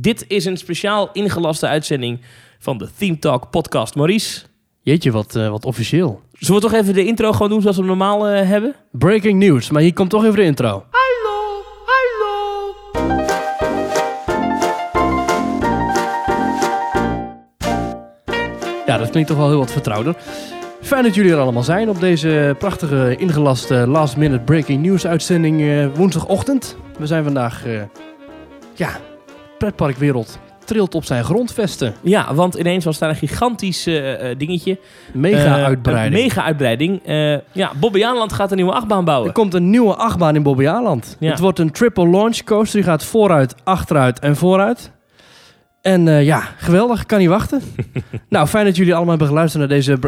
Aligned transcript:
Dit 0.00 0.24
is 0.28 0.44
een 0.44 0.56
speciaal 0.56 1.10
ingelaste 1.12 1.66
uitzending 1.66 2.20
van 2.58 2.78
de 2.78 2.88
Theme 2.98 3.18
Talk 3.18 3.50
podcast. 3.50 3.94
Maurice, 3.94 4.42
Jeetje, 4.80 5.10
wat, 5.10 5.36
eh, 5.36 5.48
wat 5.48 5.64
officieel. 5.64 6.20
zullen 6.32 6.62
we 6.62 6.68
toch 6.68 6.78
even 6.80 6.94
de 6.94 7.04
intro 7.04 7.32
gewoon 7.32 7.48
doen 7.48 7.60
zoals 7.60 7.76
we 7.76 7.82
hem 7.82 7.90
normaal 7.90 8.28
eh, 8.28 8.48
hebben? 8.48 8.74
Breaking 8.92 9.38
news, 9.38 9.70
maar 9.70 9.82
hier 9.82 9.92
komt 9.92 10.10
toch 10.10 10.24
even 10.24 10.36
de 10.36 10.42
intro. 10.42 10.84
Hallo, 10.90 11.62
hallo. 11.86 12.74
Ja, 18.86 18.98
dat 18.98 19.10
klinkt 19.10 19.28
toch 19.28 19.38
wel 19.38 19.48
heel 19.48 19.58
wat 19.58 19.72
vertrouwder. 19.72 20.16
Fijn 20.82 21.02
dat 21.02 21.14
jullie 21.14 21.32
er 21.32 21.38
allemaal 21.38 21.62
zijn 21.62 21.88
op 21.88 22.00
deze 22.00 22.54
prachtige 22.58 23.16
ingelaste 23.18 23.74
last 23.74 24.16
minute 24.16 24.44
breaking 24.44 24.82
news 24.82 25.06
uitzending 25.06 25.60
eh, 25.62 25.86
woensdagochtend. 25.94 26.76
We 26.98 27.06
zijn 27.06 27.24
vandaag, 27.24 27.66
eh, 27.66 27.82
ja, 28.74 29.00
pretparkwereld 29.58 30.38
trilt 30.64 30.94
op 30.94 31.04
zijn 31.04 31.24
grondvesten. 31.24 31.94
Ja, 32.00 32.34
want 32.34 32.54
ineens 32.54 32.84
was 32.84 32.98
daar 32.98 33.08
een 33.08 33.16
gigantisch 33.16 33.86
eh, 33.86 34.30
eh, 34.30 34.38
dingetje. 34.38 34.78
Mega 35.12 35.56
Eh, 35.58 35.64
uitbreiding. 35.64 36.14
Een 36.14 36.22
mega 36.22 36.42
uitbreiding. 36.44 37.00
Eh, 37.04 37.38
ja, 37.52 37.70
Bobby 37.80 37.98
Jaanland 37.98 38.32
gaat 38.32 38.50
een 38.50 38.56
nieuwe 38.56 38.72
achtbaan 38.72 39.04
bouwen. 39.04 39.28
Er 39.28 39.34
komt 39.34 39.54
een 39.54 39.70
nieuwe 39.70 39.94
achtbaan 39.94 40.34
in 40.34 40.42
Bobbejaanland. 40.42 41.16
Ja. 41.20 41.30
Het 41.30 41.38
wordt 41.38 41.58
een 41.58 41.70
triple 41.70 42.08
launch 42.08 42.42
coaster. 42.44 42.80
Die 42.80 42.88
gaat 42.90 43.04
vooruit, 43.04 43.54
achteruit 43.64 44.18
en 44.18 44.36
vooruit. 44.36 44.90
En 45.86 46.08
eh, 46.08 46.24
ja, 46.24 46.42
geweldig. 46.56 47.06
Kan 47.06 47.18
niet 47.18 47.28
wachten. 47.28 47.60
nou, 48.28 48.46
fijn 48.46 48.64
dat 48.64 48.76
jullie 48.76 48.92
allemaal 48.92 49.10
hebben 49.10 49.28
geluisterd 49.28 49.68
naar 49.68 49.76
deze... 49.78 49.98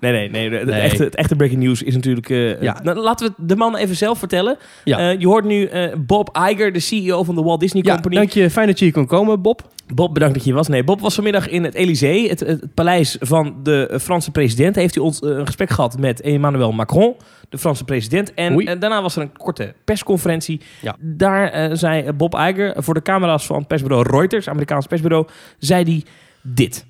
Nee, 0.00 0.12
nee, 0.12 0.28
nee. 0.50 0.64
Nee. 0.64 0.80
Echte, 0.80 1.04
het 1.04 1.14
echte 1.14 1.36
breaking 1.36 1.62
news 1.62 1.82
is 1.82 1.94
natuurlijk... 1.94 2.30
eh, 2.30 2.62
Ja. 2.62 2.76
nou, 2.82 2.98
laten 2.98 3.26
we 3.26 3.32
de 3.46 3.56
man 3.56 3.76
even 3.76 3.96
zelf 3.96 4.18
vertellen. 4.18 4.56
Ja. 4.84 4.98
Eh, 4.98 5.20
je 5.20 5.26
hoort 5.26 5.44
nu 5.44 5.68
Bob 6.06 6.38
Iger, 6.50 6.72
de 6.72 6.80
CEO 6.80 7.24
van 7.24 7.34
de 7.34 7.42
Walt 7.42 7.60
Disney 7.60 7.82
Ja, 7.86 7.92
Company. 7.92 8.14
dank 8.14 8.30
je. 8.30 8.50
Fijn 8.50 8.66
dat 8.66 8.78
je 8.78 8.84
hier 8.84 8.94
kon 8.94 9.06
komen, 9.06 9.42
Bob. 9.42 9.68
Bob, 9.94 10.14
bedankt 10.14 10.34
dat 10.34 10.44
je 10.44 10.50
hier 10.50 10.58
was. 10.58 10.68
Nee, 10.68 10.84
Bob 10.84 11.00
was 11.00 11.14
vanmiddag 11.14 11.48
in 11.48 11.64
het 11.64 11.74
Elysée, 11.74 12.28
het, 12.28 12.40
het 12.40 12.74
paleis 12.74 13.16
van 13.20 13.54
de 13.62 13.98
Franse 14.00 14.30
president. 14.30 14.76
Heeft 14.76 14.94
hij 14.94 15.04
ons 15.04 15.20
eh, 15.20 15.30
een 15.30 15.46
gesprek 15.46 15.70
gehad 15.70 15.98
met 15.98 16.20
Emmanuel 16.20 16.72
Macron, 16.72 17.14
de 17.48 17.58
Franse 17.58 17.84
president. 17.84 18.34
En 18.34 18.54
Oei. 18.54 18.66
eh, 18.66 18.80
daarna 18.80 19.02
was 19.02 19.16
er 19.16 19.22
een 19.22 19.36
korte 19.36 19.74
persconferentie. 19.84 20.60
Ja. 20.82 20.96
Daar 21.00 21.50
eh, 21.50 21.70
zei 21.72 22.12
Bob 22.12 22.34
Iger 22.34 22.74
voor 22.76 22.94
de 22.94 23.02
camera's 23.02 23.46
van 23.46 23.58
het 23.58 23.66
persbureau 23.66 24.10
Reuters, 24.10 24.48
Amerikaans 24.48 24.86
persbureau, 24.86 25.26
zei 25.58 25.84
hij 25.84 26.02
dit. 26.42 26.86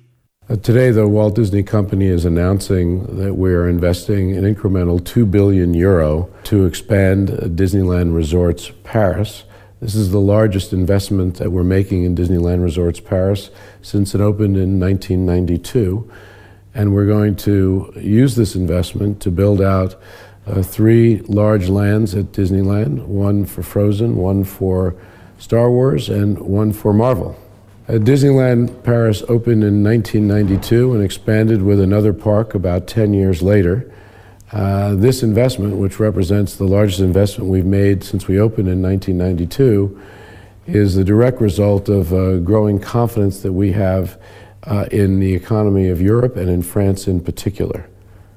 Today, 0.61 0.91
the 0.91 1.09
Walt 1.09 1.35
Disney 1.35 1.63
Company 1.63 2.11
is 2.11 2.25
announcing 2.25 3.05
that 3.05 3.35
we 3.37 3.49
are 3.49 3.69
investing 3.69 4.37
an 4.37 4.45
incremental 4.45 5.01
2 5.01 5.25
billion 5.25 5.75
euro 5.75 6.29
to 6.41 6.65
expand 6.65 7.57
Disneyland 7.57 8.15
Resorts 8.15 8.73
Paris. 8.81 9.45
This 9.81 9.95
is 9.95 10.11
the 10.11 10.19
largest 10.19 10.73
investment 10.73 11.35
that 11.35 11.53
we're 11.53 11.63
making 11.63 12.03
in 12.03 12.13
Disneyland 12.13 12.61
Resorts 12.61 12.99
Paris 12.99 13.49
since 13.81 14.13
it 14.13 14.19
opened 14.19 14.57
in 14.57 14.77
1992. 14.77 16.11
And 16.75 16.93
we're 16.93 17.05
going 17.05 17.37
to 17.37 17.93
use 17.95 18.35
this 18.35 18.55
investment 18.55 19.21
to 19.21 19.31
build 19.31 19.61
out 19.61 19.95
uh, 20.45 20.63
three 20.63 21.19
large 21.21 21.69
lands 21.69 22.13
at 22.13 22.33
Disneyland 22.33 23.05
one 23.05 23.45
for 23.45 23.63
Frozen, 23.63 24.17
one 24.17 24.43
for 24.43 24.95
Star 25.37 25.71
Wars, 25.71 26.09
and 26.09 26.37
one 26.39 26.73
for 26.73 26.91
Marvel. 26.91 27.39
Uh, 27.87 27.93
Disneyland 27.93 28.83
Paris 28.83 29.23
opened 29.29 29.63
in 29.63 29.81
1992 29.81 30.93
and 30.93 31.03
expanded 31.03 31.61
with 31.61 31.79
another 31.79 32.11
park 32.11 32.53
about 32.53 32.85
10 32.85 33.13
years 33.13 33.41
later. 33.41 33.89
Uh, 34.51 34.95
this 34.95 35.21
investment, 35.21 35.77
which 35.77 35.99
represents 35.99 36.55
the 36.55 36.65
largest 36.65 36.99
investment 36.99 37.49
we've 37.49 37.65
made 37.65 38.03
since 38.03 38.27
we 38.27 38.39
opened 38.39 38.67
in 38.67 38.81
1992, 38.81 40.01
is 40.65 40.95
the 40.95 41.03
direct 41.03 41.39
result 41.39 41.87
of 41.87 42.11
uh, 42.13 42.37
growing 42.37 42.79
confidence 42.79 43.41
that 43.41 43.53
we 43.53 43.71
have 43.71 44.19
uh, 44.63 44.85
in 44.91 45.19
the 45.19 45.33
economy 45.33 45.87
of 45.87 46.01
Europe 46.01 46.35
and 46.35 46.49
in 46.49 46.61
France 46.63 47.07
in 47.07 47.19
particular. 47.19 47.87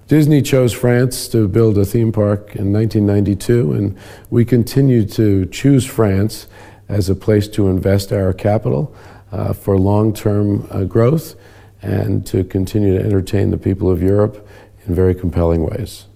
Disney 0.06 0.42
chose 0.42 0.72
France 0.72 1.28
to 1.28 1.48
build 1.48 1.78
a 1.78 1.84
theme 1.86 2.12
park 2.12 2.56
in 2.56 2.72
1992, 2.72 3.72
and 3.72 3.96
we 4.28 4.44
continue 4.44 5.06
to 5.06 5.46
choose 5.46 5.86
France 5.86 6.46
as 6.88 7.08
a 7.08 7.14
place 7.14 7.48
to 7.48 7.68
invest 7.68 8.12
our 8.12 8.34
capital 8.34 8.94
uh, 9.30 9.54
for 9.54 9.78
long 9.78 10.12
term 10.12 10.66
growth 10.86 11.36
and 11.80 12.26
to 12.26 12.44
continue 12.44 12.98
to 12.98 13.04
entertain 13.04 13.50
the 13.50 13.56
people 13.56 13.90
of 13.90 14.02
Europe 14.02 14.46
in 14.86 14.94
very 14.94 15.14
compelling 15.14 15.68
ways. 15.68 16.08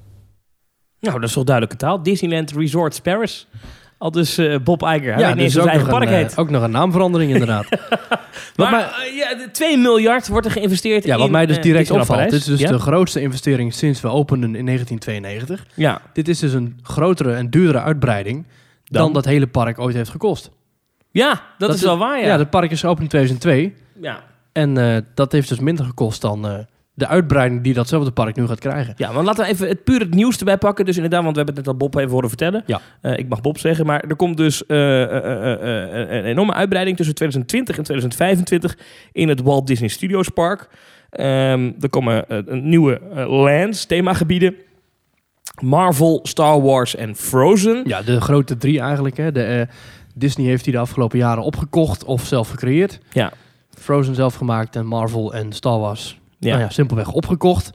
Nou, 1.00 1.20
dat 1.20 1.28
is 1.28 1.34
toch 1.34 1.44
duidelijke 1.44 1.84
taal. 1.84 2.02
Disneyland 2.02 2.52
Resorts 2.52 3.00
Paris. 3.00 3.46
Al 3.98 4.10
dus 4.10 4.38
eh, 4.38 4.58
Bob 4.64 4.82
Iger. 4.82 5.12
Hij 5.12 5.20
ja, 5.22 5.26
weet 5.26 5.34
niet 5.34 5.44
eens 5.44 5.52
dus 5.54 5.62
ook 5.62 5.68
zijn 5.68 5.78
nog, 5.78 5.88
eigen 5.88 5.92
een, 5.92 5.98
park 5.98 6.10
eh, 6.10 6.16
heet. 6.16 6.38
ook 6.38 6.50
nog 6.50 6.62
een 6.62 6.70
naamverandering 6.70 7.32
inderdaad. 7.32 7.66
Maar, 8.56 8.72
eh, 8.72 9.16
ja, 9.16 9.34
de 9.34 9.50
2 9.50 9.78
miljard 9.78 10.28
wordt 10.28 10.46
er 10.46 10.52
geïnvesteerd 10.52 11.04
ja, 11.04 11.14
in 11.14 11.20
wat 11.20 11.30
mij 11.30 11.46
dus 11.46 11.60
direct 11.60 11.90
opvalt. 11.90 12.22
Dit 12.22 12.32
is 12.32 12.44
dus 12.44 12.60
ja? 12.60 12.70
de 12.70 12.78
grootste 12.78 13.20
investering 13.20 13.74
sinds 13.74 14.00
we 14.00 14.08
openden 14.08 14.54
in 14.54 14.64
1992. 14.64 15.66
Ja, 15.74 16.00
Dit 16.12 16.28
is 16.28 16.38
dus 16.38 16.52
een 16.52 16.78
grotere 16.82 17.34
en 17.34 17.50
duurdere 17.50 17.80
uitbreiding 17.80 18.46
dan, 18.84 19.02
Dan? 19.02 19.12
dat 19.12 19.24
hele 19.24 19.46
park 19.46 19.78
ooit 19.78 19.94
heeft 19.94 20.10
gekost. 20.10 20.50
ja 21.10 21.42
dat, 21.58 21.74
is 21.74 21.82
wel 21.82 21.98
waar, 21.98 22.20
ja. 22.20 22.26
Ja, 22.26 22.38
het 22.38 22.50
park 22.50 22.70
is 22.70 22.80
geopend 22.80 23.02
in 23.02 23.08
2002. 23.08 23.74
ja. 24.00 24.22
En 24.56 24.78
eh, 24.78 25.02
dat 25.14 25.32
heeft 25.32 25.48
dus 25.48 25.58
minder 25.58 25.84
gekost 25.84 26.20
dan 26.20 26.46
eh, 26.46 26.58
de 26.96 27.06
uitbreiding 27.06 27.62
die 27.62 27.74
datzelfde 27.74 28.10
park 28.10 28.36
nu 28.36 28.46
gaat 28.46 28.58
krijgen. 28.58 28.94
Ja, 28.96 29.12
maar 29.12 29.24
laten 29.24 29.44
we 29.44 29.50
even 29.50 29.68
het 29.68 29.84
puur 29.84 30.00
het 30.00 30.14
nieuws 30.14 30.38
erbij 30.38 30.58
pakken. 30.58 30.84
Dus 30.84 30.96
inderdaad, 30.96 31.22
want 31.22 31.36
we 31.36 31.42
hebben 31.42 31.54
het 31.54 31.64
net 31.64 31.74
al 31.74 31.88
Bob 31.88 31.96
even 31.96 32.10
horen 32.10 32.28
vertellen. 32.28 32.62
Ja. 32.66 32.80
Eh, 33.00 33.18
ik 33.18 33.28
mag 33.28 33.40
Bob 33.40 33.58
zeggen, 33.58 33.86
maar 33.86 34.00
er 34.00 34.16
komt 34.16 34.36
dus 34.36 34.66
eh, 34.66 35.02
eh, 35.02 36.08
een 36.08 36.24
enorme 36.24 36.52
uitbreiding 36.52 36.96
tussen 36.96 37.14
2020 37.14 37.76
en 37.76 37.82
2025 37.82 38.78
in 39.12 39.28
het 39.28 39.42
Walt 39.42 39.66
Disney 39.66 39.88
Studios 39.88 40.28
Park. 40.28 40.68
Ehm, 41.10 41.72
er 41.80 41.88
komen 41.90 42.24
nieuwe 42.48 43.00
lands, 43.28 43.84
themagebieden. 43.84 44.54
Marvel, 45.60 46.20
Star 46.22 46.62
Wars 46.62 46.94
en 46.94 47.16
Frozen. 47.16 47.82
Ja, 47.84 48.02
de 48.02 48.20
grote 48.20 48.56
drie 48.56 48.80
eigenlijk. 48.80 49.16
Hè. 49.16 49.32
De, 49.32 49.66
Disney 50.14 50.46
heeft 50.46 50.64
die 50.64 50.72
de 50.72 50.78
afgelopen 50.78 51.18
jaren 51.18 51.42
opgekocht 51.42 52.04
of 52.04 52.24
zelf 52.24 52.48
gecreëerd. 52.48 53.00
Ja. 53.12 53.32
Frozen 53.78 54.14
zelf 54.14 54.34
gemaakt 54.34 54.76
en 54.76 54.86
Marvel 54.86 55.34
en 55.34 55.52
Star 55.52 55.78
Wars. 55.78 56.18
Ja. 56.38 56.48
Nou 56.50 56.60
ja, 56.60 56.68
simpelweg 56.70 57.12
opgekocht. 57.12 57.72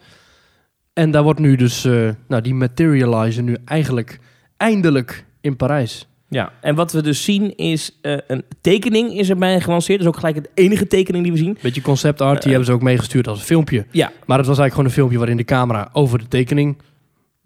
En 0.94 1.12
daar 1.12 1.24
wordt 1.24 1.40
nu 1.40 1.56
dus, 1.56 1.86
eh, 1.86 2.10
nou 2.28 2.42
die 2.42 2.54
materializen 2.54 3.46
nu 3.46 3.58
eigenlijk 3.66 4.20
eindelijk 4.58 5.26
in 5.42 5.56
Parijs. 5.56 6.08
Ja, 6.28 6.52
en 6.62 6.76
wat 6.76 6.92
we 6.92 7.02
dus 7.02 7.24
zien 7.24 7.56
is 7.56 7.98
eh, 8.02 8.18
een 8.28 8.44
tekening 8.62 9.18
is 9.18 9.30
erbij 9.30 9.62
gelanceerd. 9.62 10.00
Dat 10.00 10.08
is 10.08 10.14
ook 10.14 10.20
gelijk 10.20 10.36
het 10.36 10.50
enige 10.54 10.88
tekening 10.88 11.24
die 11.24 11.34
we 11.34 11.38
zien. 11.38 11.58
Beetje 11.62 11.82
concept 11.82 12.22
art, 12.22 12.34
die 12.34 12.44
Eh, 12.44 12.50
hebben 12.50 12.66
ze 12.66 12.72
ook 12.72 12.82
meegestuurd 12.82 13.28
als 13.28 13.40
een 13.40 13.46
filmpje. 13.46 13.86
Ja, 13.92 14.12
Maar 14.26 14.38
het 14.38 14.48
was 14.48 14.60
eigenlijk 14.60 14.72
gewoon 14.72 14.86
een 14.86 14.92
filmpje 14.92 15.18
waarin 15.18 15.38
de 15.38 15.44
camera 15.44 15.90
over 15.94 16.20
de 16.20 16.28
tekening 16.28 16.78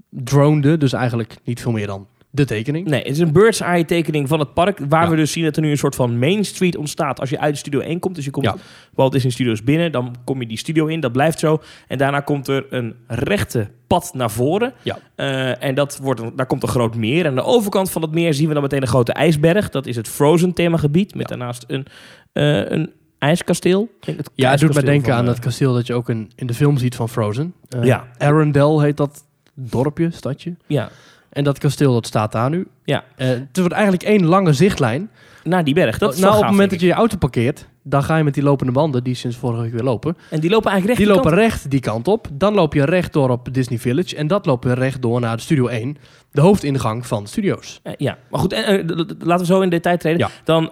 dronede. 0.10 0.78
Dus 0.78 0.94
eigenlijk 0.94 1.36
niet 1.44 1.62
veel 1.62 1.72
meer 1.72 1.88
dan 1.88 2.08
de 2.36 2.46
tekening. 2.46 2.88
Nee, 2.88 3.00
het 3.02 3.10
is 3.12 3.20
een 3.20 3.32
bird's 3.32 3.60
eye 3.62 3.86
tekening 3.86 4.28
van 4.28 4.40
het 4.40 4.54
park. 4.54 4.80
Waar 4.90 5.04
Ja. 5.04 5.10
we 5.10 5.16
dus 5.16 5.32
zien 5.32 5.44
dat 5.44 5.56
er 5.56 5.62
nu 5.62 5.70
een 5.70 5.78
soort 5.78 5.96
van 5.96 6.20
Main 6.20 6.46
Street 6.46 6.76
ontstaat 6.78 7.20
als 7.20 7.30
je 7.30 7.40
uit 7.40 7.54
de 7.54 7.60
studio 7.60 7.80
1 7.80 8.00
komt. 8.00 8.16
Dus 8.16 8.26
je 8.26 8.32
komt 8.32 8.46
Ja. 8.46 8.56
Walt 8.94 9.12
Disney 9.12 9.32
Studios 9.32 9.64
binnen, 9.64 9.92
dan 9.92 10.16
kom 10.24 10.42
je 10.42 10.48
die 10.48 10.58
studio 10.58 10.86
in, 10.86 11.00
dat 11.00 11.12
blijft 11.12 11.40
zo. 11.40 11.62
En 11.88 11.98
daarna 11.98 12.20
komt 12.20 12.48
er 12.48 12.66
een 12.70 12.96
rechte 13.08 13.68
pad 13.88 14.12
naar 14.14 14.32
voren. 14.32 14.74
Ja. 14.82 14.98
Eh, 15.16 15.64
en 15.64 15.76
dat 15.76 16.00
wordt, 16.02 16.20
een- 16.20 16.32
daar 16.36 16.46
komt 16.46 16.64
een 16.64 16.70
groot 16.70 16.96
meer. 16.96 17.24
En 17.24 17.30
aan 17.30 17.36
de 17.36 17.44
overkant 17.44 17.92
van 17.92 18.02
dat 18.02 18.12
meer 18.12 18.34
zien 18.34 18.48
we 18.48 18.54
dan 18.54 18.64
meteen 18.64 18.82
een 18.82 18.88
grote 18.88 19.14
ijsberg. 19.14 19.70
Dat 19.70 19.86
is 19.88 19.96
het 19.96 20.08
Frozen 20.08 20.54
themagebied, 20.54 21.16
met 21.16 21.28
daarnaast 21.28 21.64
een, 21.68 21.86
eh, 22.34 22.70
een 22.72 22.92
ijskasteel. 23.20 23.90
Het 24.06 24.30
Ja, 24.36 24.52
het 24.52 24.60
doet 24.60 24.74
mij 24.74 24.84
denken 24.84 25.06
van, 25.08 25.14
aan 25.14 25.20
eh, 25.22 25.28
dat 25.28 25.40
kasteel 25.40 25.74
dat 25.74 25.88
je 25.88 25.94
ook 25.94 26.10
in, 26.10 26.32
in 26.36 26.48
de 26.48 26.54
film 26.54 26.78
ziet 26.78 26.96
van 26.96 27.10
Frozen. 27.10 27.54
Ja. 27.82 28.08
Arendelle 28.18 28.82
heet 28.82 28.98
dat 28.98 29.24
dorpje, 29.54 30.12
stadje. 30.12 30.56
Ja, 30.68 30.90
En 31.36 31.44
dat 31.44 31.58
kasteel 31.58 31.94
dat 31.94 32.06
staat 32.06 32.32
daar 32.32 32.50
nu. 32.50 32.68
Ja. 32.84 33.04
Eh, 33.16 33.28
het 33.28 33.58
wordt 33.58 33.74
eigenlijk 33.74 34.04
één 34.04 34.26
lange 34.26 34.54
zichtlijn. 34.54 35.10
naar 35.44 35.64
die 35.64 35.74
berg. 35.74 35.98
Dat 35.98 36.14
is 36.14 36.20
nou, 36.20 36.36
op 36.36 36.42
het 36.42 36.50
moment 36.50 36.70
dat 36.70 36.80
je 36.80 36.86
je 36.86 36.94
auto 36.94 37.18
parkeert, 37.18 37.68
dan 37.84 38.04
ga 38.04 38.18
je 38.18 38.24
met 38.24 38.34
die 38.34 38.44
lopende 38.44 38.72
banden, 38.72 39.04
die 39.04 39.16
sinds 39.16 39.38
vorige 39.38 39.62
week 39.62 39.72
weer 39.72 39.84
lopen. 39.84 40.18
En 40.30 40.40
die 40.40 40.50
lopen 40.50 40.72
eigenlijk 40.72 41.00
recht 41.00 41.10
die 41.10 41.18
lopen 41.18 41.32
kant 41.32 41.44
recht 41.44 41.70
die 41.72 41.80
kant 41.80 42.08
op. 42.08 42.28
Dan 42.34 42.54
loop 42.54 42.74
je 42.74 42.86
recht 42.86 43.14
door 43.14 43.30
op 43.30 43.54
Disney 43.54 43.80
Village 43.80 44.16
en 44.16 44.28
dat 44.28 44.46
lopen 44.46 44.70
we 44.70 44.76
recht 44.76 45.02
door 45.02 45.20
naar 45.20 45.36
de 45.36 45.42
Studio 45.42 45.68
1, 45.68 45.98
de 46.32 46.42
hoofdingang 46.42 47.08
van 47.08 47.24
de 47.24 47.30
studio's. 47.30 47.80
Eh, 47.84 47.94
ja, 47.98 48.18
maar 48.30 48.40
goed, 48.40 48.54
eh, 48.54 48.84
laten 49.20 49.46
we 49.46 49.54
zo 49.54 49.62
in 49.62 49.70
detail 49.70 49.98
treden. 49.98 50.20
Ja. 50.20 50.30
Dan 50.44 50.68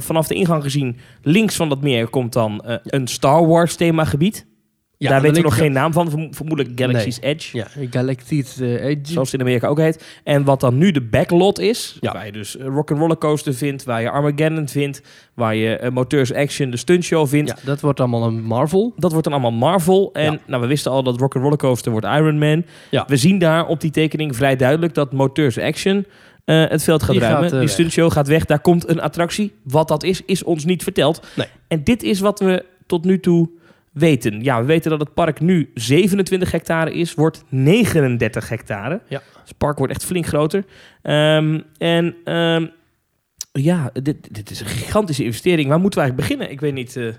vanaf 0.00 0.26
de 0.26 0.34
ingang 0.34 0.62
gezien, 0.62 0.96
links 1.22 1.56
van 1.56 1.68
dat 1.68 1.80
meer 1.80 2.08
komt 2.08 2.32
dan 2.32 2.64
een 2.84 3.06
Star 3.06 3.46
Wars 3.46 3.74
themagebied. 3.74 4.46
Ja, 4.98 5.08
Daar 5.08 5.20
weten 5.20 5.36
we 5.36 5.42
nog 5.42 5.56
geen 5.56 5.72
naam 5.72 5.92
van, 5.92 6.10
vermo- 6.10 6.28
vermoedelijk 6.30 6.80
Galaxy's 6.80 7.18
Edge. 7.20 7.56
Ja, 7.56 7.66
Galactic 7.90 8.46
eh, 8.60 8.84
Edge. 8.84 9.12
Zoals 9.12 9.30
het 9.32 9.40
in 9.40 9.46
Amerika 9.46 9.68
ook 9.68 9.78
heet. 9.78 10.04
En 10.24 10.44
wat 10.44 10.60
dan 10.60 10.78
nu 10.78 10.90
de 10.90 11.00
backlot 11.00 11.58
is, 11.58 11.96
Ja. 12.00 12.12
waar 12.12 12.26
je 12.26 12.32
dus 12.32 12.56
eh, 12.56 12.66
Rock'n'Roller 12.66 13.18
Coaster 13.18 13.54
vindt, 13.54 13.84
waar 13.84 14.02
je 14.02 14.10
Armageddon 14.10 14.68
vindt, 14.68 15.02
waar 15.34 15.54
je 15.54 15.76
eh, 15.76 15.90
Moteurs 15.90 16.32
Action, 16.32 16.70
de 16.70 16.76
stuntshow 16.76 17.26
vindt. 17.28 17.48
Ja, 17.50 17.56
dat 17.64 17.80
wordt 17.80 18.00
allemaal 18.00 18.22
een 18.26 18.42
Marvel. 18.42 18.92
Dat 18.96 19.10
wordt 19.12 19.24
dan 19.28 19.32
allemaal 19.40 19.58
Marvel. 19.70 20.10
En 20.12 20.32
Ja. 20.32 20.38
nou, 20.46 20.62
we 20.62 20.68
wisten 20.68 20.90
al 20.92 21.02
dat 21.02 21.18
Rock'n'Roller 21.20 21.58
Coaster 21.58 21.90
wordt 21.92 22.06
Iron 22.06 22.38
Man. 22.38 22.64
Ja. 22.90 23.04
We 23.06 23.16
zien 23.16 23.38
daar 23.38 23.66
op 23.66 23.80
die 23.80 23.90
tekening 23.90 24.36
vrij 24.36 24.56
duidelijk 24.56 24.94
dat 24.94 25.12
Moteurs 25.12 25.58
Action 25.58 26.06
het 26.44 26.82
veld 26.82 27.02
gaat 27.02 27.10
Die 27.12 27.20
ruimen. 27.20 27.42
gaat, 27.42 27.52
eh, 27.52 27.58
die 27.58 27.68
stuntshow 27.68 28.12
gaat 28.12 28.28
weg. 28.28 28.44
Daar 28.44 28.60
komt 28.60 28.88
een 28.88 29.00
attractie. 29.00 29.52
Wat 29.62 29.88
dat 29.88 30.02
is, 30.02 30.22
is 30.26 30.42
ons 30.44 30.64
niet 30.64 30.82
verteld. 30.82 31.26
Nee. 31.36 31.46
En 31.68 31.84
dit 31.84 32.02
is 32.02 32.20
wat 32.20 32.40
we 32.40 32.64
tot 32.86 33.04
nu 33.04 33.20
toe 33.20 33.48
weten. 33.98 34.42
Ja, 34.42 34.60
we 34.60 34.66
weten 34.66 34.90
dat 34.90 35.00
het 35.00 35.14
park 35.14 35.40
nu 35.40 35.70
27 35.74 36.50
hectare 36.50 36.92
is. 36.92 37.14
Wordt 37.14 37.44
39 37.48 38.48
hectare. 38.48 39.00
Ja. 39.08 39.18
Dus 39.18 39.48
het 39.48 39.58
park 39.58 39.78
wordt 39.78 39.92
echt 39.92 40.04
flink 40.04 40.26
groter. 40.26 40.64
Ehm, 41.02 41.60
en 41.78 42.14
ehm, 42.24 42.66
ja, 43.52 43.90
dit, 44.02 44.34
dit 44.34 44.50
is 44.50 44.60
een 44.60 44.66
gigantische 44.66 45.24
investering. 45.24 45.68
Waar 45.68 45.80
moeten 45.80 46.00
we 46.00 46.04
eigenlijk 46.06 46.28
beginnen? 46.28 46.54
Ik 46.54 46.60
weet 46.60 46.74
niet... 46.74 46.96
eh, 46.96 47.14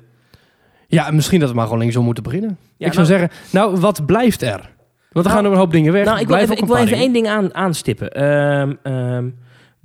Ja, 0.88 1.12
misschien 1.12 1.40
dat 1.40 1.50
we 1.50 1.56
maar 1.56 1.64
gewoon 1.66 1.80
linksom 1.80 2.06
moeten 2.06 2.24
beginnen. 2.24 2.58
Ja, 2.78 2.88
ik 2.88 2.94
zou 2.94 3.08
nou- 3.08 3.20
zeggen, 3.20 3.38
nou, 3.52 3.80
wat 3.80 4.06
blijft 4.06 4.42
er? 4.42 4.76
Want 5.12 5.26
er 5.26 5.32
Nou, 5.32 5.36
gaan 5.36 5.46
er 5.46 5.52
een 5.52 5.58
hoop 5.58 5.72
dingen 5.72 5.94
weg. 5.94 6.06
Nou, 6.06 6.20
ik 6.20 6.28
wil 6.28 6.38
even, 6.38 6.58
ik 6.58 6.66
wil 6.66 6.76
één 6.76 7.14
ding 7.14 7.28
aan, 7.28 7.54
aanstippen. 7.54 8.12
Ehm, 8.12 9.30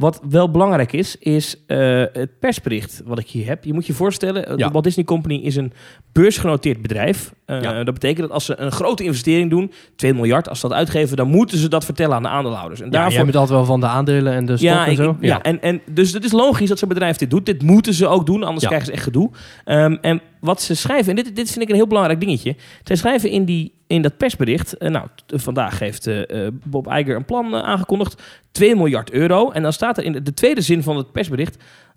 wat 0.02 0.20
wel 0.28 0.50
belangrijk 0.50 0.92
is, 0.92 1.16
is 1.18 1.56
eh, 1.66 1.78
het 2.12 2.38
persbericht 2.40 3.02
wat 3.04 3.18
ik 3.18 3.28
hier 3.28 3.46
heb. 3.46 3.64
Je 3.64 3.72
moet 3.72 3.86
je 3.86 3.92
voorstellen, 3.92 4.46
eh, 4.46 4.56
Ja. 4.56 4.66
de 4.66 4.72
Walt 4.72 4.84
Disney 4.84 5.04
Company 5.04 5.34
is 5.34 5.56
een 5.56 5.72
beursgenoteerd 6.12 6.82
bedrijf. 6.82 7.32
Eh, 7.44 7.62
Ja. 7.62 7.84
Dat 7.84 7.94
betekent 7.94 8.20
dat 8.20 8.30
als 8.30 8.44
ze 8.44 8.60
een 8.60 8.72
grote 8.72 9.04
investering 9.04 9.50
doen, 9.50 9.72
2 9.96 10.14
miljard, 10.14 10.48
als 10.48 10.60
ze 10.60 10.68
dat 10.68 10.76
uitgeven, 10.76 11.16
dan 11.16 11.28
moeten 11.28 11.58
ze 11.58 11.68
dat 11.68 11.84
vertellen 11.84 12.16
aan 12.16 12.22
de 12.22 12.28
aandeelhouders. 12.28 12.80
En 12.80 12.86
Ja, 12.86 12.92
daarvoor 12.92 13.12
jij 13.12 13.24
bent 13.24 13.36
altijd 13.36 13.56
wel 13.58 13.66
van 13.66 13.80
de 13.80 13.86
aandelen 13.86 14.32
en 14.32 14.46
de 14.46 14.56
stock 14.56 14.68
ja, 14.70 14.84
en 14.84 14.90
ik- 14.90 14.96
zo. 14.96 15.16
ja. 15.20 15.42
en, 15.42 15.62
en 15.62 15.80
dus 15.90 16.12
het 16.12 16.24
is 16.24 16.32
logisch 16.32 16.68
dat 16.68 16.78
zo'n 16.78 16.88
bedrijf 16.88 17.16
dit 17.16 17.30
doet. 17.30 17.46
Dit 17.46 17.62
moeten 17.62 17.94
ze 17.94 18.06
ook 18.06 18.26
doen, 18.26 18.42
anders 18.42 18.66
krijgen 18.66 18.86
ze 18.86 18.92
echt 18.92 19.02
gedoe. 19.02 19.30
Ehm, 19.64 19.96
en 20.00 20.20
wat 20.42 20.62
ze 20.62 20.74
schrijven, 20.74 21.16
en 21.16 21.24
dit, 21.24 21.36
dit 21.36 21.50
vind 21.50 21.62
ik 21.64 21.68
een 21.68 21.74
heel 21.74 21.86
belangrijk 21.86 22.20
dingetje. 22.20 22.56
Zij 22.84 22.96
schrijven 22.96 23.30
in, 23.30 23.44
die, 23.44 23.74
in 23.86 24.02
dat 24.02 24.16
persbericht, 24.16 24.76
eh, 24.76 24.90
nou, 24.90 25.06
t- 25.26 25.42
vandaag 25.42 25.78
heeft 25.78 26.06
eh, 26.06 26.46
eh, 26.46 26.52
Bob 26.64 26.86
Iger 26.86 27.16
een 27.16 27.24
plan 27.24 27.54
eh, 27.54 27.62
aangekondigd, 27.62 28.22
2 28.52 28.76
miljard 28.76 29.10
euro. 29.10 29.50
En 29.50 29.62
dan 29.62 29.72
staat 29.72 29.98
er 29.98 30.04
in 30.04 30.12
de, 30.12 30.22
de 30.22 30.34
tweede 30.34 30.60
zin 30.60 30.82
van 30.82 30.96
het 30.96 31.12
persbericht, 31.12 31.56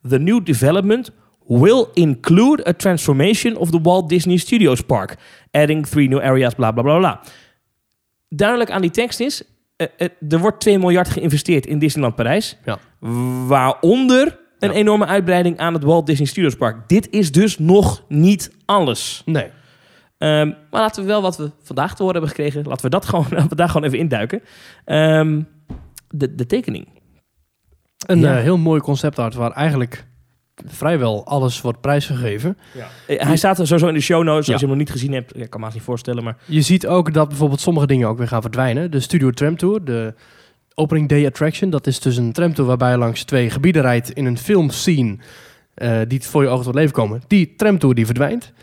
the 0.09 0.19
new 0.19 0.45
development 0.45 1.12
will 1.47 1.86
include 1.94 2.68
a 2.68 2.74
transformation 2.74 3.56
of 3.56 3.69
the 3.69 3.81
Walt 3.81 4.09
Disney 4.09 4.38
Studios 4.38 4.81
Park, 4.81 5.15
adding 5.51 5.88
three 5.88 6.07
new 6.07 6.19
areas, 6.19 6.53
bla 6.53 6.71
bla 6.71 6.83
bla 6.83 6.97
bla. 6.97 7.21
Duidelijk 8.30 8.69
aan 8.71 8.81
die 8.81 8.92
tekst 8.92 9.19
is, 9.19 9.44
eh, 9.75 9.88
eh, 9.97 10.07
er 10.30 10.39
wordt 10.39 10.59
2 10.59 10.80
miljard 10.80 11.09
geïnvesteerd 11.09 11.65
in 11.65 11.80
Disneyland 11.80 12.15
Parijs. 12.15 12.57
Ja. 12.65 12.77
Waaronder 13.47 14.39
een 14.60 14.69
Ja. 14.69 14.75
enorme 14.75 15.06
uitbreiding 15.06 15.57
aan 15.57 15.74
het 15.74 15.84
Walt 15.84 16.06
Disney 16.06 16.28
Studios 16.28 16.56
Park. 16.56 16.88
Dit 16.90 17.10
is 17.10 17.31
dus 17.31 17.57
nog 17.60 18.04
niet 18.07 18.52
alles. 18.66 19.22
Nee. 19.25 19.50
Ehm, 20.18 20.48
maar 20.48 20.81
laten 20.81 21.02
we 21.02 21.07
wel 21.07 21.22
wat 21.22 21.38
we 21.38 21.52
vandaag 21.63 21.90
te 21.96 22.02
horen 22.04 22.12
hebben 22.19 22.30
gekregen. 22.36 22.63
Laten 22.68 22.84
we, 22.86 22.90
dat 22.90 23.06
gewoon, 23.10 23.25
laten 23.30 23.50
we 23.50 23.56
daar 23.56 23.69
gewoon 23.69 23.88
even 23.88 24.00
induiken. 24.00 24.42
Ehm, 24.86 25.42
de, 26.10 26.36
de 26.36 26.46
tekening. 26.46 26.88
Een 28.07 28.19
Ja. 28.19 28.36
eh, 28.38 28.42
heel 28.44 28.57
mooi 28.57 28.81
conceptart 28.81 29.34
waar 29.34 29.52
eigenlijk 29.52 30.06
vrijwel 30.66 31.25
alles 31.25 31.62
wordt 31.62 31.81
prijsgegeven. 31.81 32.57
Eh, 33.07 33.19
hij 33.19 33.38
staat 33.38 33.60
er 33.60 33.66
sowieso 33.68 33.88
in 33.88 33.94
de 33.94 34.00
show 34.02 34.24
notes. 34.24 34.38
Als 34.38 34.46
Ja. 34.48 34.54
je 34.54 34.60
hem 34.60 34.69
nog 34.69 34.78
niet 34.78 34.90
gezien 34.92 35.13
hebt, 35.13 35.38
ik 35.38 35.50
kan 35.50 35.60
me 35.62 35.68
niet 35.74 35.81
voorstellen. 35.81 36.24
Maar 36.24 36.38
Je 36.46 36.62
ziet 36.62 36.88
ook 36.88 37.13
dat 37.13 37.28
bijvoorbeeld 37.28 37.60
sommige 37.62 37.88
dingen 37.88 38.07
ook 38.07 38.18
weer 38.18 38.28
gaan 38.28 38.42
verdwijnen. 38.42 38.92
De 38.92 39.00
Studio 39.00 39.31
Tram 39.31 39.57
Tour, 39.57 39.84
de 39.84 40.13
Opening 40.75 41.10
Day 41.10 41.25
Attraction. 41.25 41.69
Dat 41.69 41.88
is 41.88 42.00
dus 42.00 42.18
een 42.18 42.31
tramtour 42.31 42.68
waarbij 42.68 42.92
je 42.92 42.98
langs 42.98 43.24
twee 43.24 43.50
gebieden 43.50 43.81
rijdt 43.81 44.12
in 44.12 44.25
een 44.25 44.38
filmscene 44.38 45.18
eh 45.74 46.00
die 46.07 46.22
voor 46.24 46.44
je 46.44 46.50
ogen 46.50 46.66
tot 46.66 46.75
leven 46.75 46.94
komen. 46.94 47.22
Die 47.27 47.54
tramtour 47.56 47.95
die 47.95 48.06
verdwijnt. 48.06 48.54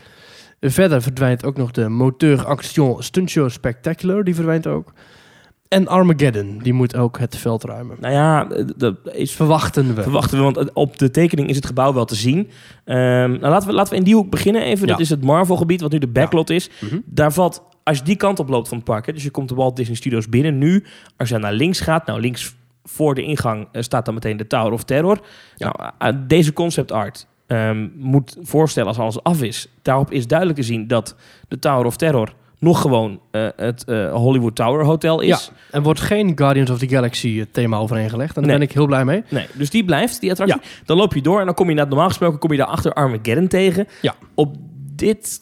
Verder 0.61 1.01
verdwijnt 1.01 1.45
ook 1.45 1.57
nog 1.57 1.71
de 1.71 1.89
Moteur 1.89 2.45
Action 2.45 3.03
Stunt 3.03 3.29
Show 3.29 3.49
Spectacular. 3.49 4.23
Die 4.23 4.35
verdwijnt 4.35 4.67
ook. 4.67 4.93
En 5.67 5.87
Armageddon, 5.87 6.59
die 6.63 6.73
moet 6.73 6.95
ook 6.95 7.19
het 7.19 7.37
veld 7.37 7.63
ruimen. 7.63 7.97
nou 7.99 8.13
ja, 8.13 8.49
eh, 8.49 8.65
dat 8.77 8.95
is 9.11 9.31
Verwachten 9.31 9.95
we. 9.95 10.01
verwachten 10.01 10.37
we. 10.37 10.43
Want 10.43 10.73
op 10.73 10.97
de 10.99 11.11
tekening 11.11 11.49
is 11.49 11.55
het 11.55 11.65
gebouw 11.65 11.93
wel 11.93 12.05
te 12.05 12.15
zien. 12.15 12.49
Ehm, 12.85 12.99
nou, 13.31 13.39
laten, 13.39 13.67
we, 13.67 13.73
laten 13.73 13.91
we 13.91 13.97
in 13.99 14.03
die 14.05 14.15
hoek 14.15 14.29
beginnen 14.29 14.61
even. 14.61 14.87
Dat 14.87 14.99
is 14.99 15.09
het 15.09 15.23
Marvel 15.23 15.55
gebied, 15.55 15.81
wat 15.81 15.91
nu 15.91 15.97
de 15.97 16.07
backlot 16.07 16.49
is. 16.49 16.69
Mhm. 16.79 16.97
Daar 17.05 17.33
valt, 17.33 17.63
als 17.83 17.97
je 17.97 18.03
die 18.03 18.15
kant 18.15 18.39
op 18.39 18.49
loopt 18.49 18.67
van 18.67 18.77
het 18.77 18.85
park, 18.85 19.05
hè, 19.05 19.13
dus 19.13 19.23
je 19.23 19.31
komt 19.31 19.49
de 19.49 19.55
Walt 19.55 19.75
Disney 19.75 19.95
Studios 19.95 20.29
binnen 20.29 20.57
nu, 20.57 20.83
als 21.17 21.29
je 21.29 21.37
naar 21.37 21.53
links 21.53 21.79
gaat, 21.79 22.05
nou 22.05 22.19
links 22.21 22.55
voor 22.83 23.15
de 23.15 23.23
ingang 23.23 23.67
eh, 23.71 23.81
staat 23.81 24.05
dan 24.05 24.13
meteen 24.13 24.37
de 24.37 24.47
Tower 24.47 24.71
of 24.71 24.83
Terror. 24.83 25.19
Ja. 25.55 25.73
Nou, 25.77 25.91
eh, 26.15 26.21
deze 26.27 26.53
concept 26.53 26.91
art 26.91 27.27
ehm, 27.47 27.87
moet 27.95 28.37
voorstellen 28.41 28.87
als 28.87 28.97
alles 28.99 29.23
af 29.23 29.41
is. 29.41 29.67
Daarop 29.81 30.11
is 30.11 30.27
duidelijk 30.27 30.59
te 30.59 30.65
zien 30.65 30.87
dat 30.87 31.15
de 31.47 31.59
Tower 31.59 31.85
of 31.85 31.97
Terror 31.97 32.33
nog 32.59 32.81
gewoon 32.81 33.19
eh, 33.31 33.47
het 33.55 33.83
Hollywood 34.11 34.55
Tower 34.55 34.85
Hotel 34.85 35.19
is. 35.21 35.51
Er 35.71 35.81
wordt 35.81 35.99
geen 35.99 36.31
Guardians 36.37 36.69
of 36.69 36.77
the 36.79 36.87
Galaxy 36.87 37.45
thema 37.51 37.77
overheen 37.77 38.09
gelegd. 38.09 38.35
En 38.35 38.41
daar 38.41 38.51
Nee. 38.51 38.59
ben 38.59 38.67
ik 38.67 38.73
heel 38.73 38.85
blij 38.85 39.05
mee. 39.05 39.23
Nee, 39.29 39.47
dus 39.53 39.69
die 39.69 39.85
blijft, 39.85 40.21
die 40.21 40.29
attractie. 40.31 40.61
Dan 40.85 40.97
loop 40.97 41.13
je 41.13 41.21
door 41.21 41.39
en 41.39 41.45
dan 41.45 41.53
kom 41.55 41.69
je 41.69 41.75
naar 41.75 41.87
normaal 41.87 42.07
gesproken 42.07 42.39
kom 42.39 42.51
je 42.51 42.57
daar 42.57 42.67
achter 42.67 42.93
Armageddon 42.93 43.47
tegen. 43.47 43.87
Ja. 44.01 44.15
Op 44.35 44.55
dit 44.95 45.39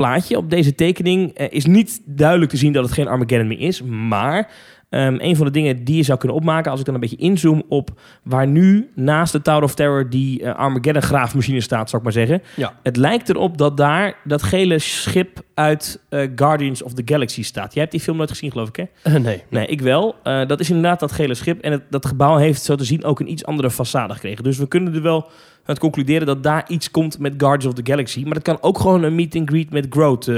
plaatje, 0.00 0.36
op 0.36 0.50
deze 0.50 0.74
tekening, 0.74 1.32
eh, 1.34 1.46
is 1.50 1.66
niet 1.66 2.00
duidelijk 2.04 2.50
te 2.50 2.56
zien 2.56 2.72
dat 2.72 2.84
het 2.84 2.92
geen 2.92 3.08
Armageddon 3.08 3.46
meer 3.46 3.60
is. 3.60 3.82
Maar 3.82 4.50
ehm, 4.90 5.16
een 5.18 5.36
van 5.36 5.46
de 5.46 5.52
dingen 5.52 5.84
die 5.84 5.96
je 5.96 6.02
zou 6.02 6.18
kunnen 6.18 6.36
opmaken, 6.36 6.70
als 6.70 6.80
ik 6.80 6.86
dan 6.86 6.94
een 6.94 7.00
beetje 7.00 7.16
inzoom 7.16 7.62
op 7.68 7.90
waar 8.22 8.46
nu 8.46 8.90
naast 8.94 9.32
de 9.32 9.42
Tower 9.42 9.62
of 9.62 9.74
Terror 9.74 10.10
die 10.10 10.42
eh, 10.42 10.54
Armageddon 10.54 11.02
graafmachine 11.02 11.60
staat, 11.60 11.90
zou 11.90 12.02
ik 12.02 12.14
maar 12.14 12.26
zeggen. 12.26 12.42
Ja. 12.56 12.72
Het 12.82 12.96
lijkt 12.96 13.28
erop 13.28 13.58
dat 13.58 13.76
daar 13.76 14.14
dat 14.24 14.42
gele 14.42 14.78
schip 14.78 15.42
uit 15.54 16.00
eh, 16.08 16.28
Guardians 16.36 16.82
of 16.82 16.92
the 16.94 17.02
Galaxy 17.04 17.42
staat. 17.42 17.72
Jij 17.72 17.82
hebt 17.82 17.94
die 17.94 18.02
film 18.04 18.16
nooit 18.16 18.30
gezien, 18.30 18.50
geloof 18.50 18.68
ik, 18.68 18.76
hè? 18.76 18.84
Eh, 19.02 19.20
nee. 19.20 19.42
Nee, 19.48 19.66
ik 19.66 19.80
wel. 19.80 20.16
Dat 20.22 20.60
is 20.60 20.68
inderdaad 20.68 21.00
dat 21.00 21.12
gele 21.12 21.34
schip. 21.34 21.60
En 21.60 21.72
het, 21.72 21.82
dat 21.90 22.06
gebouw 22.06 22.36
heeft 22.36 22.62
zo 22.62 22.74
te 22.74 22.84
zien 22.84 23.04
ook 23.04 23.20
een 23.20 23.30
iets 23.30 23.44
andere 23.44 23.70
façade 23.70 24.12
gekregen. 24.12 24.44
Dus 24.44 24.58
we 24.58 24.68
kunnen 24.68 24.94
er 24.94 25.02
wel 25.02 25.28
uit 25.64 25.78
concluderen 25.78 26.26
dat 26.26 26.42
daar 26.42 26.64
iets 26.68 26.90
komt 26.90 27.18
met 27.18 27.34
Guardians 27.36 27.66
of 27.76 27.82
the 27.82 27.90
Galaxy. 27.90 28.22
Maar 28.22 28.34
dat 28.34 28.42
kan 28.42 28.58
ook 28.60 28.78
gewoon 28.78 29.02
een 29.02 29.14
meet 29.14 29.36
and 29.36 29.48
greet 29.48 29.70
met 29.70 29.86
Groot. 29.90 30.30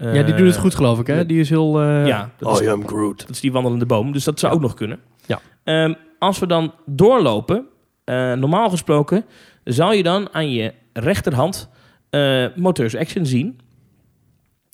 Ja, 0.00 0.22
die 0.22 0.34
doet 0.34 0.46
het 0.46 0.56
goed 0.56 0.74
geloof 0.74 0.98
ik. 1.00 1.06
Hè? 1.06 1.26
Die 1.26 1.40
is 1.40 1.48
heel... 1.50 1.80
eh, 1.80 2.06
Ja, 2.06 2.30
dat 2.38 2.60
is- 2.60 2.66
I 2.66 2.68
am 2.70 2.86
Groot. 2.86 3.20
Dat 3.20 3.30
is 3.30 3.40
die 3.40 3.52
wandelende 3.52 3.86
boom. 3.86 4.12
Dus 4.12 4.24
dat 4.24 4.38
zou 4.40 4.52
Ja. 4.52 4.58
ook 4.58 4.64
nog 4.64 4.74
kunnen. 4.74 4.98
Ja. 5.26 5.40
Ehm, 5.64 5.94
als 6.18 6.38
we 6.38 6.46
dan 6.46 6.72
doorlopen, 6.86 7.66
eh, 8.04 8.32
normaal 8.32 8.70
gesproken, 8.70 9.24
zou 9.64 9.94
je 9.94 10.02
dan 10.02 10.28
aan 10.32 10.50
je 10.50 10.72
rechterhand 10.92 11.68
eh 12.10 12.44
Motors 12.56 12.96
Action 12.96 13.26
zien. 13.26 13.58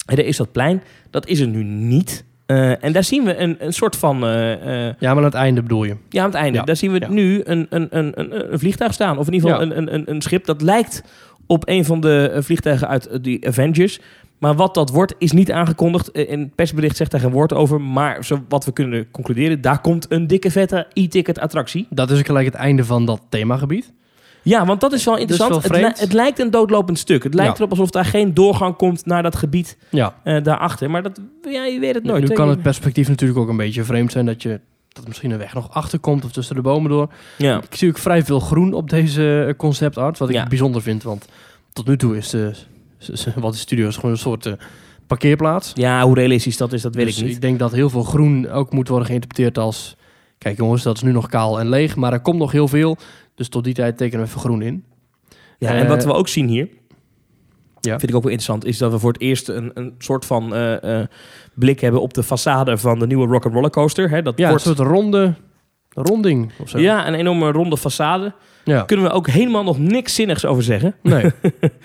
En 0.06 0.16
daar 0.16 0.24
is 0.24 0.36
dat 0.36 0.52
plein. 0.52 0.82
Dat 1.10 1.26
is 1.26 1.40
er 1.40 1.46
nu 1.46 1.62
niet. 1.64 2.24
Eh, 2.46 2.84
en 2.84 2.92
daar 2.92 3.04
zien 3.04 3.24
we 3.24 3.36
een, 3.36 3.56
een 3.58 3.72
soort 3.72 3.96
van... 3.96 4.24
eh, 4.24 4.52
eh, 4.88 4.94
Ja, 4.98 5.08
maar 5.08 5.16
aan 5.16 5.24
het 5.24 5.34
einde 5.34 5.62
bedoel 5.62 5.84
je. 5.84 5.96
ja, 6.08 6.20
aan 6.20 6.26
het 6.28 6.34
einde. 6.38 6.58
Ja. 6.58 6.64
Daar 6.64 6.76
zien 6.76 6.92
we 6.92 7.00
Ja. 7.00 7.08
nu 7.08 7.40
een, 7.44 7.66
een, 7.70 7.86
een, 7.90 8.12
een, 8.20 8.52
een 8.52 8.58
vliegtuig 8.58 8.92
staan. 8.92 9.18
Of 9.18 9.26
in 9.26 9.32
ieder 9.32 9.50
geval 9.50 9.64
Ja. 9.66 9.72
een, 9.72 9.78
een, 9.82 9.94
een, 9.94 10.10
een 10.10 10.20
schip 10.22 10.44
dat 10.44 10.62
lijkt 10.62 11.02
op 11.46 11.68
een 11.68 11.84
van 11.84 12.00
de 12.00 12.30
eh, 12.34 12.42
vliegtuigen 12.42 12.88
uit 12.88 13.06
eh, 13.06 13.18
die 13.22 13.46
Avengers. 13.46 14.00
Maar 14.38 14.54
wat 14.54 14.74
dat 14.74 14.90
wordt, 14.90 15.14
is 15.18 15.32
niet 15.32 15.52
aangekondigd. 15.52 16.10
Eh, 16.10 16.30
In 16.30 16.40
het 16.40 16.54
persbericht 16.54 16.96
zegt 16.96 17.10
daar 17.10 17.20
geen 17.20 17.30
woord 17.30 17.52
over. 17.52 17.80
Maar 17.80 18.24
zo, 18.24 18.42
wat 18.48 18.64
we 18.64 18.72
kunnen 18.72 19.10
concluderen, 19.10 19.60
daar 19.60 19.80
komt 19.80 20.06
een 20.08 20.26
dikke 20.26 20.50
vette 20.50 20.86
e-ticket 20.92 21.38
attractie. 21.38 21.86
Dat 21.90 22.10
is 22.10 22.18
ook 22.18 22.26
gelijk 22.26 22.46
het 22.46 22.54
einde 22.54 22.84
van 22.84 23.04
dat 23.06 23.20
themagebiet. 23.28 23.92
Ja, 24.42 24.66
want 24.66 24.80
dat 24.80 24.92
is 24.92 25.04
wel 25.04 25.16
interessant. 25.16 25.66
wel 25.66 25.80
het, 25.80 26.00
het 26.00 26.12
lijkt 26.12 26.38
een 26.38 26.50
doodlopend 26.50 26.98
stuk. 26.98 27.22
Het 27.22 27.34
lijkt 27.34 27.50
Ja. 27.52 27.56
erop 27.58 27.70
alsof 27.70 27.90
daar 27.90 28.04
geen 28.04 28.34
doorgang 28.34 28.76
komt 28.76 29.06
naar 29.06 29.22
dat 29.22 29.36
gebied 29.36 29.76
Ja. 29.90 30.14
eh, 30.22 30.42
daarachter. 30.42 30.90
Maar 30.90 31.02
dat, 31.02 31.20
ja, 31.50 31.64
je 31.64 31.78
weet 31.80 31.94
het 31.94 32.04
nooit. 32.04 32.28
nu 32.28 32.34
kan 32.34 32.48
het 32.48 32.62
perspectief 32.62 33.08
natuurlijk 33.08 33.38
ook 33.38 33.48
een 33.48 33.56
beetje 33.56 33.84
vreemd 33.84 34.12
zijn 34.12 34.26
dat 34.26 34.42
je 34.42 34.60
dat 34.88 35.02
er 35.02 35.08
misschien 35.08 35.30
een 35.30 35.38
weg 35.38 35.54
nog 35.54 35.70
achter 35.70 35.98
komt 35.98 36.24
of 36.24 36.32
tussen 36.32 36.54
de 36.54 36.62
bomen 36.62 36.90
door. 36.90 37.08
Ja. 37.38 37.56
Ik 37.70 37.74
zie 37.74 37.88
ook 37.88 37.98
vrij 37.98 38.24
veel 38.24 38.40
groen 38.40 38.72
op 38.72 38.90
deze 38.90 39.44
eh, 39.48 39.54
concept 39.56 39.98
art, 39.98 40.18
wat 40.18 40.28
ik 40.28 40.34
Ja. 40.34 40.46
bijzonder 40.46 40.82
vind, 40.82 41.02
want 41.02 41.28
tot 41.72 41.86
nu 41.86 41.96
toe 41.96 42.16
is 42.16 42.30
de 42.30 42.52
wat 43.36 43.52
de 43.52 43.58
studio 43.58 43.88
is 43.88 43.94
gewoon 43.96 44.10
een 44.10 44.16
soort 44.18 44.46
eh, 44.46 44.52
parkeerplaats. 45.06 45.72
ja, 45.74 46.02
hoe 46.04 46.14
realistisch 46.14 46.56
dat 46.56 46.72
is, 46.72 46.82
dat 46.82 46.94
weet 46.94 47.06
dus 47.06 47.18
ik 47.18 47.24
niet. 47.24 47.34
ik 47.34 47.40
denk 47.40 47.58
dat 47.58 47.72
heel 47.72 47.90
veel 47.90 48.02
groen 48.02 48.48
ook 48.50 48.72
moet 48.72 48.88
worden 48.88 49.06
geïnterpreteerd 49.06 49.58
als 49.58 49.96
kijk 50.38 50.56
jongens, 50.56 50.82
dat 50.82 50.96
is 50.96 51.02
nu 51.02 51.12
nog 51.12 51.26
kaal 51.28 51.60
en 51.60 51.68
leeg, 51.68 51.96
maar 51.96 52.12
er 52.12 52.20
komt 52.20 52.38
nog 52.38 52.52
heel 52.52 52.68
veel, 52.68 52.96
dus 53.34 53.48
tot 53.48 53.64
die 53.64 53.74
tijd 53.74 53.96
tekenen 53.96 54.20
we 54.24 54.28
even 54.28 54.40
groen 54.40 54.62
in. 54.62 54.84
Ja, 55.58 55.70
en 55.74 55.82
Eh, 55.82 55.88
wat 55.88 56.04
we 56.04 56.12
ook 56.12 56.28
zien 56.28 56.48
hier, 56.48 56.68
Ja. 57.80 57.98
vind 57.98 58.10
ik 58.10 58.16
ook 58.16 58.22
wel 58.22 58.32
interessant, 58.32 58.64
is 58.64 58.78
dat 58.78 58.92
we 58.92 58.98
voor 58.98 59.12
het 59.12 59.20
eerst 59.20 59.48
een, 59.48 59.70
een 59.74 59.94
soort 59.98 60.24
van 60.24 60.54
eh, 60.54 61.00
blik 61.54 61.80
hebben 61.80 62.00
op 62.02 62.14
de 62.14 62.24
façade 62.24 62.72
van 62.80 62.98
de 62.98 63.06
nieuwe 63.06 63.26
Rock'n'Roller 63.26 63.70
Coaster. 63.70 64.10
Hè? 64.10 64.22
Dat 64.22 64.38
Ja, 64.38 64.48
wordt, 64.48 64.64
een 64.64 64.76
soort 64.76 64.88
ronde 64.88 65.34
ronding 65.90 66.50
of 66.58 66.68
zo. 66.68 66.78
ja, 66.78 67.08
een 67.08 67.14
enorme 67.14 67.50
ronde 67.52 67.78
façade. 67.78 68.34
Ja. 68.74 68.82
Kunnen 68.82 69.06
we 69.06 69.12
ook 69.12 69.28
helemaal 69.28 69.64
nog 69.64 69.78
niks 69.78 70.14
zinnigs 70.14 70.44
over 70.44 70.62
zeggen. 70.62 70.94
Nee. 71.02 71.22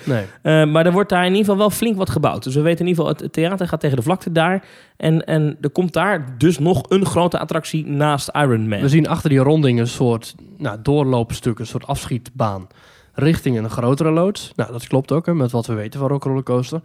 nee. 0.05 0.23
Eh, 0.41 0.65
maar 0.65 0.85
er 0.85 0.91
wordt 0.91 1.09
daar 1.09 1.21
in 1.25 1.29
ieder 1.31 1.43
geval 1.43 1.57
wel 1.59 1.69
flink 1.69 1.97
wat 1.97 2.09
gebouwd. 2.09 2.43
Dus 2.43 2.55
we 2.55 2.61
weten 2.61 2.79
in 2.79 2.87
ieder 2.87 3.03
geval, 3.03 3.11
het- 3.17 3.23
het 3.23 3.33
theater 3.33 3.67
gaat 3.67 3.79
tegen 3.79 3.95
de 3.97 4.01
vlakte 4.03 4.31
daar. 4.31 4.63
En, 4.97 5.25
en 5.25 5.57
er 5.61 5.69
komt 5.69 5.93
daar 5.93 6.35
dus 6.37 6.59
nog 6.59 6.83
een 6.89 7.05
grote 7.05 7.39
attractie 7.39 7.85
naast 7.85 8.29
Iron 8.33 8.67
Man. 8.67 8.81
We 8.81 8.89
zien 8.89 9.07
achter 9.07 9.29
die 9.29 9.39
ronding 9.39 9.79
een 9.79 9.87
soort 9.87 10.35
nou, 10.57 10.77
doorloopstuk, 10.83 11.59
een 11.59 11.65
soort 11.67 11.87
afschietbaan 11.87 12.67
richting 13.13 13.57
een 13.57 13.69
grotere 13.69 14.11
loods. 14.11 14.51
Nou, 14.55 14.71
dat 14.71 14.87
klopt 14.87 15.11
ook 15.11 15.25
hè, 15.25 15.33
met 15.33 15.51
wat 15.51 15.65
we 15.65 15.73
weten 15.73 15.99
van 15.99 16.09
Rock 16.09 16.23
Roller 16.23 16.43
Coaster. 16.43 16.81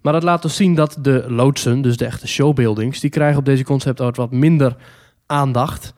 Maar 0.00 0.12
dat 0.12 0.22
laat 0.22 0.42
dus 0.42 0.56
zien 0.56 0.74
dat 0.74 0.98
de 1.00 1.24
loodsen, 1.28 1.80
dus 1.82 1.96
de 1.96 2.04
echte 2.04 2.28
showbuildings, 2.28 3.00
die 3.00 3.10
krijgen 3.10 3.38
op 3.38 3.44
deze 3.44 3.64
concept 3.64 4.00
art 4.00 4.16
wat 4.16 4.30
minder 4.30 4.76
aandacht. 5.26 5.94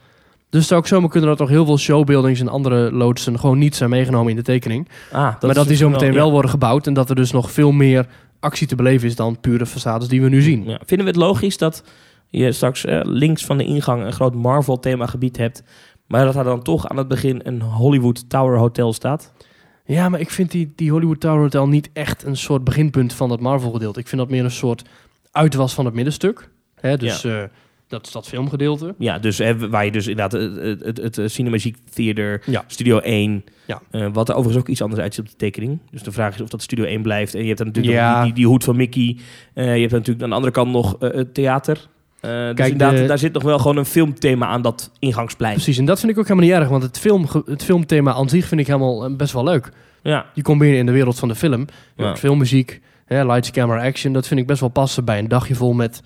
Dus 0.50 0.60
het 0.60 0.68
zou 0.68 0.80
ook 0.80 0.86
zomaar 0.86 1.10
kunnen 1.10 1.28
dat 1.28 1.38
nog 1.38 1.48
heel 1.48 1.64
veel 1.64 1.78
showbuildings 1.78 2.40
en 2.40 2.48
andere 2.48 2.92
loodsen 2.92 3.38
gewoon 3.38 3.58
niet 3.58 3.76
zijn 3.76 3.90
meegenomen 3.90 4.30
in 4.30 4.36
de 4.36 4.42
tekening. 4.42 4.88
Ah, 5.12 5.20
maar 5.20 5.38
dat 5.40 5.54
die 5.54 5.64
dus 5.64 5.78
zo 5.78 5.88
meteen 5.88 6.12
wel 6.12 6.26
ja. 6.26 6.32
worden 6.32 6.50
gebouwd 6.50 6.86
en 6.86 6.94
dat 6.94 7.08
er 7.10 7.16
dus 7.16 7.30
nog 7.30 7.50
veel 7.50 7.72
meer 7.72 8.06
actie 8.40 8.66
te 8.66 8.74
beleven 8.74 9.08
is 9.08 9.16
dan 9.16 9.40
pure 9.40 9.66
façades 9.66 10.08
die 10.08 10.22
we 10.22 10.28
nu 10.28 10.42
zien. 10.42 10.64
Ja. 10.64 10.80
Vinden 10.84 11.06
we 11.06 11.12
het 11.12 11.20
logisch 11.20 11.58
dat 11.58 11.82
je 12.28 12.52
straks 12.52 12.84
eh, 12.84 13.00
links 13.04 13.44
van 13.44 13.58
de 13.58 13.64
ingang 13.64 14.04
een 14.04 14.12
groot 14.12 14.34
Marvel 14.34 14.78
themagebied 14.78 15.36
hebt, 15.36 15.62
maar 16.06 16.24
dat 16.24 16.34
daar 16.34 16.44
dan 16.44 16.62
toch 16.62 16.88
aan 16.88 16.96
het 16.96 17.08
begin 17.08 17.40
een 17.44 17.62
Hollywood 17.62 18.30
Tower 18.30 18.58
Hotel 18.58 18.92
staat? 18.92 19.32
Ja, 19.84 20.08
maar 20.08 20.20
ik 20.20 20.30
vind 20.30 20.50
die, 20.50 20.72
die 20.76 20.90
Hollywood 20.90 21.20
Tower 21.20 21.40
Hotel 21.40 21.68
niet 21.68 21.90
echt 21.92 22.24
een 22.24 22.36
soort 22.36 22.64
beginpunt 22.64 23.12
van 23.12 23.30
het 23.30 23.40
Marvel 23.40 23.70
gedeelte. 23.70 24.00
Ik 24.00 24.08
vind 24.08 24.20
dat 24.20 24.30
meer 24.30 24.44
een 24.44 24.50
soort 24.50 24.82
uitwas 25.30 25.74
van 25.74 25.84
het 25.84 25.94
middenstuk. 25.94 26.50
Hè, 26.74 26.96
dus 26.96 27.24
eh, 27.24 27.42
dat 27.88 28.06
is 28.06 28.12
dat 28.12 28.28
filmgedeelte. 28.28 28.94
Ja, 28.98 29.18
dus 29.18 29.38
hè, 29.38 29.68
waar 29.68 29.84
je 29.84 29.90
dus 29.90 30.06
inderdaad 30.06 30.40
het, 30.40 30.80
het, 30.84 30.96
het, 30.96 31.18
eh, 31.18 31.26
Cinemagic 31.26 31.76
Theater, 31.94 32.42
Ja. 32.46 32.64
Studio 32.66 32.98
1, 32.98 33.44
Ja. 33.66 33.80
eh, 33.90 34.06
wat 34.12 34.28
er 34.28 34.34
overigens 34.34 34.62
ook 34.64 34.68
iets 34.70 34.82
anders 34.82 35.00
uitziet 35.00 35.24
op 35.24 35.30
de 35.30 35.36
tekening. 35.36 35.78
Dus 35.90 36.02
de 36.02 36.12
vraag 36.12 36.34
is 36.34 36.40
of 36.40 36.48
dat 36.48 36.62
Studio 36.62 36.84
1 36.84 37.02
blijft. 37.02 37.34
En 37.34 37.40
je 37.40 37.46
hebt 37.46 37.58
dan 37.58 37.66
natuurlijk 37.66 37.94
Ja. 37.96 38.14
die, 38.14 38.24
die, 38.24 38.34
die 38.34 38.46
hoed 38.46 38.64
van 38.64 38.76
Mickey. 38.76 39.16
Eh, 39.54 39.74
je 39.74 39.80
hebt 39.80 39.92
natuurlijk 39.92 40.22
aan 40.22 40.28
de 40.28 40.34
andere 40.34 40.52
kant 40.52 40.70
nog 40.72 40.96
het 40.98 41.34
theater. 41.34 41.74
Dus 42.20 42.30
Kijk, 42.30 42.58
inderdaad, 42.58 42.96
de- 42.96 43.06
daar 43.06 43.18
zit 43.18 43.32
nog 43.32 43.42
wel 43.42 43.58
gewoon 43.58 43.76
een 43.76 43.84
filmthema 43.84 44.46
aan 44.46 44.62
dat 44.62 44.90
ingangsplein. 44.98 45.54
Precies, 45.54 45.78
en 45.78 45.84
dat 45.84 46.00
vind 46.00 46.12
ik 46.12 46.18
ook 46.18 46.28
helemaal 46.28 46.48
niet 46.48 46.58
erg, 46.58 46.68
want 46.68 46.82
het, 46.82 46.98
film, 46.98 47.26
het 47.46 47.64
filmthema 47.64 48.12
aan 48.12 48.28
zich 48.28 48.46
vind 48.46 48.60
ik 48.60 48.66
helemaal 48.66 49.16
best 49.16 49.32
wel 49.32 49.44
leuk. 49.44 49.70
Ja, 50.02 50.26
Die 50.34 50.42
komt 50.42 50.58
binnen 50.58 50.78
in 50.78 50.86
de 50.86 50.92
wereld 50.92 51.18
van 51.18 51.28
de 51.28 51.34
film. 51.34 51.66
Je 51.96 52.02
Ja. 52.02 52.16
filmmuziek, 52.16 52.80
hè, 53.06 53.26
lights, 53.26 53.50
camera, 53.50 53.84
action. 53.84 54.12
Dat 54.12 54.26
vind 54.26 54.40
ik 54.40 54.46
best 54.46 54.60
wel 54.60 54.68
passen 54.68 55.04
bij 55.04 55.18
een 55.18 55.28
dagje 55.28 55.54
vol 55.54 55.72
met 55.72 56.02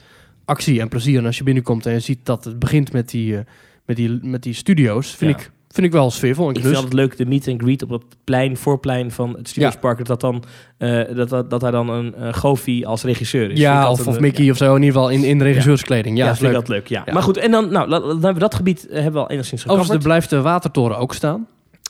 actie 0.53 0.81
en 0.81 0.89
plezier. 0.89 1.19
En 1.19 1.27
als 1.27 1.39
je 1.39 1.45
binnenkomt 1.45 1.87
en 1.87 1.93
je 1.93 2.01
ziet 2.01 2.19
dat 2.23 2.45
het 2.45 2.59
begint 2.59 2.93
met 2.93 3.09
die, 3.11 3.37
eh, 3.37 3.43
met 3.87 3.97
die, 3.97 4.19
met 4.23 4.43
die 4.43 4.55
studio's, 4.55 5.11
vind, 5.15 5.31
Ja. 5.31 5.37
ik, 5.37 5.51
vind 5.69 5.87
ik 5.87 5.93
wel 5.93 6.11
sfeervol 6.11 6.49
en 6.49 6.55
ik 6.55 6.63
vind 6.63 6.75
altijd 6.75 6.93
leuk 6.93 7.17
de 7.17 7.27
meet 7.27 7.49
and 7.49 7.63
greet 7.63 7.83
op 7.83 7.91
het 7.91 8.03
plein, 8.25 8.57
voorplein 8.57 9.11
van 9.11 9.35
het 9.37 9.49
Studios 9.49 9.73
Ja. 9.73 9.79
Park. 9.79 10.05
Dat, 10.05 10.21
dan, 10.21 10.43
eh, 10.79 11.01
dat, 11.17 11.29
dat, 11.29 11.51
dat 11.51 11.61
daar 11.61 11.73
dan 11.73 11.89
een 11.89 12.15
uh, 12.19 12.33
Goofy 12.33 12.85
als 12.85 13.03
regisseur 13.03 13.51
is. 13.51 13.59
Ja, 13.59 13.91
of, 13.91 14.07
of 14.07 14.21
Mickey 14.21 14.51
of 14.51 14.57
zo, 14.57 14.75
in 14.75 14.83
ieder 14.83 14.95
geval 14.95 15.11
in, 15.11 15.25
in 15.25 15.39
de 15.39 15.45
regisseurskleding. 15.45 16.17
Ja, 16.17 16.25
Ja, 16.25 16.31
is 16.31 16.39
vind 16.39 16.51
ik 16.51 16.57
leuk. 16.57 16.67
dat 16.67 16.77
leuk. 16.77 16.87
Ja. 16.89 17.13
Maar 17.13 17.23
goed, 17.23 17.37
en 17.37 17.51
dan, 17.51 17.73
nou, 17.73 17.89
dan 17.91 18.03
hebben 18.11 18.33
we 18.35 18.39
dat 18.39 18.55
gebied 18.55 18.87
eh, 18.87 18.95
hebben 18.95 19.13
we 19.13 19.19
al 19.19 19.31
enigszins 19.31 19.61
Overigens, 19.63 19.91
gecoverd. 19.91 20.03
er 20.03 20.09
blijft 20.09 20.31
de 20.31 20.41
watertoren 20.51 20.99
ook 20.99 21.15
staan. 21.15 21.47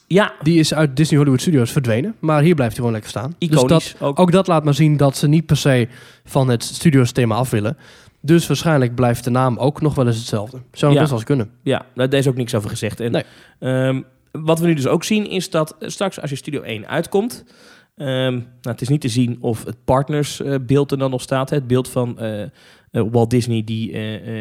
Ja, 0.07 0.33
Die 0.43 0.59
is 0.59 0.75
uit 0.75 0.97
Disney 0.97 1.19
Hollywood 1.19 1.41
Studios 1.41 1.73
verdwenen. 1.73 2.15
Maar 2.19 2.43
hier 2.43 2.55
blijft 2.55 2.73
hij 2.77 2.85
gewoon 2.85 2.93
lekker 2.93 3.11
staan. 3.11 3.35
iconisch. 3.39 3.69
Dus 3.69 3.95
dat, 3.99 4.09
ook. 4.09 4.19
ook 4.19 4.33
dat 4.33 4.47
laat 4.47 4.65
maar 4.65 4.75
zien 4.75 4.97
dat 4.97 5.17
ze 5.17 5.29
niet 5.29 5.47
per 5.47 5.57
se 5.57 5.89
van 6.25 6.49
het 6.49 6.63
studios 6.65 7.13
thema 7.13 7.35
af 7.35 7.51
willen. 7.51 7.77
Dus 8.25 8.47
waarschijnlijk 8.47 8.95
blijft 8.95 9.25
de 9.25 9.31
naam 9.31 9.59
ook 9.59 9.81
nog 9.81 9.95
wel 9.95 10.07
eens 10.07 10.17
hetzelfde. 10.17 10.59
Zou 10.73 10.93
Ja. 10.93 10.99
best 10.99 11.11
wel 11.11 11.19
eens 11.19 11.29
kunnen. 11.29 11.51
Ja, 11.63 11.87
nou, 11.95 12.09
daar 12.09 12.21
is 12.21 12.29
ook 12.29 12.37
niks 12.37 12.55
over 12.55 12.71
gezegd. 12.71 13.01
En, 13.01 13.13
Nee. 13.13 13.23
ehm, 13.59 14.01
wat 14.33 14.59
we 14.59 14.67
nu 14.67 14.75
dus 14.75 14.87
ook 14.87 15.05
zien 15.05 15.27
is 15.31 15.51
dat 15.51 15.77
eh, 15.79 15.89
straks 15.89 16.21
als 16.21 16.31
je 16.31 16.37
Studio 16.37 16.63
1 16.63 16.89
uitkomt... 16.89 17.45
ehm, 17.97 18.33
nou, 18.33 18.45
het 18.63 18.81
is 18.81 18.89
niet 18.89 19.01
te 19.01 19.09
zien 19.09 19.39
of 19.41 19.65
het 19.65 19.85
partnersbeeld 19.85 20.91
er 20.91 20.99
dan 20.99 21.11
nog 21.11 21.21
staat. 21.23 21.51
hè, 21.51 21.57
Het 21.57 21.67
beeld 21.67 21.89
van 21.89 22.19
eh, 22.19 22.43
eh, 22.43 22.49
Walt 22.91 23.31
Disney 23.31 23.63
die 23.65 23.93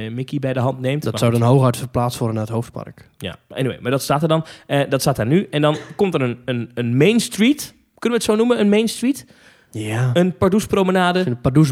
Mickey 0.10 0.40
bij 0.40 0.54
de 0.54 0.60
hand 0.60 0.80
neemt. 0.80 1.02
Dat 1.04 1.12
Maar 1.12 1.22
zou 1.22 1.32
dan 1.32 1.42
hooguit 1.42 1.78
verplaatst 1.78 2.18
worden 2.20 2.36
naar 2.38 2.46
het 2.46 2.54
hoofdpark. 2.56 3.10
Ja, 3.18 3.36
anyway, 3.50 3.78
maar 3.82 3.92
dat 3.92 4.02
staat 4.02 4.22
er 4.22 4.28
dan. 4.28 4.46
Dat 4.90 5.02
staat 5.02 5.16
daar 5.16 5.26
nu. 5.28 5.48
En 5.52 5.62
dan 5.62 5.78
komt 5.96 6.14
er 6.14 6.22
een, 6.22 6.38
een, 6.46 6.72
een 6.74 6.98
Main 6.98 7.20
Street. 7.20 7.74
Kunnen 8.00 8.20
we 8.20 8.26
het 8.26 8.34
zo 8.34 8.36
noemen? 8.36 8.60
Een 8.60 8.70
Main 8.70 8.88
Street? 8.88 9.26
Ja. 9.72 10.10
Een 10.14 10.38
Pardoes 10.38 10.66
promenade. 10.66 11.20
Een 11.28 11.42
Pardoes, 11.42 11.70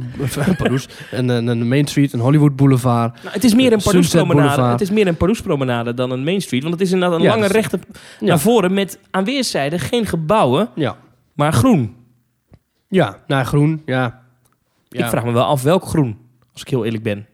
Pardoes, 0.58 0.88
een, 1.12 1.29
een, 1.29 1.48
een 1.48 1.68
Main 1.68 1.88
Street, 1.88 2.13
een 2.13 2.20
Hollywood 2.20 2.56
Boulevard. 2.56 3.13
Nou, 3.24 3.34
het 3.34 3.44
is 3.44 3.53
meer 3.53 3.72
een 3.74 3.82
Pardoes 3.82 3.94
Sunset 3.94 4.20
promenade. 4.22 4.48
Boulevard. 4.48 4.79
Het 4.79 4.89
is 4.89 4.96
meer 4.96 5.08
een 5.08 5.18
Pardoes 5.18 5.41
promenade 5.41 5.94
dan 5.94 6.12
een 6.12 6.24
Main 6.24 6.41
Street. 6.41 6.62
Want 6.62 6.74
het 6.74 6.84
is 6.84 6.91
inderdaad 6.91 7.18
een 7.18 7.24
Ja, 7.24 7.29
lange 7.32 7.48
rechte 7.48 7.79
Ja. 8.20 8.25
naar 8.27 8.39
voren 8.39 8.74
met 8.74 9.00
aan 9.12 9.24
weerszijden 9.24 9.79
geen 9.79 10.06
gebouwen, 10.06 10.70
Ja. 10.75 10.96
maar 11.34 11.53
groen. 11.53 11.96
Ja, 12.88 13.18
nou 13.27 13.44
groen, 13.46 13.82
ja. 13.86 14.22
ja. 14.89 15.03
Ik 15.03 15.10
vraag 15.10 15.24
me 15.25 15.32
wel 15.32 15.44
af 15.46 15.62
welk 15.63 15.84
groen, 15.86 16.18
als 16.53 16.62
ik 16.62 16.68
heel 16.68 16.86
eerlijk 16.86 17.03
ben. 17.03 17.25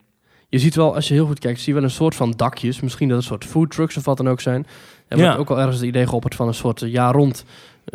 Je 0.49 0.59
ziet 0.59 0.75
wel, 0.75 0.95
als 0.95 1.07
je 1.07 1.13
heel 1.13 1.25
goed 1.25 1.39
kijkt, 1.39 1.59
zie 1.59 1.67
je 1.67 1.79
wel 1.79 1.83
een 1.83 1.95
soort 1.95 2.15
van 2.15 2.31
dakjes. 2.31 2.79
Misschien 2.81 3.07
dat 3.07 3.17
het 3.17 3.25
een 3.25 3.31
soort 3.31 3.51
food 3.51 3.71
trucks 3.71 3.97
of 3.97 4.05
wat 4.05 4.17
dan 4.17 4.29
ook 4.29 4.41
zijn. 4.41 4.65
En 5.07 5.17
Ja. 5.17 5.23
wordt 5.23 5.39
ook 5.39 5.49
al 5.49 5.57
ergens 5.59 5.77
het 5.77 5.85
idee 5.85 6.07
geopperd 6.07 6.35
van 6.35 6.47
een 6.47 6.53
soort 6.53 6.81
eh, 6.81 6.91
jaar 6.91 7.13
rond 7.13 7.45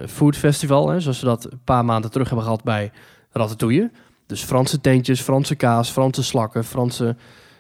food 0.08 0.36
festival. 0.36 0.88
Hè, 0.88 1.00
zoals 1.00 1.20
we 1.20 1.26
dat 1.26 1.44
een 1.44 1.60
paar 1.64 1.84
maanden 1.84 2.10
terug 2.10 2.26
hebben 2.26 2.44
gehad 2.44 2.64
bij 2.64 2.90
Ratatouille. 3.32 3.90
Dus 4.26 4.42
Franse 4.42 4.80
tentjes, 4.80 5.20
Franse 5.20 5.54
kaas, 5.54 5.90
Franse 5.90 6.22
slakken, 6.22 6.64
Franse 6.64 7.16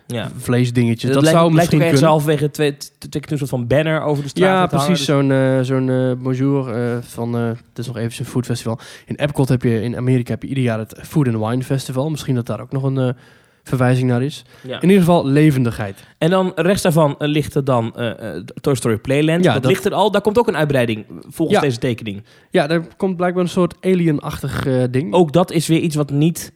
Ja. 0.06 0.30
vleesdingetjes. 0.36 1.12
Dat 1.12 1.22
lijkt, 1.22 1.38
zou 1.38 1.52
lijkt 1.54 1.70
misschien 1.70 1.90
kunnen. 1.90 2.08
halverwege 2.08 2.50
twee, 2.50 2.76
twee, 2.76 3.10
twee, 3.10 3.22
een 3.28 3.38
soort 3.38 3.50
van 3.50 3.66
banner 3.66 4.02
over 4.02 4.22
de 4.22 4.28
straat. 4.28 4.70
Ja, 4.70 4.76
precies. 4.78 4.88
Dus- 4.98 5.04
Zo'n 5.04 5.30
eh, 5.32 5.60
zo'n 5.60 5.90
eh, 5.90 6.12
bonjour 6.22 6.72
eh, 6.74 6.96
van... 7.00 7.36
eh 7.36 7.46
het 7.46 7.78
is 7.78 7.86
nog 7.86 7.96
even 7.96 8.20
een 8.24 8.30
food 8.30 8.46
festival. 8.46 8.78
In 9.06 9.14
Epcot 9.14 9.48
heb 9.48 9.62
je... 9.62 9.82
In 9.82 9.96
Amerika 9.96 10.30
heb 10.30 10.42
je 10.42 10.48
ieder 10.48 10.64
jaar 10.64 10.78
het 10.78 10.98
Food 11.02 11.28
and 11.28 11.46
Wine 11.48 11.62
Festival. 11.62 12.10
Misschien 12.10 12.34
dat 12.34 12.46
daar 12.46 12.60
ook 12.60 12.72
nog 12.72 12.82
een 12.82 12.98
eh, 12.98 13.08
verwijzing 13.70 14.08
naar 14.08 14.22
is. 14.22 14.44
ja. 14.62 14.76
In 14.80 14.88
ieder 14.88 14.98
geval 15.04 15.26
levendigheid. 15.26 16.04
En 16.18 16.30
dan 16.30 16.52
rechts 16.54 16.82
daarvan 16.82 17.14
eh, 17.18 17.28
ligt 17.28 17.54
er 17.54 17.64
dan 17.64 17.96
eh, 17.96 18.10
eh, 18.36 18.44
Toy 18.60 18.74
Story 18.74 18.96
Playland. 18.98 19.44
Ja, 19.44 19.52
dat, 19.52 19.62
dat- 19.62 19.70
ligt 19.72 19.84
er 19.84 19.94
al. 19.94 20.10
Daar 20.10 20.20
komt 20.20 20.38
ook 20.38 20.48
een 20.48 20.56
uitbreiding 20.56 21.04
volgens 21.28 21.58
Ja. 21.58 21.64
deze 21.64 21.78
tekening. 21.78 22.22
Ja, 22.50 22.66
daar 22.66 22.82
komt 22.96 23.16
blijkbaar 23.16 23.42
een 23.42 23.48
soort 23.48 23.74
alien-achtig 23.80 24.66
ding. 24.90 25.12
Ook 25.12 25.32
dat 25.32 25.50
is 25.52 25.66
weer 25.66 25.80
iets 25.80 25.96
wat 25.96 26.10
niet 26.10 26.52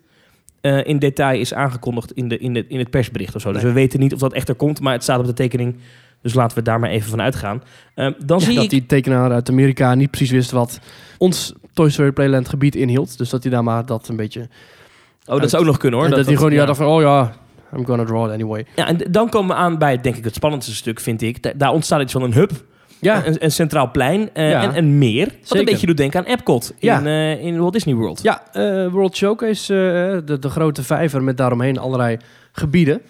in 0.83 0.99
detail 0.99 1.41
is 1.41 1.55
aangekondigd 1.55 2.13
in, 2.13 2.29
de, 2.29 2.39
in, 2.39 2.55
de, 2.55 2.65
in 2.69 2.79
het 2.79 2.91
persbericht 2.91 3.35
of 3.35 3.41
zo. 3.41 3.53
Dus 3.53 3.63
we 3.63 3.73
weten 3.73 4.01
niet 4.01 4.13
of 4.13 4.19
dat 4.19 4.33
echt 4.33 4.49
er 4.49 4.55
komt, 4.55 4.81
maar 4.81 4.93
het 4.93 5.03
staat 5.03 5.19
op 5.19 5.27
de 5.27 5.33
tekening. 5.33 5.77
Dus 6.23 6.35
laten 6.35 6.57
we 6.59 6.63
daar 6.63 6.81
maar 6.81 6.91
even 6.91 7.11
van 7.11 7.21
uitgaan. 7.21 7.63
Eh, 7.95 8.09
dan 8.27 8.39
Ja, 8.39 8.45
zie 8.45 8.55
dat 8.55 8.65
ik... 8.65 8.71
die 8.71 8.87
tekenaar 8.87 9.33
uit 9.33 9.49
Amerika 9.51 9.95
niet 9.95 10.11
precies 10.11 10.31
wist 10.31 10.51
wat 10.51 10.79
ons 11.19 11.53
Toy 11.73 11.91
Story 11.91 12.13
Playland 12.13 12.49
gebied 12.49 12.75
inhield. 12.77 13.19
Dus 13.19 13.31
dat 13.31 13.43
hij 13.43 13.53
daar 13.53 13.65
maar 13.65 13.87
dat 13.87 14.09
een 14.09 14.17
beetje... 14.17 14.49
Oh, 15.27 15.41
dat 15.41 15.51
zou 15.51 15.63
ook 15.63 15.69
nog 15.69 15.79
kunnen 15.79 15.99
hoor. 16.01 16.09
en 16.09 16.15
dat, 16.17 16.27
hij 16.27 16.37
gewoon 16.37 16.53
ja. 16.53 16.65
dacht 16.67 16.79
van, 16.79 16.87
oh 16.87 17.01
ja, 17.01 17.33
I'm 17.77 17.87
gonna 17.87 18.05
draw 18.05 18.27
it 18.27 18.33
anyway. 18.33 18.67
Ja, 18.77 18.87
en 18.89 18.99
dan 19.11 19.29
komen 19.29 19.57
we 19.57 19.63
aan 19.63 19.79
bij, 19.79 20.01
denk 20.01 20.17
ik, 20.17 20.25
het 20.25 20.35
spannendste 20.35 20.75
stuk, 20.75 21.01
vind 21.01 21.23
ik. 21.23 21.43
Da- 21.43 21.53
daar 21.57 21.73
ontstaat 21.73 22.01
iets 22.01 22.13
van 22.13 22.23
een 22.23 22.33
hub, 22.33 22.51
Ja, 23.01 23.27
een, 23.27 23.45
een 23.45 23.51
centraal 23.53 23.91
plein 23.91 24.31
eh, 24.33 24.51
Ja. 24.51 24.63
en 24.63 24.77
een 24.77 24.99
meer. 24.99 25.25
Wat 25.25 25.35
Zeker. 25.43 25.59
een 25.59 25.65
beetje 25.65 25.87
doet 25.87 25.97
denken 25.97 26.21
aan 26.21 26.27
Epcot 26.27 26.75
Ja. 26.79 26.99
in, 26.99 27.07
eh, 27.07 27.45
in 27.45 27.59
Walt 27.59 27.73
Disney 27.73 27.95
World. 27.95 28.23
ja 28.23 28.43
eh, 28.53 28.89
World 28.91 29.17
Showcase, 29.17 29.73
de, 30.25 30.39
de 30.39 30.49
grote 30.51 30.83
vijver 30.83 31.23
met 31.23 31.37
daaromheen 31.37 31.79
allerlei 31.79 32.17
gebieden. 32.53 33.01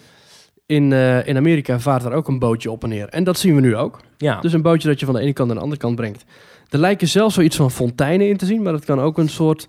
In, 0.65 0.91
in 1.25 1.37
Amerika 1.37 1.79
vaart 1.79 2.03
daar 2.03 2.13
ook 2.13 2.27
een 2.27 2.39
bootje 2.39 2.71
op 2.71 2.83
en 2.83 2.89
neer. 2.89 3.09
En 3.09 3.23
dat 3.23 3.37
zien 3.37 3.55
we 3.55 3.61
nu 3.61 3.75
ook. 3.75 3.99
Ja. 4.17 4.39
Dus 4.39 4.53
een 4.53 4.61
bootje 4.61 4.87
dat 4.87 4.99
je 4.99 5.05
van 5.05 5.15
de 5.15 5.21
ene 5.21 5.33
kant 5.33 5.47
naar 5.47 5.57
de 5.57 5.63
andere 5.63 5.81
kant 5.81 5.95
brengt. 5.95 6.25
Er 6.69 6.79
lijken 6.79 7.07
zelfs 7.07 7.35
zoiets 7.35 7.55
van 7.55 7.71
fonteinen 7.71 8.27
in 8.29 8.37
te 8.37 8.45
zien, 8.45 8.61
maar 8.61 8.73
dat 8.73 8.85
kan 8.85 8.99
ook 9.01 9.17
een 9.17 9.29
soort 9.29 9.67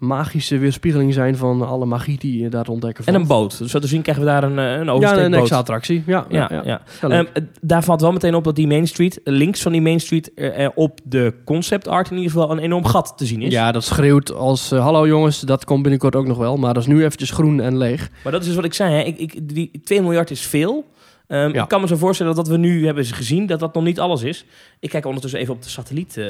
magische 0.00 0.58
weerspiegeling 0.58 1.14
zijn 1.14 1.36
van 1.36 1.66
alle 1.66 1.84
magie 1.86 2.18
die 2.18 2.42
je 2.42 2.48
daar 2.48 2.68
ontdekken 2.68 3.04
en 3.06 3.14
een 3.14 3.26
boot. 3.26 3.58
Dus 3.58 3.70
zo 3.70 3.78
te 3.78 3.86
zien 3.86 4.02
krijgen 4.02 4.24
we 4.24 4.30
daar 4.30 4.42
een, 4.42 4.58
eh, 4.58 4.64
een 4.78 4.84
Ja, 4.84 4.90
oversteekboot. 4.92 5.32
een 5.32 5.38
extra 5.38 5.56
attractie. 5.58 6.02
Ja, 6.06 6.26
ja, 6.28 6.38
Ja, 6.38 6.48
ja. 6.50 6.62
ja. 6.64 6.82
Ja. 7.00 7.08
Ehm, 7.08 7.24
eh, 7.32 7.42
daar 7.60 7.82
valt 7.84 8.00
wel 8.00 8.12
meteen 8.12 8.34
op 8.34 8.44
dat 8.44 8.56
die 8.56 8.66
Main 8.66 8.86
Street, 8.88 9.22
eh, 9.22 9.32
links 9.34 9.62
van 9.62 9.72
die 9.72 9.80
Main 9.80 10.00
Street, 10.00 10.34
eh, 10.34 10.68
op 10.74 11.00
de 11.04 11.34
concept 11.44 11.88
art 11.88 12.10
in 12.10 12.16
ieder 12.16 12.32
geval 12.32 12.50
een 12.50 12.58
enorm 12.58 12.84
gat 12.84 13.12
te 13.16 13.26
zien 13.26 13.42
is. 13.42 13.52
Ja, 13.52 13.72
dat 13.72 13.84
schreeuwt 13.84 14.32
als... 14.34 14.70
Hallo 14.70 15.06
jongens, 15.06 15.40
dat 15.40 15.64
komt 15.64 15.82
binnenkort 15.82 16.16
ook 16.16 16.26
nog 16.26 16.38
wel. 16.38 16.56
Maar 16.56 16.74
dat 16.74 16.82
is 16.82 16.88
nu 16.88 17.04
eventjes 17.04 17.30
groen 17.30 17.60
en 17.60 17.76
leeg. 17.78 18.10
Maar 18.22 18.32
dat 18.32 18.40
is 18.40 18.46
dus 18.46 18.56
wat 18.56 18.64
ik 18.64 18.74
zei. 18.74 18.94
Hè. 18.94 19.00
Ik, 19.02 19.18
ik, 19.18 19.54
die 19.54 19.70
2 19.84 20.02
miljard 20.02 20.30
is 20.30 20.40
veel. 20.40 20.84
Ehm, 21.26 21.52
Ja. 21.54 21.62
Ik 21.62 21.68
kan 21.68 21.80
me 21.80 21.86
zo 21.86 21.96
voorstellen 21.96 22.34
dat 22.34 22.46
wat 22.46 22.56
we 22.56 22.60
nu 22.62 22.86
hebben 22.86 23.04
gezien, 23.04 23.46
dat 23.46 23.60
dat 23.60 23.74
nog 23.74 23.84
niet 23.84 24.00
alles 24.00 24.22
is. 24.22 24.44
Ik 24.80 24.90
kijk 24.90 25.04
ondertussen 25.06 25.40
even 25.40 25.54
op 25.54 25.62
de 25.62 25.68
satelliet. 25.68 26.20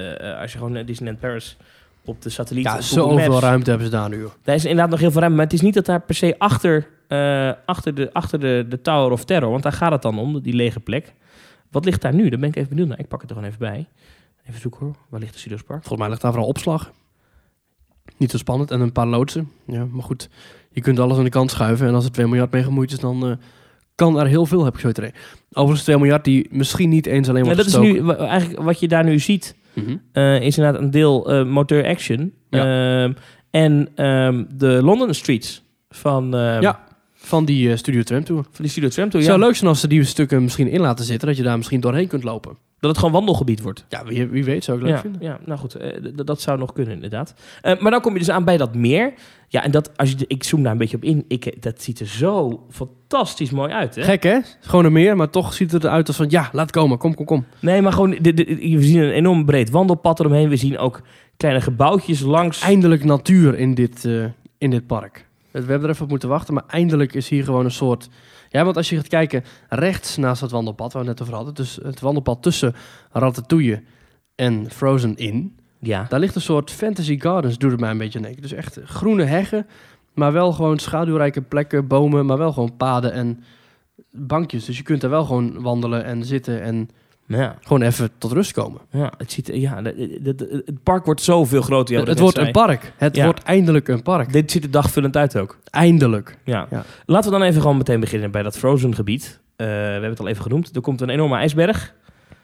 als 0.41 0.53
je 0.53 0.59
gewoon 0.59 0.85
Disneyland 0.87 1.21
Paris 1.21 1.57
op 2.11 2.23
de 2.23 2.31
satelliet... 2.31 2.64
Ja, 2.64 2.81
zoveel 2.81 3.40
ruimte 3.40 3.71
hebben 3.71 3.88
ze 3.88 3.93
daar 3.93 4.09
nu. 4.09 4.26
Daar 4.43 4.55
is 4.55 4.64
inderdaad 4.64 4.90
nog 4.90 5.00
heel 5.00 5.11
veel 5.11 5.21
ruimte. 5.21 5.37
Maar 5.37 5.47
het 5.47 5.55
is 5.55 5.61
niet 5.61 5.75
dat 5.75 5.87
daar 5.87 6.00
per 6.00 6.14
se 6.14 6.35
achter, 6.38 6.88
eh, 7.09 7.52
achter, 7.67 7.95
de, 7.95 8.12
achter 8.12 8.40
de, 8.40 8.67
de 8.69 8.81
Tower 8.81 9.11
of 9.11 9.25
Terror... 9.25 9.50
want 9.50 9.62
daar 9.62 9.73
gaat 9.73 9.93
het 9.93 10.02
dan 10.02 10.19
om, 10.19 10.40
die 10.40 10.55
lege 10.55 10.81
plek. 10.81 11.14
Wat 11.71 11.85
ligt 11.85 12.02
daar 12.02 12.14
nu? 12.14 12.29
Daar 12.29 12.38
ben 12.38 12.49
ik 12.49 12.57
even 12.57 12.69
benieuwd 12.69 12.88
naar. 12.88 12.99
Ik 12.99 13.09
pak 13.09 13.21
het 13.21 13.31
er 13.31 13.37
gewoon 13.37 13.50
even 13.52 13.67
bij. 13.67 13.88
Even 14.49 14.61
zoeken 14.61 14.81
hoor. 14.81 14.97
Waar 15.09 15.21
ligt 15.21 15.33
de 15.33 15.38
Studios 15.38 15.62
Park? 15.62 15.79
Volgens 15.79 16.00
mij 16.00 16.09
ligt 16.09 16.21
daar 16.21 16.33
vooral 16.33 16.49
opslag. 16.49 16.93
Niet 18.17 18.31
zo 18.31 18.37
spannend. 18.37 18.71
En 18.71 18.81
een 18.81 18.93
paar 18.93 19.07
loodsen. 19.07 19.50
Ja, 19.67 19.85
maar 19.85 20.02
goed. 20.02 20.29
Je 20.71 20.81
kunt 20.81 20.99
alles 20.99 21.19
aan 21.19 21.25
de 21.25 21.31
kant 21.31 21.50
schuiven. 21.50 21.87
En 21.87 21.95
als 21.95 22.05
er 22.05 22.12
2 22.12 22.26
miljard 22.26 22.52
mee 22.52 22.62
gemoeid 22.62 22.93
is, 22.93 22.99
dan 22.99 23.26
eh, 23.26 23.37
kan 23.95 24.21
er 24.21 24.26
heel 24.26 24.47
veel, 24.47 24.64
heb 24.64 24.75
ik 24.75 24.81
zo 24.81 24.88
idee. 24.88 25.12
Overigens 25.52 25.83
2 25.83 25.97
miljard 25.97 26.25
die 26.25 26.49
misschien 26.50 26.88
niet 26.88 27.07
eens 27.07 27.29
alleen 27.29 27.43
maar 27.43 27.50
Ja, 27.50 27.57
dat 27.57 27.67
is 27.67 27.76
nu 27.76 28.11
eigenlijk 28.11 28.62
wat 28.62 28.81
je 28.81 28.88
daar 28.88 29.05
nu 29.05 29.19
ziet. 29.19 29.55
Mhm. 29.75 29.97
eh, 30.12 30.41
is 30.41 30.57
inderdaad 30.59 30.83
een 30.83 30.91
deel 30.91 31.31
eh, 31.33 31.45
motor 31.45 31.87
action. 31.87 32.33
Ja. 32.50 33.03
Ehm, 33.05 33.12
en 33.50 33.89
ehm, 33.95 34.45
de 34.55 34.81
London 34.83 35.15
Streets 35.15 35.62
van, 35.89 36.35
ehm, 36.35 36.62
Ja. 36.62 36.81
Van 37.23 37.45
die 37.45 37.71
eh, 37.71 37.77
Studio 37.77 38.03
Tram 38.03 38.25
Tour. 38.25 38.43
Van 38.43 38.50
die 38.65 38.69
Studio 38.71 38.89
Tram 38.89 39.11
Tour, 39.11 39.25
Het 39.25 39.33
ja. 39.33 39.39
zou 39.39 39.47
leuk 39.49 39.57
zijn 39.57 39.69
als 39.71 39.81
ze 39.81 39.89
die 39.89 40.05
stukken 40.05 40.43
misschien 40.43 40.69
in 40.69 40.81
laten 40.81 41.05
zitten, 41.05 41.29
dat 41.29 41.37
je 41.37 41.43
daar 41.43 41.57
misschien 41.57 41.81
doorheen 41.81 42.09
kunt 42.09 42.23
lopen. 42.25 42.57
Dat 42.81 42.91
het 42.91 42.99
gewoon 42.99 43.15
wandelgebied 43.15 43.61
wordt. 43.62 43.85
Ja, 43.89 44.05
wie, 44.05 44.27
wie 44.27 44.45
weet, 44.45 44.65
zou 44.65 44.79
ik 44.79 44.85
leuk 44.85 44.93
Ja, 44.95 45.00
vinden. 45.00 45.21
ja, 45.23 45.39
nou 45.45 45.59
goed, 45.59 45.75
eh, 45.75 45.97
dat 46.15 46.41
zou 46.41 46.59
nog 46.59 46.73
kunnen 46.73 46.95
inderdaad. 46.95 47.35
Eh, 47.62 47.79
maar 47.81 47.91
dan 47.91 48.00
kom 48.00 48.12
je 48.12 48.19
dus 48.19 48.31
aan 48.31 48.45
bij 48.45 48.57
dat 48.57 48.75
meer. 48.75 49.12
Ja, 49.49 49.65
en 49.65 49.71
dat, 49.71 49.97
als 49.97 50.11
je, 50.11 50.17
ik 50.27 50.45
zoom 50.45 50.62
daar 50.62 50.73
een 50.73 50.79
beetje 50.79 50.97
op 50.97 51.05
in. 51.05 51.25
Ik, 51.29 51.62
dat 51.62 51.83
ziet 51.83 52.00
er 52.00 52.07
zo 52.07 52.67
fantastisch 52.71 53.50
mooi 53.50 53.73
uit, 53.73 53.95
hè? 53.95 54.03
Gek 54.03 54.23
hè? 54.23 54.39
Gewoon 54.61 54.85
een 54.85 54.93
meer, 54.93 55.17
maar 55.17 55.31
toch 55.31 55.53
ziet 55.55 55.73
het 55.73 55.85
eruit 55.85 56.07
als 56.09 56.17
van 56.17 56.27
ja, 56.31 56.49
laat 56.53 56.71
komen, 56.71 56.99
kom, 56.99 57.15
kom, 57.15 57.25
kom. 57.27 57.45
Nee, 57.61 57.83
maar 57.83 57.93
gewoon, 57.93 58.11
de, 58.21 58.35
de- 58.35 58.45
we 58.77 58.83
zien 58.83 59.00
een 59.03 59.11
enorm 59.12 59.45
breed 59.45 59.71
wandelpad 59.71 60.21
eromheen. 60.21 60.49
We 60.49 60.57
zien 60.57 60.79
ook 60.79 61.03
kleine 61.37 61.61
gebouwtjes 61.61 62.21
langs. 62.21 62.61
Eindelijk 62.61 63.05
natuur 63.05 63.59
in 63.59 63.75
dit, 63.75 64.09
in 64.59 64.71
dit 64.71 64.87
park. 64.87 65.29
We 65.50 65.59
hebben 65.59 65.83
er 65.83 65.88
even 65.88 66.02
op 66.02 66.11
moeten 66.11 66.28
wachten, 66.28 66.54
maar 66.54 66.64
eindelijk 66.66 67.14
is 67.14 67.28
hier 67.28 67.45
gewoon 67.45 67.64
een 67.64 67.71
soort... 67.71 68.09
Ja, 68.49 68.64
want 68.64 68.76
als 68.76 68.88
je 68.88 68.97
gaat 68.97 69.09
kijken, 69.09 69.45
rechts 69.69 70.16
naast 70.16 70.40
het 70.40 70.50
wandelpad, 70.50 70.92
waar 70.92 71.02
we 71.02 71.09
het 71.09 71.19
net 71.19 71.28
over 71.28 71.38
hadden, 71.38 71.54
dus 71.54 71.78
het 71.83 72.00
wandelpad 72.00 72.42
tussen 72.42 72.75
Ratatouille 73.12 73.83
en 74.35 74.71
Frozen 74.71 75.16
Inn, 75.16 75.59
Ja, 75.80 76.07
daar 76.09 76.21
ligt 76.21 76.35
een 76.35 76.40
soort 76.40 76.71
fantasy 76.71 77.21
gardens, 77.21 77.59
doet 77.59 77.71
het 77.71 77.80
mij 77.80 77.90
een 77.90 77.99
beetje 77.99 78.19
aan 78.19 78.25
denken. 78.25 78.42
Dus 78.42 78.52
echt 78.52 78.78
groene 78.85 79.25
heggen, 79.25 79.66
maar 80.14 80.33
wel 80.33 80.52
gewoon 80.52 80.78
schaduwrijke 80.78 81.42
plekken, 81.42 81.87
bomen, 81.87 82.26
maar 82.26 82.38
wel 82.38 82.52
gewoon 82.52 82.76
paden 82.76 83.12
en 83.12 83.45
bankjes. 84.11 84.64
Dus 84.64 84.76
je 84.76 84.83
kunt 84.83 85.00
daar 85.00 85.11
wel 85.11 85.25
gewoon 85.25 85.62
wandelen 85.62 86.04
en 86.04 86.25
zitten 86.25 86.62
en 86.62 86.88
ja, 87.39 87.57
gewoon 87.63 87.83
even 87.83 88.11
tot 88.19 88.33
rust 88.33 88.53
komen. 88.53 88.81
ja, 88.91 89.13
het, 89.19 89.33
ziet, 89.33 89.51
ja 89.53 89.83
het 90.25 90.83
park 90.83 91.05
wordt 91.05 91.23
zoveel 91.23 91.63
groter. 91.63 91.99
Ja, 91.99 92.05
het 92.05 92.19
wordt 92.19 92.39
een 92.39 92.51
park. 92.51 92.93
Het 92.97 93.17
Ja. 93.17 93.25
wordt 93.25 93.43
eindelijk 93.43 93.89
een 93.89 94.03
park. 94.03 94.33
Dit 94.33 94.51
ziet 94.51 94.65
er 94.65 94.71
dagvullend 94.71 95.17
uit 95.17 95.39
ook. 95.39 95.59
Eindelijk. 95.71 96.37
Ja. 96.45 96.67
Ja. 96.71 96.85
Laten 97.07 97.33
we 97.33 97.39
dan 97.39 97.47
even 97.47 97.61
gewoon 97.61 97.77
meteen 97.77 98.01
beginnen 98.01 98.31
bij 98.31 98.43
dat 98.43 98.59
Frozen 98.59 98.95
gebied. 98.95 99.41
Eh, 99.57 99.67
we 99.67 99.73
hebben 99.73 100.11
het 100.11 100.21
al 100.21 100.29
even 100.29 100.43
genoemd. 100.43 100.77
Er 100.77 100.81
komt 100.81 101.01
een 101.01 101.11
enorme 101.11 101.37
ijsberg. 101.37 101.95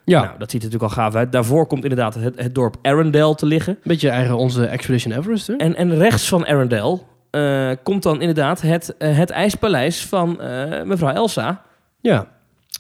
Ja, 0.05 0.23
Nou, 0.23 0.39
dat 0.39 0.51
ziet 0.51 0.63
er 0.63 0.69
natuurlijk 0.69 0.97
al 0.97 1.03
gaaf 1.05 1.15
uit. 1.15 1.33
Daarvoor 1.33 1.67
komt 1.67 1.83
inderdaad 1.83 2.15
het, 2.15 2.41
het 2.41 2.55
dorp 2.55 2.77
Arendelle 2.83 3.35
te 3.35 3.47
liggen. 3.47 3.79
beetje 3.83 4.09
eigen 4.09 4.37
onze 4.37 4.67
Expedition 4.67 5.13
Everest, 5.13 5.47
hè? 5.47 5.55
En, 5.55 5.77
en 5.77 5.97
rechts 5.99 6.29
van 6.29 6.47
Arendelle 6.47 6.99
eh, 7.31 7.71
komt 7.83 8.03
dan 8.03 8.21
inderdaad 8.21 8.61
het, 8.63 8.97
eh, 8.97 9.17
het 9.17 9.31
ijspaleis 9.31 10.07
van 10.07 10.37
mevrouw 10.85 11.15
Elsa. 11.15 11.63
Ja. 12.01 12.27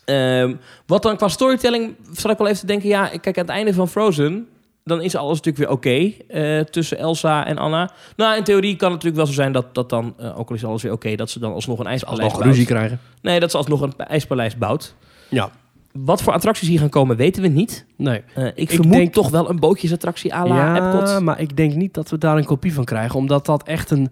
Ehm, 0.07 0.55
wat 0.87 1.03
dan 1.03 1.17
qua 1.17 1.29
storytelling, 1.29 1.95
zat 2.13 2.31
ik 2.33 2.39
wel 2.39 2.47
even 2.47 2.61
te 2.61 2.67
denken... 2.67 2.89
ja, 2.89 3.07
kijk, 3.07 3.39
aan 3.39 3.45
het 3.45 3.53
einde 3.55 3.75
van 3.75 3.89
Frozen... 3.89 4.47
dan 4.85 5.03
is 5.03 5.17
alles 5.17 5.41
natuurlijk 5.41 5.57
weer 5.65 5.71
oké 5.77 6.13
eh, 6.29 6.61
tussen 6.61 6.99
Elsa 6.99 7.47
en 7.47 7.59
Anna. 7.59 7.91
Nou, 8.17 8.37
in 8.37 8.45
theorie 8.45 8.77
kan 8.77 8.93
het 8.93 9.03
natuurlijk 9.03 9.17
wel 9.17 9.27
zo 9.27 9.33
zijn 9.33 9.53
dat, 9.53 9.75
dat 9.75 9.91
dan... 9.91 10.15
eh, 10.19 10.39
ook 10.39 10.49
al 10.49 10.55
is 10.55 10.65
alles 10.65 10.83
weer 10.83 10.93
oké, 10.93 11.15
dat 11.17 11.31
ze 11.31 11.39
dan 11.39 11.53
alsnog 11.53 11.79
een 11.79 11.87
ijspaleis 11.87 12.21
Alsnog 12.23 12.39
bouwt. 12.39 12.55
ruzie 12.55 12.67
krijgen. 12.67 13.01
Nee, 13.23 13.41
dat 13.41 13.51
ze 13.51 13.57
alsnog 13.57 13.81
een 13.81 13.93
ijspaleis 13.97 14.57
bouwt. 14.57 14.95
Ja. 15.29 15.51
Wat 15.93 16.23
voor 16.23 16.33
attracties 16.33 16.69
hier 16.69 16.79
gaan 16.79 16.89
komen, 16.89 17.17
weten 17.17 17.43
we 17.43 17.49
niet. 17.49 17.87
Nee. 17.97 18.23
Eh, 18.35 18.47
ik, 18.47 18.53
Ik 18.57 18.71
vermoed 18.71 18.93
denk- 18.93 19.13
toch 19.13 19.31
wel 19.31 19.51
een 19.51 19.59
bootjesattractie 19.59 20.35
à 20.35 20.47
la 20.47 20.57
ja, 20.77 20.77
Epcot. 20.95 21.21
maar 21.23 21.41
ik 21.41 21.57
denk 21.57 21.75
niet 21.75 21.95
dat 21.95 22.11
we 22.11 22.19
daar 22.19 22.37
een 22.37 22.45
kopie 22.45 22.75
van 22.75 22.85
krijgen. 22.85 23.17
Omdat 23.17 23.47
dat 23.47 23.63
echt 23.63 23.91
een 23.91 24.11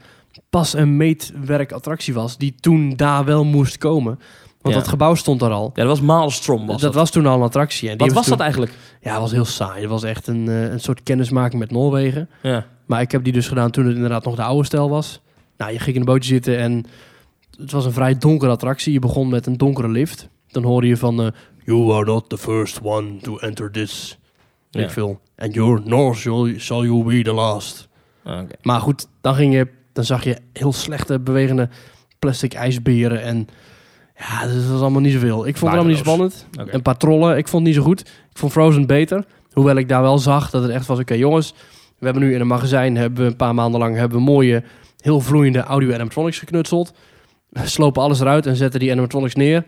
pas- 0.51 0.75
en 0.75 0.97
meetwerk 0.97 1.73
attractie 1.73 2.15
was. 2.15 2.39
Die 2.39 2.55
toen 2.61 2.93
daar 2.97 3.25
wel 3.25 3.45
moest 3.45 3.79
komen. 3.79 4.19
Want 4.65 4.77
Ja. 4.77 4.81
dat 4.81 4.91
gebouw 4.91 5.15
stond 5.15 5.43
er 5.43 5.51
al. 5.51 5.71
Ja, 5.75 5.83
dat 5.85 5.87
was 5.87 6.01
Maelstrom. 6.01 6.59
Was 6.67 6.81
dat, 6.81 6.81
dat, 6.81 6.95
was 6.95 7.11
toen 7.11 7.27
al 7.27 7.37
een 7.37 7.43
attractie. 7.43 7.91
En 7.91 7.99
Wat 7.99 8.13
was 8.13 8.27
dat 8.27 8.41
eigenlijk? 8.41 8.73
Ja, 9.01 9.11
het 9.11 9.21
was 9.21 9.31
heel 9.33 9.45
saai. 9.45 9.81
Het 9.81 9.91
was 9.91 10.03
echt 10.03 10.27
een, 10.27 10.49
eh, 10.49 10.71
een 10.71 10.81
soort 10.81 11.03
kennismaking 11.03 11.61
met 11.61 11.71
Noorwegen. 11.71 12.29
Ja. 12.43 12.67
Maar 12.87 13.01
ik 13.01 13.13
heb 13.13 13.25
die 13.25 13.33
dus 13.33 13.49
gedaan 13.49 13.71
toen 13.71 13.87
het 13.87 13.95
inderdaad 13.95 14.25
nog 14.25 14.37
de 14.37 14.43
oude 14.43 14.65
stijl 14.65 14.89
was. 14.91 15.21
Nou, 15.57 15.73
je 15.73 15.79
ging 15.79 15.95
in 15.95 16.01
een 16.01 16.07
bootje 16.07 16.29
zitten 16.33 16.59
en 16.59 16.85
het 17.59 17.73
was 17.73 17.85
een 17.85 17.93
vrij 17.93 18.19
donkere 18.19 18.51
attractie. 18.53 18.93
Je 18.93 18.99
begon 18.99 19.29
met 19.29 19.47
een 19.47 19.57
donkere 19.57 19.89
lift. 19.89 20.29
Dan 20.49 20.63
hoorde 20.63 20.87
je 20.87 20.97
van... 20.97 21.21
eh, 21.23 21.27
you 21.65 21.93
are 21.93 22.05
not 22.05 22.29
the 22.29 22.39
first 22.39 22.81
one 22.83 23.17
to 23.21 23.39
enter 23.39 23.71
this. 23.71 24.19
Ja. 24.71 24.81
Ik 24.83 24.91
veel. 24.91 25.21
And 25.37 25.55
you're 25.55 25.81
nor 25.85 26.17
shall, 26.17 26.83
you 26.83 27.05
be 27.05 27.23
the 27.23 27.33
last. 27.33 27.89
Ah. 28.25 28.41
Maar 28.63 28.81
goed, 28.81 29.07
dan, 29.21 29.35
ging 29.35 29.55
je, 29.55 29.69
dan 29.93 30.05
zag 30.05 30.25
je 30.25 30.39
heel 30.53 30.73
slechte 30.73 31.21
bewegende 31.21 31.69
plastic 32.19 32.55
ijsberen. 32.55 33.23
En 33.23 33.49
ja, 34.19 34.47
dat 34.47 34.67
was 34.67 34.81
allemaal 34.81 35.01
niet 35.01 35.13
zoveel. 35.13 35.47
Ik 35.47 35.57
vond 35.57 35.73
het 35.73 35.81
allemaal 35.81 35.97
niet 35.97 36.05
spannend. 36.07 36.47
Een 36.53 36.83
paar 36.83 36.97
trollen, 36.97 37.37
ik 37.37 37.49
vond 37.49 37.67
het 37.67 37.75
niet 37.75 37.83
zo 37.83 37.89
goed. 37.89 38.01
Ik 38.01 38.39
vond 38.39 38.53
Frozen 38.53 38.87
beter. 38.87 39.25
Hoewel 39.53 39.77
ik 39.77 39.89
daar 39.89 40.03
wel 40.03 40.19
zag 40.19 40.51
dat 40.51 40.63
het 40.63 40.71
echt 40.73 40.87
was, 40.87 40.99
oké 40.99 41.15
jongens, 41.15 41.55
we 41.99 42.05
hebben 42.05 42.23
nu 42.23 42.35
in 42.35 42.41
een 42.41 42.47
magazijn, 42.47 42.97
hebben 42.97 43.25
we 43.25 43.31
een 43.31 43.37
paar 43.37 43.55
maanden 43.55 43.81
lang, 43.81 43.97
hebben 43.97 44.19
we 44.19 44.25
mooie, 44.25 44.63
heel 45.01 45.21
vloeiende 45.21 45.61
audio 45.61 45.93
animatronics 45.93 46.39
geknutseld. 46.39 46.93
We 47.49 47.67
slopen 47.67 48.03
alles 48.03 48.21
eruit 48.21 48.47
en 48.47 48.57
zetten 48.57 48.81
die 48.81 48.91
animatronics 48.91 49.35
neer. 49.35 49.65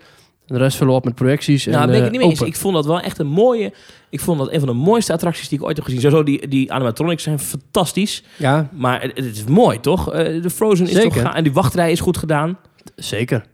De 0.46 0.58
rest 0.58 0.76
vullen 0.76 0.92
we 0.92 0.98
op 0.98 1.04
met 1.04 1.14
projecties. 1.14 1.66
Nou, 1.66 1.82
en, 1.82 1.86
ben 1.86 1.94
ik 1.94 1.96
eh, 1.96 2.02
het 2.02 2.12
niet 2.12 2.20
mee 2.20 2.30
eens. 2.30 2.40
Ik 2.40 2.56
vond 2.56 2.74
dat 2.74 2.86
wel 2.86 3.00
echt 3.00 3.18
een 3.18 3.26
mooie... 3.26 3.72
Ik 4.10 4.20
vond 4.20 4.38
dat 4.38 4.52
een 4.52 4.58
van 4.58 4.68
de 4.68 4.74
mooiste 4.74 5.12
attracties 5.12 5.48
die 5.48 5.58
ik 5.58 5.64
ooit 5.64 5.76
heb 5.76 5.84
gezien. 5.84 6.00
Sowieso, 6.00 6.22
die, 6.22 6.48
die 6.48 6.72
animatronics 6.72 7.22
zijn 7.22 7.38
fantastisch. 7.38 8.22
Ja, 8.36 8.68
Maar 8.72 9.02
het, 9.02 9.16
het 9.16 9.24
is 9.24 9.44
mooi, 9.44 9.80
toch? 9.80 10.12
Eh, 10.12 10.42
de 10.42 10.50
Frozen 10.50 10.86
is 10.86 10.92
Zeker. 10.92 11.22
toch... 11.22 11.34
En 11.34 11.42
die 11.42 11.52
wachtrij 11.52 11.92
is 11.92 12.00
goed 12.00 12.16
gedaan. 12.16 12.58
zeker. 12.96 13.44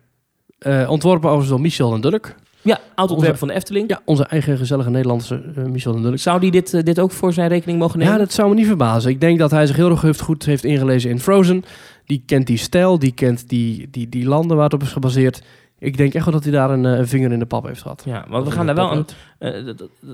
Eh, 0.62 0.90
ontworpen 0.90 1.28
overigens 1.28 1.48
door 1.48 1.60
Michel 1.60 1.94
en 1.94 2.00
Dulk. 2.00 2.34
Ja, 2.62 2.80
oud-ontwerp 2.94 3.36
van 3.36 3.48
de 3.48 3.54
Efteling. 3.54 3.90
Ja, 3.90 4.00
onze 4.04 4.24
eigen 4.24 4.56
gezellige 4.56 4.90
Nederlandse 4.90 5.42
eh, 5.56 5.64
Michel 5.64 5.94
en 5.94 6.02
Dulk. 6.02 6.18
Zou 6.18 6.40
die 6.40 6.50
dit, 6.50 6.74
eh, 6.74 6.82
dit 6.82 7.00
ook 7.00 7.10
voor 7.10 7.32
zijn 7.32 7.48
rekening 7.48 7.78
mogen 7.78 7.98
nemen? 7.98 8.12
Ja, 8.12 8.18
dat 8.18 8.32
zou 8.32 8.48
me 8.48 8.54
niet 8.54 8.66
verbazen. 8.66 9.10
Ik 9.10 9.20
denk 9.20 9.38
dat 9.38 9.50
hij 9.50 9.66
zich 9.66 9.76
heel 9.76 9.90
erg 9.90 10.00
heeft 10.02 10.20
goed 10.20 10.44
heeft 10.44 10.64
ingelezen 10.64 11.10
in 11.10 11.20
Frozen. 11.20 11.64
Die 12.06 12.22
kent 12.26 12.46
die 12.46 12.56
stijl, 12.56 12.98
die 12.98 13.12
kent 13.12 13.48
die, 13.48 13.88
die, 13.90 14.08
die 14.08 14.26
landen 14.26 14.56
waar 14.56 14.64
het 14.64 14.74
op 14.74 14.82
is 14.82 14.92
gebaseerd. 14.92 15.42
Ik 15.78 15.96
denk 15.96 16.14
echt 16.14 16.24
wel 16.24 16.34
dat 16.34 16.42
hij 16.42 16.52
daar 16.52 16.70
een, 16.70 16.84
een 16.84 17.08
vinger 17.08 17.32
in 17.32 17.38
de 17.38 17.46
pap 17.46 17.66
heeft 17.66 17.82
gehad. 17.82 18.02
Ja, 18.06 18.24
want 18.28 18.44
we 18.44 18.50
gaan 18.50 18.66
daar 18.66 18.74
wel 18.74 18.92
een... 18.92 19.06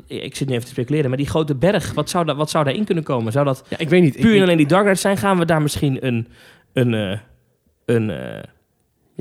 ik 0.06 0.37
zit 0.37 0.48
nu 0.48 0.54
even 0.54 0.64
te 0.66 0.72
speculeren, 0.72 1.08
maar 1.08 1.18
die 1.18 1.28
grote 1.28 1.54
berg, 1.54 1.92
wat 1.94 2.11
zou, 2.11 2.24
daar, 2.24 2.37
wat 2.37 2.50
zou 2.50 2.64
daarin 2.64 2.84
kunnen 2.84 3.04
komen? 3.04 3.32
Zou 3.32 3.44
dat 3.44 3.64
Ja, 3.68 3.78
ik 3.78 3.88
weet 3.88 4.02
niet. 4.02 4.14
Ik- 4.16 4.22
puur 4.22 4.37
en 4.37 4.42
alleen 4.42 4.56
die 4.56 4.66
Dark 4.66 4.84
Rides 4.84 5.00
zijn? 5.00 5.16
Gaan 5.16 5.38
we 5.38 5.44
daar 5.44 5.62
misschien 5.62 6.06
een... 6.06 6.28
een, 6.72 7.20
een 7.84 8.12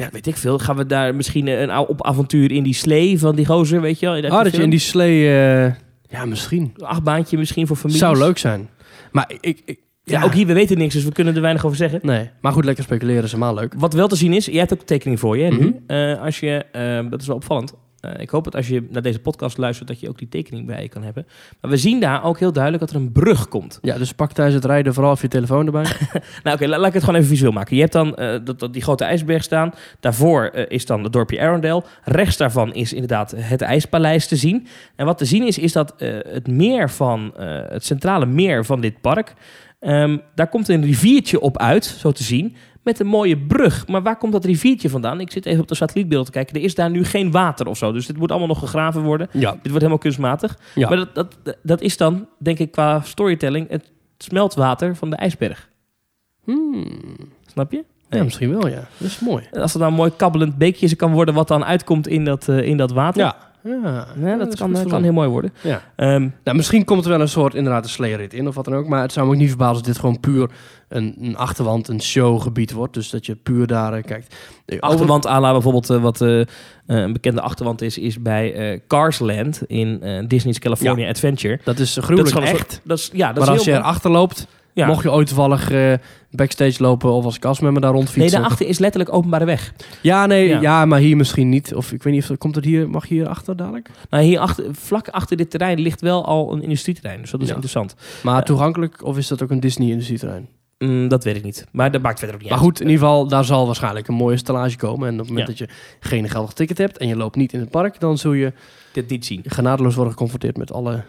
ja, 0.04 0.10
weet 0.12 0.28
ik 0.28 0.38
veel. 0.38 0.60
Gaan 0.60 0.76
we 0.76 0.86
daar 0.86 1.16
misschien 1.16 1.48
een 1.48 1.70
ou- 1.70 1.88
op 1.88 2.06
avontuur 2.06 2.52
in 2.52 2.64
die 2.64 2.74
slee 2.74 3.20
van 3.20 3.36
die 3.36 3.46
gozer, 3.46 3.82
weet 3.82 4.00
je 4.00 4.06
wel? 4.06 4.32
Ah, 4.32 4.44
dat 4.44 4.56
je 4.56 4.62
in 4.62 4.70
die 4.70 4.80
slee... 4.80 5.28
eh, 5.28 5.74
ja, 6.10 6.26
misschien. 6.26 6.74
achtbaantje 6.80 7.38
misschien 7.38 7.68
voor 7.68 7.76
families. 7.76 8.00
Zou 8.02 8.18
leuk 8.18 8.38
zijn. 8.38 8.70
Maar 9.12 9.32
ik... 9.40 9.62
ik 9.66 9.80
Ja, 10.04 10.24
ook 10.24 10.34
hier, 10.34 10.46
we 10.48 10.54
weten 10.54 10.78
niks, 10.78 10.94
dus 10.94 11.04
we 11.04 11.12
kunnen 11.12 11.36
er 11.36 11.42
weinig 11.42 11.66
over 11.66 11.78
zeggen. 11.78 12.00
Nee, 12.04 12.30
maar 12.42 12.52
goed, 12.52 12.66
lekker 12.66 12.84
speculeren 12.84 13.24
is 13.24 13.32
helemaal 13.32 13.54
leuk. 13.54 13.74
Wat 13.78 13.94
wel 13.94 14.08
te 14.08 14.16
zien 14.16 14.34
is, 14.34 14.46
jij 14.46 14.60
hebt 14.60 14.74
ook 14.74 14.82
tekening 14.82 15.20
voor 15.20 15.38
je. 15.38 15.44
hè, 15.44 15.50
nu? 15.50 15.58
Mhm. 15.58 15.72
Eh, 15.88 16.22
als 16.22 16.40
je, 16.40 16.66
eh, 16.72 17.10
dat 17.10 17.22
is 17.22 17.28
wel 17.28 17.36
opvallend. 17.36 17.74
Eh, 18.08 18.22
ik 18.22 18.30
hoop 18.30 18.44
dat 18.44 18.56
als 18.56 18.68
je 18.68 18.88
naar 18.90 19.02
deze 19.02 19.20
podcast 19.20 19.58
luistert, 19.58 19.88
dat 19.88 20.00
je 20.00 20.10
ook 20.10 20.18
die 20.18 20.30
tekening 20.30 20.66
bij 20.68 20.82
je 20.82 20.90
kan 20.90 21.04
hebben. 21.04 21.28
Maar 21.62 21.72
we 21.72 21.78
zien 21.78 22.00
daar 22.00 22.24
ook 22.24 22.40
heel 22.40 22.52
duidelijk 22.52 22.84
dat 22.86 22.94
er 22.96 23.02
een 23.02 23.12
brug 23.12 23.48
komt. 23.48 23.80
Ja, 23.82 23.98
dus 23.98 24.14
pak 24.14 24.32
tijdens 24.32 24.56
het 24.56 24.66
rijden 24.66 24.94
vooral 24.94 25.12
even 25.12 25.24
je 25.24 25.36
telefoon 25.36 25.66
erbij. 25.66 25.86
Nou 26.44 26.56
oké, 26.56 26.68
la- 26.68 26.78
laat 26.78 26.88
ik 26.88 26.94
het 26.94 27.04
gewoon 27.04 27.20
even 27.20 27.32
visueel 27.32 27.52
maken. 27.52 27.76
Je 27.76 27.82
hebt 27.82 27.94
dan 27.94 28.16
eh, 28.16 28.40
dat, 28.44 28.74
die 28.74 28.82
grote 28.82 29.04
ijsberg 29.04 29.44
staan. 29.44 29.74
Daarvoor 30.00 30.44
eh, 30.46 30.66
is 30.68 30.86
dan 30.86 31.04
het 31.04 31.14
dorpje 31.14 31.40
Arendelle. 31.42 31.84
Rechts 32.04 32.38
daarvan 32.38 32.74
is 32.74 32.94
inderdaad 32.94 33.34
het 33.36 33.62
ijspaleis 33.62 34.28
te 34.28 34.36
zien. 34.36 34.68
En 34.96 35.06
wat 35.06 35.18
te 35.18 35.26
zien 35.26 35.48
is, 35.48 35.58
is 35.58 35.72
dat 35.72 35.94
het 35.98 36.48
meer 36.48 36.90
van, 36.90 37.34
het 37.70 37.86
centrale 37.86 38.26
meer 38.26 38.66
van 38.66 38.82
dit 38.82 39.02
park... 39.02 39.34
ehm, 39.80 40.18
daar 40.36 40.48
komt 40.50 40.70
een 40.70 40.84
riviertje 40.84 41.40
op 41.40 41.58
uit, 41.58 41.86
zo 41.86 42.12
te 42.12 42.24
zien, 42.24 42.56
met 42.88 43.00
een 43.00 43.08
mooie 43.08 43.38
brug. 43.38 43.88
Maar 43.88 44.02
waar 44.02 44.18
komt 44.18 44.32
dat 44.32 44.46
riviertje 44.46 44.90
vandaan? 44.90 45.20
Ik 45.20 45.32
zit 45.32 45.46
even 45.46 45.62
op 45.62 45.68
de 45.68 45.76
satellietbeeld 45.76 46.26
te 46.26 46.32
kijken. 46.32 46.56
Er 46.56 46.62
is 46.64 46.76
daar 46.76 46.90
nu 46.90 47.04
geen 47.04 47.32
water 47.32 47.68
of 47.68 47.78
zo. 47.78 47.92
Dus 47.92 48.06
dit 48.06 48.18
moet 48.18 48.30
allemaal 48.30 48.48
nog 48.48 48.60
gegraven 48.60 49.02
worden. 49.02 49.28
ja. 49.32 49.52
Dit 49.52 49.62
wordt 49.62 49.78
helemaal 49.78 49.98
kunstmatig. 49.98 50.58
Ja. 50.76 50.88
Maar 50.88 50.98
dat, 50.98 51.16
dat, 51.16 51.58
dat 51.64 51.82
is 51.82 51.98
dan, 51.98 52.28
denk 52.38 52.60
ik, 52.60 52.72
qua 52.72 53.02
storytelling... 53.02 53.70
het 53.70 53.92
smeltwater 54.18 54.96
van 54.96 55.10
de 55.10 55.16
ijsberg. 55.16 55.70
Hmm. 56.44 56.86
Snap 57.46 57.72
je? 57.72 57.84
ja, 58.10 58.24
misschien 58.24 58.50
wel, 58.50 58.68
ja. 58.68 58.88
Dat 58.98 59.08
is 59.08 59.20
mooi. 59.20 59.48
En 59.52 59.62
Als 59.62 59.74
er 59.74 59.80
dan 59.80 59.88
een 59.88 59.94
mooi 59.94 60.12
kabbelend 60.16 60.58
beekje 60.58 60.96
kan 60.96 61.12
worden 61.12 61.34
wat 61.34 61.48
dan 61.48 61.66
uitkomt 61.66 62.08
in 62.08 62.26
dat, 62.26 62.48
eh, 62.48 62.62
in 62.62 62.78
dat 62.78 62.92
water. 62.92 63.22
Ja. 63.22 63.36
Ja, 63.68 64.08
Ja, 64.20 64.38
dat 64.38 64.48
is 64.54 64.60
kan, 64.60 64.76
eh, 64.76 64.86
kan 64.86 65.04
heel 65.04 65.14
mooi 65.14 65.30
worden. 65.30 65.54
Ja. 65.62 65.82
Ehm, 65.96 66.28
Nou, 66.44 66.58
misschien 66.58 66.86
komt 66.86 67.04
er 67.04 67.10
wel 67.10 67.22
een 67.22 67.30
soort 67.30 67.56
inderdaad 67.56 67.84
een 67.84 67.90
sleerit 67.90 68.34
in 68.34 68.48
of 68.48 68.56
wat 68.56 68.66
dan 68.66 68.74
ook. 68.76 68.88
Maar 68.88 69.02
het 69.02 69.12
zou 69.12 69.26
me 69.28 69.34
ook 69.34 69.38
niet 69.40 69.48
verbazen 69.50 69.74
als 69.76 69.84
dit 69.84 69.98
gewoon 69.98 70.20
puur 70.20 70.50
een, 70.90 71.16
een 71.20 71.38
achterwand, 71.38 71.88
een 71.88 72.02
showgebied 72.02 72.72
wordt. 72.72 72.94
Dus 72.94 73.10
dat 73.10 73.26
je 73.26 73.36
puur 73.36 73.68
daar 73.68 73.94
eh, 73.94 74.04
kijkt. 74.04 74.36
Eh, 74.66 74.80
achterwand 74.80 75.26
à 75.28 75.40
la 75.40 75.52
bijvoorbeeld 75.52 75.90
eh, 75.90 76.02
wat 76.02 76.20
een 76.86 77.14
bekende 77.14 77.42
achterwand 77.42 77.82
is, 77.82 77.98
is 77.98 78.22
bij 78.22 78.82
Carsland 78.88 79.62
in 79.68 80.02
Disney's 80.28 80.60
California 80.60 81.10
Adventure. 81.10 81.60
dat 81.64 81.80
is 81.80 81.94
Dat 81.94 82.04
gruwelijk 82.04 82.36
is 82.36 82.42
gewoon 82.42 82.54
een 82.54 82.60
echt. 82.60 82.72
soort- 82.72 82.88
dat 82.88 82.98
is, 82.98 83.10
ja, 83.14 83.28
dat 83.28 83.36
maar 83.36 83.44
is 83.48 83.50
als 83.54 83.64
je 83.64 83.72
heel 83.72 83.80
erachter 83.80 84.12
loopt, 84.12 84.48
ja. 84.78 84.88
mocht 84.88 85.04
je 85.04 85.12
ooit 85.12 85.28
toevallig 85.28 85.72
eh, 85.72 85.94
backstage 86.32 86.82
lopen 86.84 87.12
of 87.12 87.26
als 87.26 87.40
castmember 87.40 87.82
daar 87.82 87.92
Nee, 87.92 88.00
rondfietsen. 88.02 88.40
daarachter 88.40 88.68
is 88.68 88.80
letterlijk 88.80 89.14
openbare 89.14 89.46
weg. 89.46 89.74
ja, 90.02 90.26
nee, 90.26 90.48
Ja. 90.48 90.62
ja. 90.62 90.86
maar 90.86 91.00
hier 91.00 91.18
misschien 91.18 91.50
niet. 91.50 91.76
Of 91.76 91.92
ik 91.92 92.04
weet 92.04 92.14
niet 92.14 92.30
of 92.30 92.38
komt 92.38 92.56
het 92.56 92.66
hier, 92.66 92.90
mag 92.90 93.08
je 93.08 93.14
hier 93.14 93.28
achter 93.28 93.56
dadelijk? 93.56 93.90
Nou, 94.10 94.24
hier 94.24 94.40
achter, 94.40 94.66
vlak 94.72 95.08
achter 95.10 95.38
dit 95.38 95.50
terrein 95.50 95.80
ligt 95.80 96.02
wel 96.02 96.26
al 96.26 96.54
een 96.54 96.62
industrieterrein. 96.62 97.22
Dus 97.22 97.32
dat 97.32 97.42
is 97.42 97.48
Ja. 97.48 97.54
interessant. 97.54 97.96
Maar 98.24 98.36
Ja. 98.36 98.42
toegankelijk 98.42 99.04
of 99.06 99.18
is 99.18 99.28
dat 99.28 99.44
ook 99.44 99.50
een 99.52 99.60
Disney 99.60 99.90
industrieterrein? 99.90 100.48
Mm, 100.78 101.08
dat 101.08 101.24
weet 101.24 101.36
ik 101.36 101.44
niet. 101.44 101.66
Maar 101.72 101.92
dat 101.92 102.02
maakt 102.02 102.18
verder 102.20 102.36
ook 102.36 102.42
niet 102.42 102.52
Maar 102.52 102.60
uit. 102.60 102.68
goed, 102.70 102.82
in 102.82 102.90
ieder 102.90 103.02
geval, 103.04 103.28
daar 103.28 103.46
zal 103.46 103.66
waarschijnlijk 103.66 104.08
een 104.08 104.14
mooie 104.16 104.32
installatie 104.34 104.78
komen. 104.78 105.08
En 105.08 105.14
op 105.14 105.20
het 105.20 105.28
moment 105.30 105.48
dat 105.48 105.58
je 105.58 105.68
geen 106.00 106.30
geldig 106.30 106.54
ticket 106.54 106.78
hebt 106.78 106.98
en 106.98 107.08
je 107.08 107.16
loopt 107.16 107.36
niet 107.36 107.54
in 107.54 107.60
het 107.60 107.70
park, 107.70 108.00
dan 108.00 108.18
zul 108.18 108.34
je 108.34 108.54
Dit 108.94 109.10
niet 109.10 109.26
zien. 109.26 109.42
genadeloos 109.46 109.96
worden 109.96 110.14
geconfronteerd 110.14 110.58
met 110.58 110.72
alle 110.74 111.04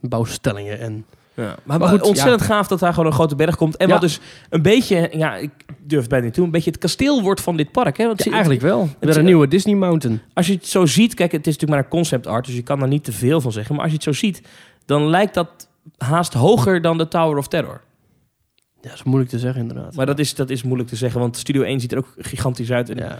bouwstellingen. 0.00 0.80
En 0.80 1.04
Ja. 1.36 1.56
Maar, 1.64 1.78
Maar 1.78 1.88
goed, 1.88 2.02
ontzettend 2.02 2.42
gaaf 2.42 2.66
dat 2.66 2.78
daar 2.78 2.90
gewoon 2.92 3.06
een 3.06 3.12
grote 3.14 3.34
berg 3.36 3.56
komt. 3.56 3.76
En 3.76 3.86
Ja. 3.86 3.92
wat 3.92 4.02
dus 4.02 4.20
een 4.50 4.62
beetje, 4.62 5.10
ja, 5.12 5.36
ik 5.36 5.50
durf 5.82 6.00
het 6.00 6.10
bijna 6.10 6.24
niet 6.24 6.34
toe, 6.34 6.44
een 6.44 6.50
beetje 6.50 6.70
het 6.70 6.78
kasteel 6.80 7.22
wordt 7.22 7.40
van 7.40 7.56
dit 7.56 7.72
park. 7.72 7.96
Hè? 7.96 8.06
Want 8.06 8.30
eigenlijk 8.30 8.60
wel. 8.62 8.80
Weer 8.80 9.08
het- 9.08 9.16
een 9.16 9.24
nieuwe 9.24 9.48
Disney 9.48 9.74
Mountain. 9.74 10.20
Als 10.32 10.46
je 10.46 10.52
het 10.52 10.66
zo 10.66 10.86
ziet, 10.86 11.14
kijk, 11.14 11.32
het 11.32 11.46
is 11.46 11.52
natuurlijk 11.52 11.72
maar 11.80 11.90
een 11.90 11.98
concept 11.98 12.26
art, 12.26 12.46
dus 12.46 12.54
je 12.54 12.62
kan 12.62 12.78
daar 12.78 12.88
niet 12.88 13.04
te 13.04 13.12
veel 13.12 13.40
van 13.40 13.52
zeggen. 13.52 13.74
Maar 13.74 13.82
als 13.84 13.92
je 13.92 13.96
het 14.04 14.06
zo 14.06 14.12
ziet, 14.26 14.42
dan 14.86 15.06
lijkt 15.06 15.34
dat 15.34 15.68
haast 15.96 16.32
hoger 16.34 16.80
dan 16.82 16.98
de 16.98 17.08
Tower 17.08 17.38
of 17.38 17.48
Terror. 17.48 17.80
Ja, 18.80 18.90
dat 18.90 18.92
is 18.92 19.02
moeilijk 19.02 19.30
te 19.30 19.38
zeggen 19.38 19.60
inderdaad. 19.60 19.94
Maar 19.96 20.06
dat 20.06 20.18
is, 20.18 20.34
dat 20.34 20.50
is 20.50 20.62
moeilijk 20.62 20.88
te 20.88 20.96
zeggen, 20.96 21.20
want 21.20 21.36
Studio 21.36 21.62
1 21.62 21.80
ziet 21.80 21.92
er 21.92 21.98
ook 21.98 22.14
gigantisch 22.18 22.70
uit. 22.70 22.90
En, 22.90 22.96
ja. 22.96 23.18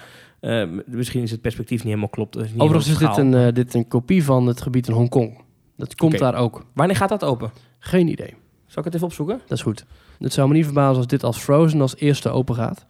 eh, 0.63 0.69
misschien 0.87 1.23
is 1.23 1.31
het 1.31 1.41
perspectief 1.41 1.79
niet 1.79 1.87
helemaal 1.87 2.09
klopt. 2.09 2.33
Dat 2.35 2.45
is 2.45 2.51
niet 2.53 2.61
Overigens 2.61 2.93
is 2.93 2.99
dit 2.99 3.17
een, 3.17 3.35
eh, 3.35 3.53
dit 3.53 3.75
een 3.75 3.89
kopie 3.89 4.25
van 4.25 4.47
het 4.47 4.61
gebied 4.61 4.89
in 4.89 4.95
Hongkong. 4.95 5.43
Dat 5.77 5.95
komt 5.95 6.19
daar 6.19 6.35
ook. 6.35 6.65
Wanneer 6.75 6.97
gaat 6.97 7.09
dat 7.09 7.25
open? 7.25 7.51
Geen 7.85 8.09
idee. 8.09 8.35
Zal 8.67 8.79
ik 8.79 8.85
het 8.85 8.95
even 8.95 9.07
opzoeken? 9.07 9.41
Dat 9.47 9.59
is 9.59 9.63
goed. 9.63 9.85
Het 10.19 10.33
zou 10.33 10.49
me 10.49 10.55
niet 10.55 10.65
verbazen 10.65 10.97
als 10.97 11.07
dit 11.07 11.25
als 11.25 11.39
Frozen 11.39 11.81
als 11.81 11.97
eerste 11.97 12.29
open 12.29 12.55
gaat. 12.55 12.87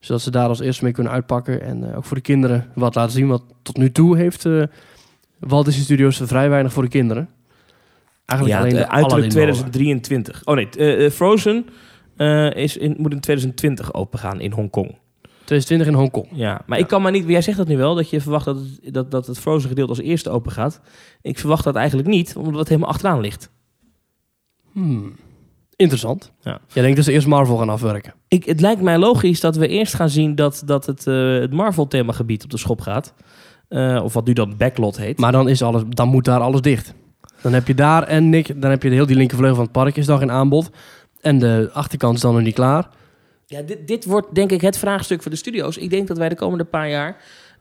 Zodat 0.00 0.22
ze 0.22 0.30
daar 0.30 0.48
als 0.48 0.60
eerste 0.60 0.84
mee 0.84 0.92
kunnen 0.92 1.12
uitpakken. 1.12 1.60
En 1.62 1.90
eh, 1.90 1.96
ook 1.96 2.04
voor 2.04 2.16
de 2.16 2.22
kinderen 2.22 2.70
wat 2.74 2.94
laten 2.94 3.12
zien. 3.12 3.28
Want 3.28 3.42
tot 3.62 3.76
nu 3.76 3.92
toe 3.92 4.16
heeft 4.16 4.44
eh 4.44 4.62
Walt 5.38 5.64
Disney 5.64 5.84
Studios 5.84 6.20
vrij 6.24 6.48
weinig 6.48 6.72
voor 6.72 6.82
de 6.82 6.88
kinderen. 6.88 7.28
Eigenlijk 8.24 8.58
ja, 8.58 8.64
alleen 8.64 8.76
de 8.78 8.84
eh, 8.84 8.94
uiterlijk 8.94 9.34
Aladdin 9.34 9.54
molen. 9.54 9.72
2023. 9.72 10.44
Oh 10.44 10.54
nee, 10.54 11.10
Frozen 11.10 11.66
eh, 12.16 12.54
is 12.54 12.76
in, 12.76 12.94
moet 12.98 13.12
in 13.12 13.20
2020 13.20 13.94
open 13.94 14.18
gaan 14.18 14.40
in 14.40 14.52
Hongkong. 14.52 14.98
2020 15.44 15.86
in 15.86 15.94
Hongkong. 15.94 16.28
Ja, 16.32 16.60
maar 16.66 16.78
ik 16.78 16.86
kan 16.86 17.02
maar 17.02 17.12
niet... 17.12 17.28
Jij 17.28 17.42
zegt 17.42 17.56
dat 17.56 17.68
nu 17.68 17.76
wel, 17.76 17.94
dat 17.94 18.10
je 18.10 18.20
verwacht 18.20 18.44
dat 18.44 18.56
het, 18.56 18.94
dat, 18.94 19.10
dat 19.10 19.26
het 19.26 19.38
Frozen 19.38 19.68
gedeelte 19.68 19.90
als 19.90 20.00
eerste 20.00 20.30
open 20.30 20.52
gaat. 20.52 20.80
Ik 21.22 21.38
verwacht 21.38 21.64
dat 21.64 21.74
eigenlijk 21.74 22.08
niet, 22.08 22.36
omdat 22.36 22.58
het 22.58 22.68
helemaal 22.68 22.90
achteraan 22.90 23.20
ligt. 23.20 23.50
Hmm. 24.76 25.14
Interessant. 25.76 26.32
Ja. 26.40 26.60
Jij 26.72 26.82
denkt 26.82 26.96
dus 26.96 27.06
eerst 27.06 27.26
Marvel 27.26 27.56
gaan 27.56 27.68
afwerken. 27.68 28.14
Ik, 28.28 28.44
het 28.44 28.60
lijkt 28.60 28.80
mij 28.80 28.98
logisch 28.98 29.40
dat 29.40 29.56
we 29.56 29.68
eerst 29.68 29.94
gaan 29.94 30.08
zien 30.08 30.34
dat, 30.34 30.62
dat 30.64 30.86
het, 30.86 31.06
eh, 31.06 31.38
het 31.38 31.52
Marvel-themagebied 31.52 32.44
op 32.44 32.50
de 32.50 32.58
schop 32.58 32.80
gaat. 32.80 33.14
Eh, 33.68 34.00
of 34.04 34.12
wat 34.12 34.26
nu 34.26 34.32
dan 34.32 34.56
Backlot 34.56 34.96
heet. 34.96 35.18
Maar 35.18 35.32
dan, 35.32 35.48
is 35.48 35.62
alles, 35.62 35.82
dan 35.88 36.08
moet 36.08 36.24
daar 36.24 36.40
alles 36.40 36.60
dicht. 36.60 36.94
Dan 37.42 37.52
heb 37.52 37.66
je 37.66 37.74
daar 37.74 38.02
en 38.02 38.30
Nick, 38.30 38.60
dan 38.60 38.70
heb 38.70 38.82
je 38.82 38.88
de 38.88 38.94
heel 38.94 39.06
die 39.06 39.16
linkervleugel 39.16 39.56
van 39.56 39.64
het 39.64 39.72
park 39.72 39.96
is 39.96 40.06
nog 40.06 40.20
in 40.20 40.30
aanbod. 40.30 40.70
En 41.20 41.38
de 41.38 41.70
achterkant 41.72 42.14
is 42.14 42.20
dan 42.20 42.34
nog 42.34 42.42
niet 42.42 42.54
klaar. 42.54 42.88
Ja, 43.46 43.62
dit, 43.62 43.86
dit 43.86 44.04
wordt 44.04 44.34
denk 44.34 44.50
ik 44.50 44.60
het 44.60 44.78
vraagstuk 44.78 45.22
voor 45.22 45.30
de 45.30 45.36
studio's. 45.36 45.76
Ik 45.76 45.90
denk 45.90 46.08
dat 46.08 46.18
wij 46.18 46.28
de 46.28 46.34
komende 46.34 46.64
paar 46.64 46.88
jaar 46.88 47.16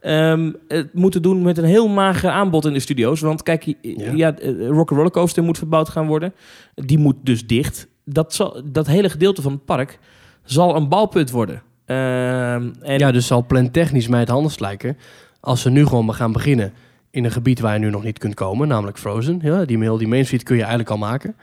ehm, 0.06 0.52
het 0.68 0.94
moeten 0.94 1.22
doen 1.22 1.42
met 1.42 1.58
een 1.58 1.64
heel 1.64 1.88
mager 1.88 2.30
aanbod 2.30 2.66
in 2.66 2.74
de 2.74 2.80
studio's. 2.80 3.20
Want 3.22 3.44
kijk, 3.44 3.64
ja. 3.82 4.12
Ja. 4.12 4.38
eh, 4.38 4.68
Rock 4.68 4.90
Roller 4.90 5.12
Coaster 5.12 5.44
moet 5.44 5.58
verbouwd 5.58 5.90
gaan 5.90 6.08
worden. 6.08 6.34
Die 6.76 6.98
moet 6.98 7.16
dus 7.22 7.48
dicht. 7.48 7.88
Dat, 8.04 8.34
zal, 8.34 8.62
dat 8.66 8.88
hele 8.88 9.10
gedeelte 9.10 9.42
van 9.42 9.52
het 9.52 9.66
park 9.66 10.00
zal 10.44 10.76
een 10.76 10.90
bouwput 10.90 11.32
worden. 11.32 11.62
Ehm, 11.86 12.70
en 12.82 13.00
Ja, 13.00 13.12
dus 13.12 13.28
zal 13.28 13.46
plantechnisch 13.46 14.08
mij 14.08 14.20
het 14.20 14.30
anders 14.30 14.60
lijken. 14.60 14.98
Als 15.40 15.62
ze 15.62 15.70
nu 15.70 15.86
gewoon 15.86 16.06
maar 16.06 16.16
gaan 16.16 16.32
beginnen 16.32 16.74
in 17.12 17.26
een 17.26 17.32
gebied 17.32 17.60
waar 17.60 17.74
je 17.74 17.80
nu 17.80 17.90
nog 17.90 18.04
niet 18.04 18.18
kunt 18.18 18.34
komen, 18.34 18.68
namelijk 18.68 18.98
Frozen. 18.98 19.40
Ja, 19.42 19.66
die, 19.66 19.78
mail, 19.78 19.98
die 19.98 20.08
Main 20.08 20.26
Street 20.26 20.44
kun 20.44 20.56
je 20.56 20.62
eigenlijk 20.62 20.92
al 20.92 20.98
maken. 20.98 21.36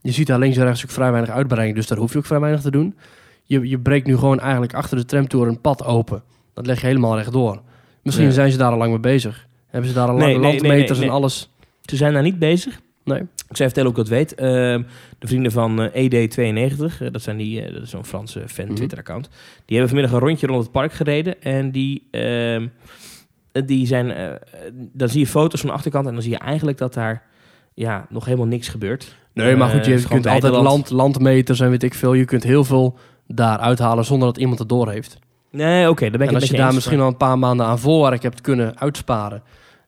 Je 0.00 0.12
ziet 0.12 0.26
daar 0.26 0.38
links 0.38 0.56
en 0.56 0.64
rechts 0.64 0.84
ook 0.84 0.90
vrij 0.90 1.10
weinig 1.10 1.30
uitbreiding, 1.30 1.76
dus 1.76 1.86
daar 1.86 1.98
hoef 1.98 2.12
je 2.12 2.18
ook 2.18 2.26
vrij 2.26 2.40
weinig 2.40 2.60
te 2.60 2.70
doen. 2.70 2.96
Je, 3.44 3.68
je 3.68 3.78
breekt 3.78 4.06
nu 4.06 4.16
gewoon 4.16 4.40
eigenlijk 4.40 4.74
achter 4.74 4.96
de 4.96 5.04
tramtour 5.04 5.48
een 5.48 5.60
pad 5.60 5.84
open. 5.84 6.22
Dat 6.54 6.66
leg 6.66 6.80
je 6.80 6.86
helemaal 6.86 7.16
rechtdoor. 7.16 7.62
Misschien 8.02 8.26
Ja. 8.26 8.32
zijn 8.32 8.50
ze 8.50 8.56
daar 8.58 8.72
al 8.72 8.78
lang 8.78 8.90
mee 8.90 9.00
bezig. 9.00 9.46
Hebben 9.66 9.90
ze 9.90 9.96
daar 9.96 10.08
al 10.08 10.16
Nee, 10.16 10.38
lang 10.38 10.60
nee, 10.62 10.86
en 10.86 11.08
alles? 11.08 11.50
ze 11.82 11.96
zijn 11.96 12.12
daar 12.12 12.22
niet 12.22 12.38
bezig. 12.38 12.80
Nee. 13.04 13.20
Ik 13.20 13.56
zou 13.58 13.70
vertellen 13.70 13.90
hoe 13.90 14.00
ik 14.00 14.08
dat 14.08 14.18
weet. 14.18 14.34
Ehm, 14.34 14.82
de 15.18 15.26
vrienden 15.26 15.52
van 15.52 15.80
eh, 15.82 16.04
ED92, 16.04 17.00
eh, 17.00 17.08
dat, 17.12 17.22
zijn 17.22 17.36
die, 17.36 17.62
eh, 17.62 17.72
dat 17.72 17.82
is 17.82 17.90
zo'n 17.90 18.04
Franse 18.04 18.42
fan 18.48 18.64
Mhm. 18.66 18.74
Twitter-account. 18.74 19.28
Die 19.64 19.76
hebben 19.78 19.88
vanmiddag 19.88 20.12
een 20.12 20.26
rondje 20.26 20.46
rond 20.46 20.62
het 20.62 20.72
park 20.72 20.92
gereden. 20.92 21.42
En 21.42 21.70
die, 21.70 22.08
ehm, 22.10 22.66
eh, 23.52 23.62
die 23.66 23.86
zijn... 23.86 24.38
dan 24.92 25.08
zie 25.08 25.20
je 25.20 25.26
foto's 25.26 25.60
van 25.60 25.68
de 25.68 25.74
achterkant 25.74 26.06
en 26.06 26.12
dan 26.12 26.22
zie 26.22 26.30
je 26.32 26.38
eigenlijk 26.38 26.78
dat 26.78 26.94
daar 26.94 27.22
ja, 27.74 28.06
nog 28.08 28.24
helemaal 28.24 28.46
niks 28.46 28.68
gebeurt. 28.68 29.16
Nee, 29.34 29.56
maar 29.56 29.68
goed, 29.68 29.86
je 29.86 29.92
is 29.94 30.06
kunt 30.06 30.26
altijd 30.26 30.52
land, 30.52 30.90
landmeters 30.90 31.60
en 31.60 31.70
weet 31.70 31.82
ik 31.82 31.94
veel. 31.94 32.12
Je 32.14 32.24
kunt 32.24 32.42
heel 32.42 32.64
veel 32.64 32.98
daar 33.26 33.58
uithalen 33.58 34.04
zonder 34.04 34.28
dat 34.28 34.38
iemand 34.38 34.58
het 34.58 34.68
door 34.68 34.90
heeft. 34.90 35.18
Nee, 35.52 35.88
oké, 35.88 36.00
daar 36.00 36.18
ben 36.18 36.20
ik 36.20 36.28
En 36.28 36.34
als 36.34 36.50
je 36.50 36.56
daar 36.56 36.74
misschien 36.74 37.00
al 37.00 37.06
een 37.06 37.16
paar 37.16 37.38
maanden 37.38 37.66
aan 37.66 37.78
voorwerk 37.78 38.22
hebt 38.22 38.40
kunnen 38.40 38.78
uitsparen... 38.78 39.42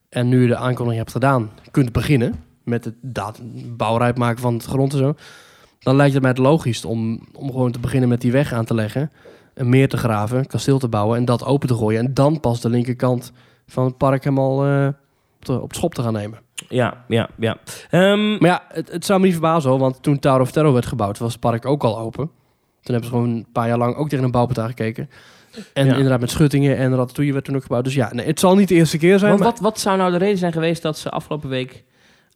en 0.08 0.28
nu 0.28 0.42
je 0.42 0.48
de 0.48 0.56
aankondiging 0.56 0.96
hebt 0.96 1.12
gedaan, 1.12 1.50
kunt 1.70 1.92
beginnen... 1.92 2.44
met 2.64 2.84
het 2.84 2.94
bouwrijp 3.76 4.18
maken 4.18 4.40
van 4.40 4.54
het 4.54 4.64
grond 4.64 4.92
en 4.92 4.98
zo... 4.98 5.14
dan 5.78 5.96
lijkt 5.96 6.12
het 6.12 6.22
mij 6.22 6.30
het 6.30 6.40
logisch 6.40 6.84
om, 6.84 7.26
om 7.32 7.50
gewoon 7.50 7.72
te 7.72 7.78
beginnen 7.78 8.08
met 8.08 8.20
die 8.20 8.32
weg 8.32 8.52
aan 8.52 8.64
te 8.64 8.74
leggen... 8.74 9.10
een 9.54 9.68
meer 9.68 9.88
te 9.88 9.96
graven, 9.96 10.38
een 10.38 10.46
kasteel 10.46 10.78
te 10.78 10.88
bouwen 10.88 11.18
en 11.18 11.24
dat 11.24 11.44
open 11.44 11.68
te 11.68 11.74
gooien... 11.74 12.04
en 12.06 12.14
dan 12.14 12.40
pas 12.40 12.60
de 12.60 12.68
linkerkant 12.68 13.32
van 13.66 13.84
het 13.84 13.96
park 13.96 14.24
helemaal 14.24 14.66
eh, 14.66 14.86
op, 15.36 15.44
de, 15.44 15.60
op 15.60 15.68
het 15.68 15.76
schop 15.76 15.94
te 15.94 16.02
gaan 16.02 16.12
nemen. 16.12 16.38
Ja, 16.68 17.04
ja, 17.08 17.28
ja. 17.38 17.56
Ehm, 17.90 18.30
Maar 18.30 18.50
ja, 18.50 18.62
het, 18.68 18.92
het 18.92 19.04
zou 19.04 19.20
me 19.20 19.24
niet 19.24 19.34
verbazen 19.34 19.70
hoor, 19.70 19.78
want 19.78 20.02
toen 20.02 20.18
Tower 20.18 20.40
of 20.40 20.50
Terror 20.50 20.72
werd 20.72 20.86
gebouwd, 20.86 21.18
was 21.18 21.32
het 21.32 21.40
park 21.40 21.66
ook 21.66 21.84
al 21.84 21.98
open. 21.98 22.30
Toen 22.80 22.94
hebben 22.94 23.04
ze 23.04 23.16
gewoon 23.16 23.30
een 23.30 23.46
paar 23.52 23.68
jaar 23.68 23.78
lang 23.78 23.96
ook 23.96 24.08
tegen 24.08 24.24
een 24.24 24.30
bouwput 24.30 24.58
aangekeken. 24.58 25.10
En 25.72 25.86
Ja. 25.86 25.92
inderdaad 25.94 26.20
met 26.20 26.30
schuttingen 26.30 26.76
en 26.76 26.94
Ratatouille 26.96 27.32
werd 27.32 27.44
toen 27.44 27.56
ook 27.56 27.62
gebouwd. 27.62 27.84
Dus 27.84 27.94
ja, 27.94 28.10
nee, 28.14 28.26
het 28.26 28.40
zal 28.40 28.56
niet 28.56 28.68
de 28.68 28.74
eerste 28.74 28.98
keer 28.98 29.18
zijn. 29.18 29.30
want 29.30 29.42
maar- 29.42 29.50
wat, 29.52 29.60
wat 29.60 29.80
zou 29.80 29.96
nou 29.96 30.10
de 30.10 30.18
reden 30.18 30.38
zijn 30.38 30.52
geweest 30.52 30.82
dat 30.82 30.98
ze 30.98 31.10
afgelopen 31.10 31.48
week 31.48 31.84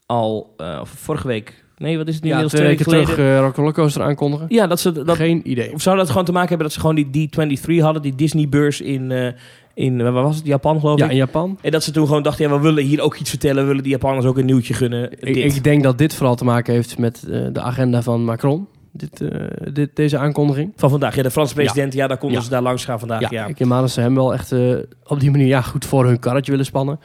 al... 0.06 0.54
eh, 0.56 0.78
of 0.80 0.88
vorige 0.88 1.26
week... 1.26 1.64
Nee, 1.76 1.96
wat 1.98 2.08
is 2.08 2.14
het 2.14 2.24
nu 2.24 2.30
ja, 2.30 2.46
twee 2.46 2.62
weken 2.62 2.84
terug 2.84 3.08
geleden? 3.14 3.34
uh, 3.34 3.40
Rock 3.40 3.56
Roller 3.56 3.72
Coaster 3.72 4.02
aankondigen? 4.02 4.46
Ja, 4.48 4.66
dat 4.66 4.80
ze... 4.80 4.92
Dat, 5.04 5.16
Geen 5.16 5.50
idee. 5.50 5.72
Of 5.72 5.82
zou 5.82 5.96
dat 5.96 6.08
gewoon 6.08 6.24
te 6.24 6.32
maken 6.32 6.48
hebben 6.48 6.66
dat 6.66 6.74
ze 6.74 6.80
gewoon 6.80 6.94
die 7.10 7.28
D23 7.28 7.80
hadden, 7.82 8.02
die 8.02 8.14
Disney-beurs 8.14 8.80
in, 8.80 9.10
eh, 9.10 9.32
in 9.74 10.02
waar 10.02 10.12
was 10.12 10.36
het, 10.36 10.46
Japan 10.46 10.80
geloof 10.80 10.98
Ja, 10.98 11.04
ik? 11.04 11.10
in 11.10 11.16
Japan. 11.16 11.58
En 11.62 11.70
dat 11.70 11.82
ze 11.84 11.90
toen 11.90 12.06
gewoon 12.06 12.22
dachten, 12.22 12.48
ja, 12.48 12.54
we 12.56 12.60
willen 12.62 12.84
hier 12.84 13.00
ook 13.00 13.16
iets 13.16 13.30
vertellen, 13.30 13.62
we 13.62 13.68
willen 13.68 13.82
die 13.82 13.92
Japanners 13.92 14.26
ook 14.26 14.38
een 14.38 14.46
nieuwtje 14.46 14.74
gunnen. 14.74 15.12
Ik, 15.12 15.34
Dit. 15.34 15.56
ik 15.56 15.64
denk 15.64 15.82
dat 15.82 15.98
dit 15.98 16.14
vooral 16.14 16.34
te 16.36 16.44
maken 16.44 16.74
heeft 16.74 16.98
met 16.98 17.24
eh, 17.30 17.40
de 17.52 17.60
agenda 17.60 18.02
van 18.02 18.24
Macron. 18.24 18.66
Dit, 18.98 19.20
eh, 19.20 19.72
dit, 19.72 19.96
deze 19.96 20.18
aankondiging. 20.18 20.72
Van 20.76 20.90
vandaag, 20.90 21.14
ja, 21.16 21.22
de 21.22 21.30
Franse 21.30 21.54
president, 21.54 21.92
ja, 21.92 22.06
daar 22.06 22.18
konden 22.18 22.38
Ja. 22.38 22.44
ze 22.44 22.50
daar 22.50 22.62
langs 22.62 22.84
gaan 22.84 22.98
vandaag, 22.98 23.20
Ja, 23.20 23.28
ja. 23.30 23.46
ik 23.46 23.58
dat 23.80 23.90
ze 23.90 24.00
hem 24.00 24.14
wel 24.14 24.32
echt 24.32 24.52
eh, 24.52 24.76
op 25.06 25.20
die 25.20 25.30
manier 25.30 25.46
ja, 25.46 25.60
goed 25.60 25.84
voor 25.84 26.06
hun 26.06 26.18
karretje 26.18 26.50
willen 26.50 26.66
spannen. 26.66 27.00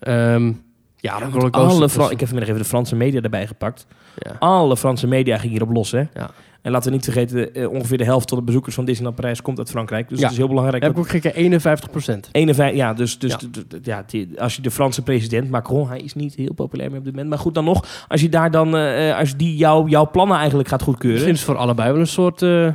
Ehm, 0.00 0.52
ja. 0.96 1.12
Alle 1.50 1.78
dus- 1.80 1.92
Fra- 1.92 2.04
ik 2.10 2.20
heb 2.20 2.28
vanmiddag 2.28 2.48
even 2.48 2.62
de 2.62 2.68
Franse 2.68 2.96
media 2.96 3.20
erbij 3.20 3.46
gepakt. 3.46 3.86
ja. 4.16 4.36
Alle 4.38 4.76
Franse 4.76 5.06
media 5.06 5.34
gingen 5.36 5.50
hierop 5.50 5.74
los, 5.74 5.90
hè. 5.90 6.02
Ja. 6.14 6.30
En 6.68 6.74
laten 6.74 6.90
we 6.90 6.96
niet 6.96 7.04
vergeten, 7.04 7.54
eh, 7.54 7.70
ongeveer 7.70 7.98
de 7.98 8.04
helft 8.04 8.28
van 8.28 8.38
de 8.38 8.44
bezoekers 8.44 8.74
van 8.74 8.84
Disneyland 8.84 9.16
Parijs 9.16 9.42
komt 9.42 9.58
uit 9.58 9.70
Frankrijk. 9.70 10.08
Dus 10.08 10.16
Ja. 10.18 10.22
het 10.22 10.32
is 10.32 10.38
heel 10.38 10.48
belangrijk. 10.48 10.82
Heb 10.82 10.90
ik 10.92 10.96
dat- 10.98 11.06
ook 11.06 11.10
gekeken, 11.12 11.38
51 11.40 11.90
procent. 11.90 12.28
51, 12.32 12.76
ja, 12.76 12.94
dus, 12.94 13.18
dus 13.18 13.36
Ja. 13.82 14.04
die- 14.06 14.40
als 14.40 14.56
je 14.56 14.62
de 14.62 14.70
Franse 14.70 15.02
president, 15.02 15.50
Macron, 15.50 15.88
hij 15.88 15.98
is 16.00 16.14
niet 16.14 16.34
heel 16.34 16.54
populair 16.54 16.88
meer 16.90 16.98
op 16.98 17.04
dit 17.04 17.12
moment. 17.12 17.30
Maar 17.30 17.38
goed, 17.38 17.54
dan 17.54 17.64
nog, 17.64 18.04
als 18.08 18.20
je 18.20 18.28
daar 18.28 18.50
dan, 18.50 18.76
eh, 18.76 19.10
eh, 19.10 19.18
als 19.18 19.36
die 19.36 19.56
jou, 19.56 19.88
jouw 19.88 20.10
plannen 20.10 20.36
eigenlijk 20.38 20.68
gaat 20.68 20.82
goedkeuren. 20.82 21.12
Misschien 21.14 21.34
is 21.38 21.44
voor 21.44 21.56
allebei 21.56 21.90
wel 21.92 22.00
een 22.00 22.06
soort 22.06 22.42
eh 22.42 22.68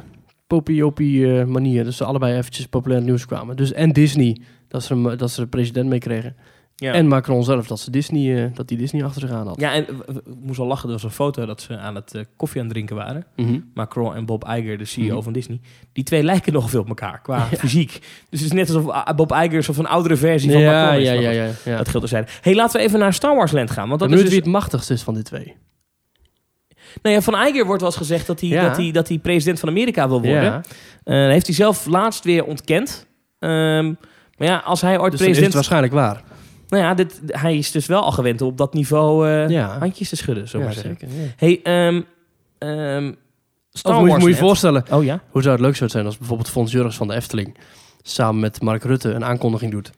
popiopie 0.47 1.45
manier. 1.45 1.83
Dus 1.83 1.97
ze 1.97 2.03
allebei 2.03 2.37
eventjes 2.37 2.65
populair 2.67 3.01
nieuws 3.01 3.25
kwamen. 3.25 3.55
Dus 3.55 3.71
en 3.73 3.91
Disney, 3.91 4.37
dat 4.67 4.83
ze, 4.83 5.15
dat 5.17 5.31
ze 5.31 5.41
de 5.41 5.47
president 5.47 5.89
mee 5.89 5.99
kregen. 5.99 6.35
Ja. 6.75 6.93
En 6.93 7.07
Macron 7.07 7.43
zelf, 7.43 7.67
dat, 7.67 7.79
ze 7.79 7.91
Disney, 7.91 8.43
eh, 8.45 8.49
dat 8.53 8.67
die 8.67 8.77
Disney 8.77 9.03
achter 9.03 9.21
zich 9.21 9.31
aan 9.31 9.47
had. 9.47 9.59
Ja, 9.59 9.73
en 9.73 9.81
ik 9.83 10.21
moest 10.41 10.59
al 10.59 10.67
lachen. 10.67 10.87
Er 10.87 10.93
was 10.93 11.03
een 11.03 11.09
foto 11.11 11.45
dat 11.45 11.61
ze 11.61 11.77
aan 11.77 11.95
het 11.95 12.13
eh, 12.15 12.21
koffie 12.37 12.59
aan 12.59 12.65
het 12.65 12.73
drinken 12.75 12.95
waren. 12.95 13.25
Mhm. 13.35 13.59
Macron 13.73 14.15
en 14.15 14.25
Bob 14.25 14.43
Iger, 14.47 14.77
de 14.77 14.85
CEO 14.85 15.13
Mhm. 15.15 15.23
van 15.23 15.33
Disney. 15.33 15.59
Die 15.93 16.03
twee 16.03 16.23
lijken 16.23 16.53
nogal 16.53 16.69
veel 16.69 16.79
op 16.81 16.87
elkaar 16.87 17.21
qua 17.21 17.45
fysiek. 17.57 17.91
Dus 18.29 18.39
het 18.39 18.41
is 18.41 18.51
net 18.51 18.67
alsof 18.69 18.89
ah, 18.91 19.15
Bob 19.15 19.31
Iger 19.31 19.63
zo 19.63 19.73
van 19.73 19.85
een 19.85 19.91
oudere 19.91 20.15
versie 20.15 20.51
van 20.51 20.63
Macron 20.63 20.95
is. 20.99 21.07
ja, 21.07 21.13
ja, 21.13 21.29
ja. 21.29 21.43
ja. 21.65 21.77
Dat 21.77 21.89
geldt 21.89 22.07
terzijde. 22.07 22.27
hey, 22.41 22.55
laten 22.55 22.79
we 22.79 22.85
even 22.87 22.99
naar 22.99 23.13
Star 23.13 23.35
Wars 23.35 23.51
Land 23.51 23.71
gaan. 23.71 23.87
Want 23.87 23.99
dat 23.99 24.11
is 24.11 24.19
dus, 24.21 24.29
wie 24.29 24.39
het 24.39 24.47
machtigste 24.47 24.93
is 24.93 25.01
van 25.01 25.13
die 25.13 25.23
twee. 25.23 25.55
nou 27.01 27.15
ja, 27.15 27.21
van 27.21 27.33
Iger 27.47 27.65
wordt 27.65 27.81
wel 27.81 27.89
eens 27.89 27.99
gezegd 27.99 28.27
dat 28.27 28.41
hij, 28.41 28.49
dat 28.61 28.77
hij, 28.77 28.91
dat 28.91 29.07
hij 29.07 29.17
president 29.17 29.59
van 29.59 29.69
Amerika 29.69 30.07
wil 30.07 30.21
worden. 30.21 30.61
Eh, 31.03 31.15
heeft 31.27 31.45
hij 31.45 31.55
zelf 31.55 31.85
laatst 31.85 32.23
weer 32.23 32.45
ontkend. 32.45 33.07
Ehm, 33.39 33.85
maar 34.37 34.47
ja, 34.47 34.57
als 34.57 34.81
hij 34.81 34.99
ooit 34.99 35.11
Dus 35.11 35.19
dan 35.19 35.19
is 35.19 35.25
president... 35.25 35.53
waarschijnlijk 35.53 35.93
waar. 35.93 36.23
Nou 36.73 36.85
ja, 36.85 36.93
dit, 36.93 37.21
hij 37.27 37.57
is 37.57 37.71
dus 37.71 37.85
wel 37.85 38.01
al 38.03 38.11
gewend 38.11 38.41
om 38.41 38.47
op 38.47 38.57
dat 38.57 38.73
niveau 38.73 39.27
eh, 39.27 39.49
Ja. 39.49 39.77
handjes 39.79 40.09
te 40.09 40.15
schudden, 40.15 40.47
zo 40.47 40.57
Ja, 40.57 40.63
maar 40.63 40.73
zeggen. 40.73 40.97
zeker. 40.99 41.15
Ja. 41.15 41.27
Hey, 41.37 41.59
ehm 41.63 42.01
ehm 42.57 43.11
Star 43.71 43.91
Of 43.93 43.97
moet, 43.99 44.05
je- 44.05 44.11
Wars 44.11 44.23
moet 44.23 44.33
je 44.33 44.39
voorstellen, 44.39 44.83
Oh 44.91 45.03
ja? 45.03 45.19
hoe 45.29 45.41
zou 45.41 45.53
het 45.55 45.63
leuk 45.63 45.75
zou 45.75 45.89
zijn 45.89 46.05
als 46.05 46.17
bijvoorbeeld 46.17 46.49
Fons 46.49 46.71
Jurgens 46.71 46.95
van 46.95 47.07
de 47.07 47.13
Efteling 47.13 47.57
samen 48.01 48.39
met 48.41 48.61
Mark 48.61 48.83
Rutte 48.83 49.11
een 49.11 49.23
aankondiging 49.25 49.71
doet. 49.71 49.91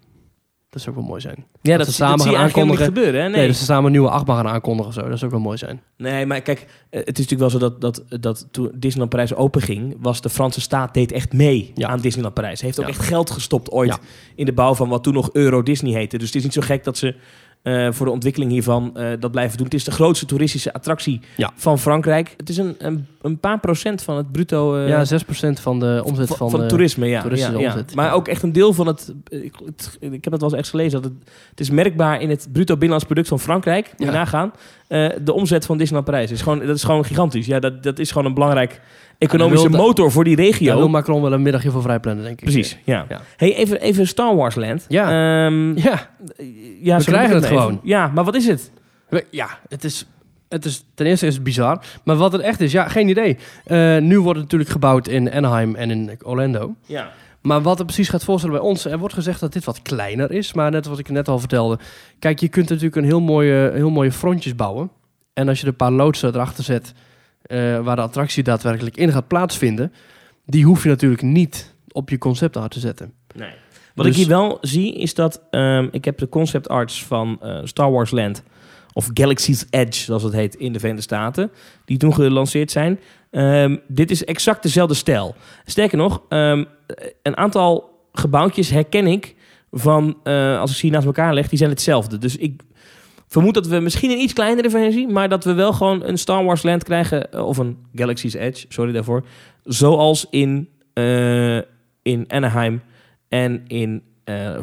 Dat 0.75 0.83
zou 0.83 0.95
ook 0.95 1.01
wel 1.01 1.09
mooi 1.11 1.21
zijn. 1.21 1.45
Ja, 1.61 1.77
dat 1.77 1.77
dat, 1.77 1.87
ze 1.87 1.93
samen 1.93 2.17
dat 2.17 2.27
gaan 2.27 2.35
aankondigen. 2.35 2.85
gebeuren. 2.85 3.21
Hè? 3.21 3.27
Nee, 3.27 3.37
Nee. 3.37 3.47
dat 3.47 3.55
ze 3.55 3.63
samen 3.63 3.85
een 3.85 3.91
nieuwe 3.91 4.09
achtbaan 4.09 4.35
gaan 4.35 4.47
aankondigen 4.47 4.87
of 4.87 4.93
zo. 4.93 5.09
Dat 5.09 5.19
zou 5.19 5.25
ook 5.31 5.37
wel 5.37 5.45
mooi 5.45 5.57
zijn. 5.57 5.81
nee, 5.97 6.25
maar 6.25 6.41
kijk, 6.41 6.59
eh, 6.59 6.99
het 6.99 7.17
is 7.19 7.25
natuurlijk 7.27 7.39
wel 7.39 7.49
zo 7.49 7.57
dat, 7.59 7.81
dat, 7.81 8.21
dat 8.21 8.47
toen 8.51 8.71
Disneyland 8.73 9.09
Parijs 9.09 9.33
openging, 9.35 9.95
was 9.99 10.21
de 10.21 10.29
Franse 10.29 10.61
staat 10.61 10.93
deed 10.93 11.11
echt 11.11 11.33
mee 11.33 11.71
Ja. 11.75 11.87
aan 11.87 11.99
Disneyland 11.99 12.33
Parijs. 12.35 12.61
Heeft 12.61 12.79
ook 12.79 12.85
Ja. 12.85 12.91
echt 12.91 13.01
geld 13.07 13.29
gestopt 13.31 13.71
ooit 13.71 13.89
Ja. 13.89 13.97
in 14.35 14.45
de 14.45 14.53
bouw 14.53 14.75
van 14.75 14.89
wat 14.89 15.03
toen 15.03 15.13
nog 15.13 15.29
Euro 15.33 15.63
Disney 15.63 15.93
heette. 15.93 16.17
Dus 16.17 16.27
het 16.27 16.35
is 16.35 16.43
niet 16.43 16.53
zo 16.53 16.61
gek 16.61 16.83
dat 16.83 16.97
ze 16.97 17.15
eh, 17.61 17.87
voor 17.91 18.05
de 18.05 18.11
ontwikkeling 18.11 18.51
hiervan 18.51 18.97
eh, 18.97 19.07
dat 19.19 19.31
blijven 19.31 19.57
doen. 19.57 19.65
Het 19.65 19.75
is 19.75 19.83
de 19.83 19.91
grootste 19.91 20.25
toeristische 20.25 20.73
attractie 20.73 21.21
van 21.55 21.79
Frankrijk. 21.79 22.33
Het 22.37 22.49
is 22.49 22.57
een, 22.57 22.75
een, 22.77 23.07
een 23.25 23.39
paar 23.39 23.59
procent 23.59 24.01
van 24.01 24.17
het 24.17 24.31
bruto... 24.31 24.75
eh, 24.75 24.87
ja, 24.87 25.03
6% 25.05 25.61
van 25.61 25.79
de 25.79 26.01
omzet 26.05 26.27
van, 26.27 26.37
van, 26.37 26.49
van 26.49 26.59
het 26.59 26.69
toerisme, 26.69 27.07
ja. 27.07 27.23
ja, 27.31 27.49
ja. 27.49 27.55
omzet, 27.65 27.95
Maar 27.95 28.05
ja. 28.05 28.11
ook 28.11 28.27
echt 28.27 28.43
een 28.43 28.51
deel 28.51 28.73
van 28.73 28.87
het... 28.87 29.13
Ik, 29.27 29.53
het- 29.65 29.97
ik 29.99 30.23
heb 30.23 30.31
het 30.33 30.41
wel 30.41 30.49
eens 30.49 30.59
echt 30.59 30.69
gelezen. 30.69 31.01
Dat 31.01 31.11
het, 31.11 31.29
het 31.49 31.59
is 31.59 31.69
merkbaar 31.69 32.21
in 32.21 32.29
het 32.29 32.47
bruto 32.51 32.73
binnenlands 32.73 33.05
product 33.05 33.27
van 33.27 33.39
Frankrijk. 33.39 33.85
Moet 33.89 33.99
je 33.99 34.05
Ja. 34.05 34.11
nagaan. 34.11 34.51
Eh, 34.87 35.09
de 35.23 35.33
omzet 35.33 35.65
van 35.65 35.77
Disneyland 35.77 36.05
Parijs. 36.11 36.31
Is 36.31 36.41
gewoon, 36.41 36.59
dat 36.59 36.75
is 36.75 36.83
gewoon 36.83 37.05
gigantisch. 37.05 37.45
Ja, 37.45 37.59
dat, 37.59 37.83
dat 37.83 37.99
is 37.99 38.11
gewoon 38.11 38.27
een 38.27 38.33
belangrijk 38.33 38.81
economische 39.17 39.69
wil- 39.69 39.79
motor 39.79 40.11
voor 40.11 40.23
die 40.23 40.35
regio. 40.35 40.77
Wil 40.77 40.89
Macron 40.89 41.21
wel 41.21 41.33
een 41.33 41.41
middagje 41.41 41.71
voor 41.71 41.81
vrij 41.81 41.99
plannen, 41.99 42.23
denk 42.23 42.37
ik. 42.41 42.43
Precies, 42.43 42.77
ja. 42.83 43.05
Ja. 43.09 43.21
Hey, 43.37 43.55
even, 43.55 43.81
even 43.81 44.07
Star 44.07 44.35
Wars 44.35 44.55
Land. 44.55 44.85
Ja. 44.87 45.03
Ehm, 45.45 45.77
Ja, 45.77 46.09
ja 46.81 46.97
We 46.97 47.03
krijgen 47.03 47.35
ik 47.35 47.41
het 47.43 47.45
gewoon. 47.45 47.79
Ja, 47.83 48.07
maar 48.13 48.23
wat 48.23 48.35
is 48.35 48.47
het? 48.47 48.71
ja 49.31 49.47
het, 49.69 49.83
is, 49.83 50.05
het 50.49 50.65
is... 50.65 50.85
Ten 50.93 51.05
eerste 51.05 51.25
is 51.27 51.33
het 51.33 51.43
bizar. 51.43 51.83
Maar 52.03 52.15
wat 52.15 52.31
het 52.31 52.41
echt 52.41 52.61
is, 52.61 52.71
ja, 52.71 52.87
geen 52.87 53.07
idee. 53.07 53.37
Eh, 53.65 53.97
nu 53.97 54.19
wordt 54.19 54.39
het 54.39 54.43
natuurlijk 54.43 54.71
gebouwd 54.71 55.07
in 55.07 55.31
Anaheim 55.31 55.75
en 55.75 55.91
in 55.91 56.17
Orlando. 56.23 56.75
Ja. 56.85 57.11
Maar 57.41 57.61
wat 57.61 57.77
het 57.77 57.87
precies 57.87 58.09
gaat 58.09 58.23
voorstellen 58.23 58.55
bij 58.55 58.65
ons... 58.65 58.85
Er 58.85 58.97
wordt 58.99 59.13
gezegd 59.13 59.39
dat 59.39 59.53
dit 59.53 59.63
wat 59.63 59.81
kleiner 59.81 60.31
is. 60.31 60.53
Maar 60.53 60.71
net 60.71 60.85
wat 60.85 60.99
ik 60.99 61.09
net 61.09 61.27
al 61.27 61.39
vertelde... 61.39 61.79
Kijk, 62.19 62.39
je 62.39 62.47
kunt 62.47 62.69
natuurlijk 62.69 62.95
een 62.95 63.03
heel 63.03 63.21
mooie, 63.21 63.71
heel 63.73 63.89
mooie 63.89 64.11
frontjes 64.11 64.55
bouwen. 64.55 64.91
En 65.33 65.47
als 65.47 65.57
je 65.57 65.63
er 65.63 65.69
een 65.69 65.75
paar 65.75 65.91
loodsen 65.91 66.33
erachter 66.33 66.63
zet... 66.63 66.93
eh, 67.41 67.79
waar 67.79 67.95
de 67.95 68.01
attractie 68.01 68.43
daadwerkelijk 68.43 68.97
in 68.97 69.11
gaat 69.11 69.27
plaatsvinden... 69.27 69.93
die 70.45 70.65
hoef 70.65 70.83
je 70.83 70.89
natuurlijk 70.89 71.21
niet 71.21 71.73
op 71.91 72.09
je 72.09 72.17
conceptart 72.17 72.71
te 72.71 72.79
zetten. 72.79 73.13
Nee. 73.35 73.49
Wat 73.95 74.05
Dus- 74.05 74.15
ik 74.15 74.21
hier 74.21 74.29
wel 74.35 74.57
zie 74.61 74.95
is 74.95 75.13
dat 75.13 75.41
ehm, 75.49 75.87
ik 75.91 76.05
heb 76.05 76.17
de 76.17 76.29
concept 76.29 76.69
arts 76.69 77.03
van 77.05 77.37
eh, 77.41 77.59
Star 77.63 77.91
Wars 77.91 78.11
Land 78.11 78.43
of 78.97 79.09
Galaxy's 79.13 79.65
Edge, 79.69 80.03
zoals 80.03 80.23
het 80.23 80.33
heet 80.33 80.55
in 80.55 80.73
de 80.73 80.79
Verenigde 80.79 81.03
Staten, 81.03 81.51
die 81.85 81.97
toen 81.97 82.13
gelanceerd 82.13 82.71
zijn. 82.71 82.99
Ehm, 83.31 83.77
dit 83.87 84.11
is 84.11 84.23
exact 84.23 84.63
dezelfde 84.63 84.93
stijl. 84.93 85.35
Sterker 85.65 85.97
nog, 85.97 86.21
ehm, 86.29 86.63
een 87.21 87.37
aantal 87.37 87.99
gebouwtjes 88.11 88.69
herken 88.69 89.07
ik 89.07 89.35
van 89.71 90.17
eh, 90.23 90.59
als 90.59 90.69
ik 90.69 90.75
ze 90.75 90.81
hier 90.81 90.91
naast 90.91 91.05
elkaar 91.05 91.33
leg, 91.33 91.49
die 91.49 91.57
zijn 91.57 91.69
hetzelfde. 91.69 92.17
Dus 92.17 92.37
ik 92.37 92.61
vermoed 93.27 93.53
dat 93.53 93.67
we 93.67 93.79
misschien 93.79 94.11
een 94.11 94.19
iets 94.21 94.33
kleinere 94.33 94.69
versie, 94.69 95.07
maar 95.07 95.29
dat 95.29 95.43
we 95.43 95.53
wel 95.53 95.73
gewoon 95.73 96.03
een 96.03 96.17
Star 96.17 96.43
Wars 96.43 96.63
Land 96.63 96.83
krijgen 96.83 97.31
eh, 97.31 97.45
of 97.45 97.57
een 97.57 97.77
Galaxy's 97.93 98.33
Edge, 98.33 98.65
sorry 98.69 98.91
daarvoor, 98.91 99.25
zoals 99.63 100.25
in 100.29 100.69
eh, 100.93 101.57
in 102.01 102.25
Anaheim 102.27 102.81
en 103.27 103.63
in 103.67 104.03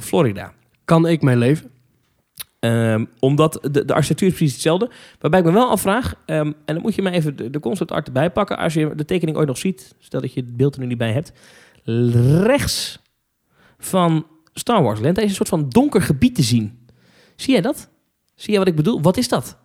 Florida. 0.01 0.53
Kan 0.85 1.07
ik 1.07 1.23
mee 1.23 1.37
leven? 1.37 1.72
Ehm, 2.63 3.05
omdat 3.19 3.59
de, 3.71 3.85
de 3.85 3.95
architectuur 3.95 4.29
is 4.29 4.35
precies 4.35 4.53
hetzelfde. 4.53 4.91
Waarbij 5.19 5.41
ik 5.41 5.47
me 5.47 5.53
wel 5.53 5.69
afvraag, 5.69 6.15
ehm, 6.27 6.47
en 6.47 6.75
dan 6.75 6.81
moet 6.81 6.95
je 6.95 7.03
maar 7.03 7.13
even 7.13 7.37
de, 7.37 7.51
de 7.51 7.61
concept 7.61 7.91
art 7.91 8.07
erbij 8.07 8.31
pakken. 8.31 8.59
Als 8.59 8.75
je 8.75 8.95
de 8.95 9.05
tekening 9.05 9.37
ooit 9.37 9.47
nog 9.47 9.59
ziet, 9.59 9.95
stel 9.99 10.21
dat 10.21 10.33
je 10.33 10.41
het 10.41 10.57
beeld 10.57 10.75
er 10.75 10.81
nu 10.81 10.87
niet 10.87 10.99
bij 10.99 11.13
hebt. 11.13 11.33
Rechts 12.43 12.99
van 13.79 14.27
Star 14.53 14.83
Wars 14.83 15.01
Land, 15.01 15.19
is 15.19 15.25
een 15.25 15.35
soort 15.35 15.49
van 15.49 15.69
donker 15.69 16.03
gebied 16.03 16.35
te 16.35 16.43
zien. 16.43 16.79
Zie 17.37 17.53
jij 17.53 17.63
dat? 17.63 17.89
Zie 18.35 18.53
je 18.53 18.59
wat 18.59 18.69
ik 18.69 18.77
bedoel? 18.77 19.01
Wat 19.01 19.17
is 19.17 19.29
dat? 19.29 19.57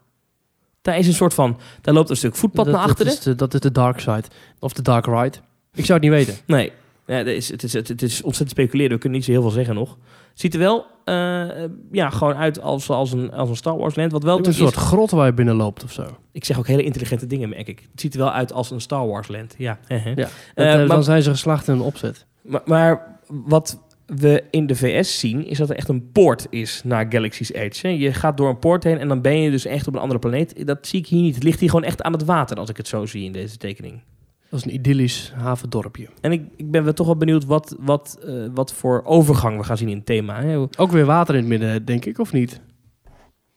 Daar 0.81 0.97
is 0.97 1.07
een 1.07 1.13
soort 1.13 1.33
van, 1.33 1.59
daar 1.81 1.93
loopt 1.93 2.09
een 2.09 2.17
stuk 2.17 2.35
voetpad 2.35 2.65
dat, 2.65 2.73
naar 2.73 2.81
dat 2.81 2.91
achteren. 2.91 3.13
is 3.13 3.19
de, 3.19 3.35
dat 3.35 3.53
is 3.53 3.59
de 3.59 3.71
dark 3.71 3.99
side. 3.99 4.23
Of 4.59 4.73
de 4.73 4.81
dark 4.81 5.05
ride. 5.05 5.37
Ik 5.73 5.85
zou 5.85 5.99
het 5.99 6.01
niet 6.01 6.11
weten. 6.11 6.35
Nee, 6.45 6.71
ja, 7.05 7.17
dat 7.17 7.33
is, 7.33 7.49
het, 7.49 7.63
is, 7.63 7.73
het, 7.73 7.87
het 7.87 8.01
is 8.01 8.21
ontzettend 8.21 8.59
speculeren. 8.59 8.91
We 8.91 8.97
kunnen 8.97 9.17
niet 9.17 9.27
zo 9.27 9.33
heel 9.33 9.41
veel 9.41 9.51
zeggen 9.51 9.75
nog. 9.75 9.97
Ziet 10.39 10.53
er 10.53 10.59
wel 10.59 10.85
eh, 11.05 11.63
ja, 11.91 12.09
gewoon 12.09 12.35
uit 12.35 12.61
als, 12.61 12.89
als, 12.89 13.11
een, 13.11 13.31
als 13.31 13.49
een 13.49 13.55
Star 13.55 13.77
Wars 13.77 13.95
land. 13.95 14.11
Wat 14.11 14.23
wel 14.23 14.37
Het 14.37 14.47
is 14.47 14.59
een 14.59 14.67
soort 14.67 14.75
grot 14.85 15.11
waar 15.11 15.25
je 15.25 15.33
binnen 15.33 15.55
loopt 15.55 15.83
of 15.83 15.91
zo. 15.91 16.05
Ik 16.31 16.45
zeg 16.45 16.57
ook 16.59 16.67
hele 16.67 16.83
intelligente 16.83 17.27
dingen, 17.27 17.49
merk 17.49 17.67
ik. 17.67 17.87
Het 17.91 18.01
ziet 18.01 18.13
er 18.13 18.19
wel 18.19 18.31
uit 18.31 18.53
als 18.53 18.71
een 18.71 18.81
Star 18.81 19.07
Wars 19.07 19.27
land. 19.27 19.55
Ja. 19.57 19.79
Ja. 19.87 19.95
Eh, 19.95 20.05
Dat, 20.15 20.25
eh, 20.55 20.75
maar- 20.75 20.87
dan 20.87 21.03
zijn 21.03 21.21
ze 21.21 21.29
geslaagd 21.29 21.67
in 21.67 21.73
een 21.73 21.81
opzet. 21.81 22.25
Maar, 22.41 22.61
maar 22.65 23.19
wat 23.27 23.79
we 24.05 24.43
in 24.51 24.67
de 24.67 24.75
VS 24.75 25.19
zien, 25.19 25.45
is 25.47 25.57
dat 25.57 25.69
er 25.69 25.75
echt 25.75 25.89
een 25.89 26.11
poort 26.11 26.47
is 26.49 26.81
naar 26.83 27.05
Galaxy's 27.09 27.51
Edge. 27.51 27.87
hè. 27.87 27.93
Je 27.93 28.13
gaat 28.13 28.37
door 28.37 28.49
een 28.49 28.59
poort 28.59 28.83
heen 28.83 28.97
en 28.97 29.07
dan 29.07 29.21
ben 29.21 29.41
je 29.41 29.51
dus 29.51 29.65
echt 29.65 29.87
op 29.87 29.93
een 29.93 30.01
andere 30.01 30.19
planeet. 30.19 30.67
Dat 30.67 30.87
zie 30.87 30.99
ik 30.99 31.07
hier 31.07 31.21
niet. 31.21 31.35
Het 31.35 31.43
ligt 31.43 31.59
hier 31.59 31.69
gewoon 31.69 31.85
echt 31.85 32.01
aan 32.01 32.13
het 32.13 32.25
water, 32.25 32.57
als 32.57 32.69
ik 32.69 32.77
het 32.77 32.87
zo 32.87 33.05
zie 33.05 33.23
in 33.25 33.31
deze 33.31 33.57
tekening. 33.57 34.01
Dat 34.49 34.59
is 34.59 34.65
een 34.65 34.73
idyllisch 34.73 35.31
havendorpje. 35.35 36.07
En 36.21 36.31
ik, 36.31 36.41
ik 36.55 36.71
ben 36.71 36.83
wel 36.83 36.93
toch 36.93 37.05
wel 37.05 37.17
benieuwd 37.17 37.45
wat, 37.45 37.75
wat, 37.79 38.19
eh, 38.25 38.45
wat 38.53 38.73
voor 38.73 39.01
overgang 39.05 39.57
we 39.57 39.63
gaan 39.63 39.77
zien 39.77 39.89
in 39.89 39.95
het 39.97 40.05
thema. 40.05 40.41
Hè. 40.41 40.57
Ook 40.77 40.91
weer 40.91 41.05
water 41.05 41.35
in 41.35 41.39
het 41.39 41.49
midden, 41.49 41.85
denk 41.85 42.05
ik, 42.05 42.19
of 42.19 42.33
niet? 42.33 42.61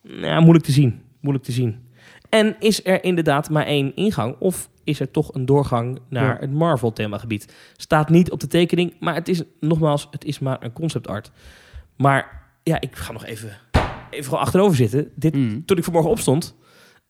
Ja, 0.03 0.41
moeilijk 0.41 0.65
te 0.65 0.73
zien. 0.73 1.01
Moeilijk 1.21 1.45
te 1.47 1.53
zien. 1.53 1.89
En 2.29 2.57
is 2.59 2.85
er 2.87 3.05
inderdaad 3.05 3.51
maar 3.51 3.67
één 3.67 3.95
ingang? 3.97 4.37
Of 4.39 4.69
is 4.85 5.01
er 5.01 5.11
toch 5.11 5.35
een 5.35 5.47
doorgang 5.47 5.99
naar 6.09 6.35
Ja. 6.35 6.37
het 6.41 6.53
Marvel-themagebied? 6.53 7.55
Staat 7.77 8.09
niet 8.09 8.31
op 8.31 8.41
de 8.41 8.47
tekening, 8.47 8.93
maar 9.01 9.15
het 9.15 9.29
is 9.29 9.43
nogmaals, 9.61 10.09
het 10.11 10.25
is 10.25 10.39
maar 10.39 10.57
een 10.65 10.73
concept 10.73 11.09
art. 11.09 11.31
Maar 11.97 12.43
ja, 12.63 12.81
ik 12.81 12.97
ga 12.97 13.13
nog 13.13 13.25
even, 13.25 13.51
even 14.11 14.25
gewoon 14.25 14.41
achterover 14.41 14.77
zitten. 14.77 15.11
Dit, 15.15 15.35
Mm. 15.35 15.65
Toen 15.65 15.77
ik 15.77 15.85
vanmorgen 15.85 16.11
opstond, 16.11 16.55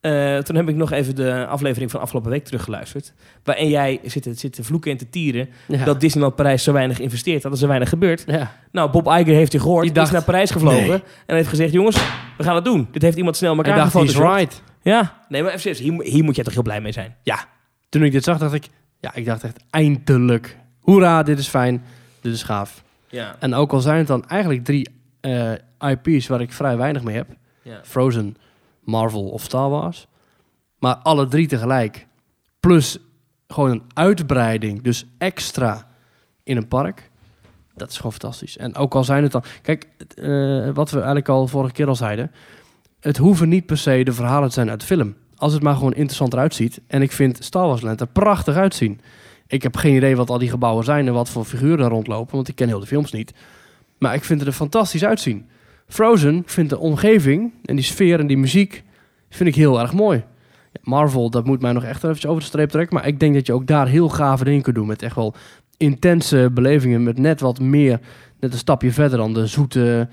eh, 0.01 0.37
toen 0.37 0.55
heb 0.55 0.69
ik 0.69 0.75
nog 0.75 0.91
even 0.91 1.15
de 1.15 1.45
aflevering 1.47 1.91
van 1.91 1.99
afgelopen 2.01 2.31
week 2.31 2.43
teruggeluisterd. 2.45 3.13
Waarin 3.43 3.69
jij 3.69 3.99
zit, 4.03 4.27
zit 4.39 4.53
te 4.53 4.63
vloeken 4.63 4.91
en 4.91 4.97
te 4.97 5.09
tieren 5.09 5.49
Ja. 5.67 5.85
dat 5.85 5.99
Disneyland 6.01 6.35
Parijs 6.35 6.63
zo 6.63 6.73
weinig 6.73 6.99
investeert, 6.99 7.41
dat 7.41 7.51
er 7.51 7.57
zo 7.57 7.67
weinig 7.67 7.89
gebeurt. 7.89 8.23
ja. 8.27 8.51
Nou, 8.71 8.91
Bob 8.91 9.05
Iger 9.07 9.35
heeft 9.35 9.51
je 9.51 9.59
gehoord, 9.59 9.83
Die 9.83 9.91
dacht, 9.93 10.07
is 10.07 10.13
naar 10.13 10.23
Parijs 10.23 10.51
gevlogen 10.51 10.87
nee. 10.87 11.03
en 11.25 11.35
heeft 11.35 11.47
gezegd, 11.49 11.71
jongens, 11.73 11.95
we 12.37 12.43
gaan 12.43 12.55
het 12.55 12.65
doen. 12.65 12.87
Dit 12.91 13.01
heeft 13.01 13.17
iemand 13.17 13.37
snel 13.37 13.55
elkaar 13.55 13.75
dacht, 13.75 13.93
he's 13.93 14.01
gefotoshopt. 14.01 14.35
right. 14.37 14.61
Ja, 14.81 15.17
nee, 15.29 15.41
maar 15.41 15.49
even 15.53 15.61
serieus, 15.75 15.79
hier, 15.79 16.03
hier 16.13 16.23
moet 16.23 16.35
jij 16.35 16.43
toch 16.43 16.53
heel 16.53 16.63
blij 16.63 16.81
mee 16.81 16.91
zijn? 16.91 17.15
Ja. 17.23 17.45
Toen 17.89 18.03
ik 18.03 18.11
dit 18.11 18.23
zag, 18.23 18.37
dacht 18.37 18.53
ik... 18.53 18.65
Ja, 18.99 19.15
ik 19.15 19.25
dacht 19.25 19.43
echt, 19.43 19.59
eindelijk. 19.69 20.57
Hoera, 20.79 21.23
dit 21.23 21.39
is 21.39 21.47
fijn. 21.47 21.83
Dit 22.21 22.33
is 22.33 22.43
gaaf. 22.43 22.83
Ja. 23.09 23.35
En 23.39 23.53
ook 23.53 23.71
al 23.71 23.79
zijn 23.79 23.97
het 23.97 24.07
dan 24.07 24.27
eigenlijk 24.27 24.63
drie 24.63 24.89
eh, 25.21 25.51
IP's 25.79 26.27
waar 26.27 26.41
ik 26.41 26.53
vrij 26.53 26.77
weinig 26.77 27.03
mee 27.03 27.15
heb. 27.15 27.27
ja. 27.61 27.79
Frozen, 27.83 28.37
Marvel 28.83 29.29
of 29.29 29.43
Star 29.43 29.69
Wars. 29.69 30.07
Maar 30.79 30.95
alle 30.95 31.27
drie 31.27 31.47
tegelijk. 31.47 32.07
Plus 32.59 32.97
gewoon 33.47 33.71
een 33.71 33.83
uitbreiding. 33.93 34.81
Dus 34.81 35.05
extra 35.17 35.87
in 36.43 36.57
een 36.57 36.67
park. 36.67 37.09
Dat 37.75 37.89
is 37.89 37.95
gewoon 37.95 38.11
fantastisch. 38.11 38.57
En 38.57 38.75
ook 38.75 38.95
al 38.95 39.03
zijn 39.03 39.23
het 39.23 39.31
dan... 39.31 39.43
Kijk, 39.61 39.87
eh, 40.15 40.69
wat 40.73 40.89
we 40.89 40.95
eigenlijk 40.95 41.29
al 41.29 41.47
vorige 41.47 41.73
keer 41.73 41.87
al 41.87 41.95
zeiden. 41.95 42.31
Het 42.99 43.17
hoeven 43.17 43.49
niet 43.49 43.65
per 43.65 43.77
se 43.77 44.03
de 44.03 44.13
verhalen 44.13 44.47
te 44.47 44.53
zijn 44.53 44.69
uit 44.69 44.79
de 44.79 44.85
film. 44.85 45.15
Als 45.35 45.53
het 45.53 45.63
maar 45.63 45.75
gewoon 45.75 45.93
interessant 45.93 46.33
eruit 46.33 46.55
ziet. 46.55 46.81
En 46.87 47.01
ik 47.01 47.11
vind 47.11 47.43
Star 47.43 47.67
Wars 47.67 47.81
Land 47.81 48.01
er 48.01 48.07
prachtig 48.07 48.55
uitzien. 48.55 49.01
Ik 49.47 49.63
heb 49.63 49.77
geen 49.77 49.95
idee 49.95 50.15
wat 50.15 50.29
al 50.29 50.37
die 50.37 50.49
gebouwen 50.49 50.83
zijn 50.83 51.07
en 51.07 51.13
wat 51.13 51.29
voor 51.29 51.45
figuren 51.45 51.77
daar 51.77 51.89
rondlopen. 51.89 52.35
Want 52.35 52.47
ik 52.47 52.55
ken 52.55 52.67
heel 52.67 52.79
de 52.79 52.85
films 52.85 53.11
niet. 53.11 53.33
Maar 53.97 54.13
ik 54.13 54.23
vind 54.23 54.39
het 54.39 54.49
er 54.49 54.55
fantastisch 54.55 55.05
uitzien. 55.05 55.49
Frozen 55.91 56.35
ik 56.35 56.49
vind 56.49 56.69
de 56.69 56.79
omgeving 56.79 57.53
en 57.65 57.75
die 57.75 57.85
sfeer 57.85 58.19
en 58.19 58.27
die 58.27 58.37
muziek 58.37 58.83
vind 59.29 59.49
ik 59.49 59.55
heel 59.55 59.79
erg 59.79 59.93
mooi. 59.93 60.23
Ja, 60.71 60.79
Marvel, 60.83 61.29
dat 61.29 61.45
moet 61.45 61.61
mij 61.61 61.71
nog 61.71 61.83
echt 61.83 62.03
even 62.03 62.29
over 62.29 62.41
de 62.41 62.47
streep 62.47 62.69
trekken. 62.69 62.95
Maar 62.95 63.07
ik 63.07 63.19
denk 63.19 63.33
dat 63.33 63.45
je 63.45 63.53
ook 63.53 63.67
daar 63.67 63.87
heel 63.87 64.09
gave 64.09 64.43
dingen 64.43 64.61
kunt 64.61 64.75
doen. 64.75 64.87
Met 64.87 65.01
echt 65.01 65.15
wel 65.15 65.35
intense 65.77 66.49
belevingen. 66.53 67.03
Met 67.03 67.17
net 67.17 67.41
wat 67.41 67.59
meer, 67.59 67.99
net 68.39 68.51
een 68.51 68.59
stapje 68.59 68.91
verder 68.91 69.17
dan 69.17 69.33
de 69.33 69.47
zoete, 69.47 70.09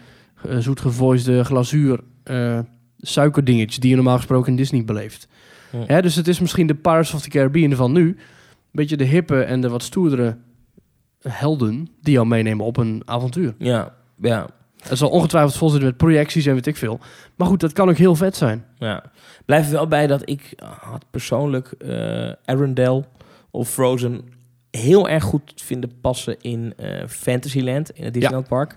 uh, 0.47 0.57
zoetgevoisde 0.59 1.45
glazuur 1.45 2.01
eh, 2.23 2.59
suikerdingetjes 2.99 3.79
die 3.79 3.91
je 3.91 3.97
normaal 3.97 4.17
gesproken 4.17 4.51
in 4.51 4.57
Disney 4.57 4.85
beleeft. 4.85 5.29
Ja. 5.73 5.85
Hè, 5.87 6.03
dus 6.03 6.15
het 6.15 6.29
is 6.29 6.41
misschien 6.41 6.67
de 6.67 6.75
Pirates 6.75 7.15
of 7.15 7.23
the 7.23 7.29
Caribbean 7.29 7.73
van 7.73 7.93
nu. 7.93 8.07
Een 8.07 8.17
beetje 8.71 8.97
de 8.97 9.05
hippe 9.05 9.43
en 9.43 9.61
de 9.61 9.69
wat 9.69 9.83
stoerdere 9.83 10.37
helden 11.23 11.89
die 12.03 12.13
jou 12.13 12.27
meenemen 12.27 12.67
op 12.67 12.77
een 12.77 13.03
avontuur. 13.05 13.55
Ja, 13.59 13.95
ja, 14.17 14.47
Het 14.89 14.99
zal 14.99 15.09
ongetwijfeld 15.11 15.57
vol 15.57 15.69
zitten 15.69 15.89
met 15.89 15.97
projecties 15.97 16.47
en 16.47 16.55
weet 16.55 16.67
ik 16.67 16.77
veel. 16.77 17.01
Maar 17.37 17.47
goed, 17.47 17.61
dat 17.61 17.73
kan 17.73 17.89
ook 17.89 17.97
heel 17.97 18.15
vet 18.15 18.37
zijn. 18.37 18.65
ja. 18.79 19.03
Blijf 19.45 19.67
er 19.67 19.73
wel 19.73 19.89
bij 19.89 20.07
dat 20.07 20.23
ik 20.29 20.53
had 20.81 21.05
persoonlijk 21.11 21.73
eh 21.79 22.33
Arendelle 22.45 23.05
of 23.51 23.69
Frozen 23.71 24.21
heel 24.71 25.09
erg 25.09 25.25
goed 25.25 25.53
vinden 25.57 25.91
passen 26.01 26.37
in 26.41 26.73
eh, 26.77 27.07
Fantasyland, 27.07 27.91
in 27.91 28.05
het 28.05 28.13
Disneyland 28.15 28.49
Park. 28.49 28.77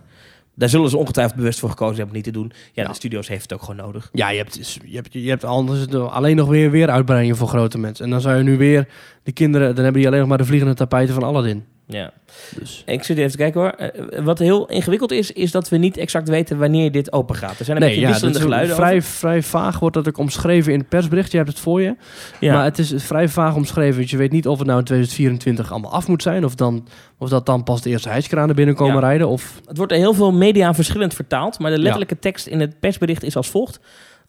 Daar 0.56 0.70
zullen 0.70 0.90
ze 0.90 0.98
ongetwijfeld 0.98 1.36
bewust 1.38 1.60
voor 1.60 1.70
gekozen 1.70 1.96
hebben 1.96 2.10
om 2.10 2.16
niet 2.16 2.34
te 2.34 2.40
doen. 2.40 2.52
Ja, 2.74 2.82
Ja. 2.82 2.88
de 2.88 2.94
studio's 2.94 3.28
heeft 3.28 3.42
het 3.42 3.54
ook 3.54 3.60
gewoon 3.62 3.76
nodig. 3.86 4.10
Ja, 4.14 4.30
je 4.30 4.38
hebt, 4.38 4.80
je 4.86 4.96
hebt, 4.96 5.14
je 5.14 5.30
hebt 5.30 5.44
anders 5.44 5.88
alleen 5.96 6.36
nog 6.36 6.48
weer, 6.48 6.72
weer 6.72 6.90
uitbreidingen 6.90 7.36
voor 7.38 7.48
grote 7.48 7.78
mensen. 7.78 8.06
En 8.06 8.12
dan 8.12 8.22
zou 8.22 8.38
je 8.38 8.44
nu 8.44 8.58
weer 8.58 8.88
de 9.24 9.32
kinderen... 9.32 9.68
Dan 9.68 9.84
hebben 9.84 10.02
die 10.02 10.08
alleen 10.08 10.20
nog 10.20 10.30
maar 10.30 10.38
de 10.38 10.46
vliegende 10.46 10.74
tapijten 10.74 11.14
van 11.14 11.24
Aladdin. 11.24 11.66
Ja. 11.92 12.12
Dus. 12.60 12.84
Ik 12.86 13.04
zit 13.04 13.18
even 13.18 13.32
te 13.32 13.38
kijken 13.38 13.62
hoor. 13.62 13.70
Eh, 13.70 14.24
wat 14.24 14.40
heel 14.40 14.68
ingewikkeld 14.68 15.12
is, 15.12 15.32
is 15.32 15.52
dat 15.52 15.70
we 15.70 15.78
niet 15.78 15.98
exact 15.98 16.30
weten 16.30 16.58
wanneer 16.58 16.92
dit 16.92 17.14
open 17.14 17.36
gaat. 17.36 17.60
Er 17.60 17.66
zijn 17.66 17.78
een 17.82 17.88
beetje 17.88 18.02
ja, 18.02 18.08
wisselende 18.08 18.40
geluiden 18.40 18.76
vrij, 18.76 18.96
over. 18.96 19.10
vrij 19.10 19.42
vaag 19.44 19.80
wordt 19.80 19.96
dat 19.96 20.08
ook 20.08 20.18
omschreven 20.18 20.74
in 20.74 20.80
het 20.80 20.90
persbericht. 20.90 21.32
Je 21.32 21.38
hebt 21.38 21.50
het 21.50 21.60
voor 21.60 21.82
je. 21.82 21.96
Ja. 22.40 22.54
Maar 22.54 22.64
het 22.64 22.80
is 22.80 22.94
vrij 22.98 23.28
vaag 23.30 23.56
omschreven. 23.56 23.98
Want 23.98 24.10
je 24.10 24.18
weet 24.18 24.32
niet 24.32 24.48
of 24.48 24.58
het 24.58 24.68
nou 24.68 24.80
in 24.80 24.86
2024 24.86 25.72
allemaal 25.72 25.92
af 25.92 26.08
moet 26.08 26.22
zijn. 26.22 26.46
Of, 26.46 26.56
dan, 26.56 26.88
of 27.18 27.30
dat 27.30 27.46
dan 27.46 27.64
pas 27.64 27.82
de 27.82 27.90
eerste 27.90 28.10
hijskranen 28.10 28.56
binnenkomen 28.56 28.94
Ja. 28.94 29.00
rijden. 29.00 29.28
Of, 29.28 29.62
Het 29.66 29.78
wordt 29.78 29.92
in 29.92 30.00
heel 30.00 30.14
veel 30.14 30.32
media 30.32 30.74
verschillend 30.74 31.14
vertaald, 31.14 31.60
maar 31.60 31.72
de 31.72 31.80
letterlijke 31.80 32.20
tekst 32.20 32.48
in 32.48 32.60
het 32.60 32.80
persbericht 32.80 33.24
is 33.24 33.36
als 33.36 33.50
volgt. 33.50 33.80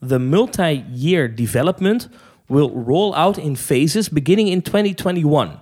The 0.07 0.19
multi-year 0.19 1.35
development 1.35 2.09
will 2.47 2.71
roll 2.85 3.11
out 3.13 3.37
in 3.37 3.57
phases 3.57 4.09
beginning 4.09 4.49
in 4.49 4.61
2021. 4.61 5.59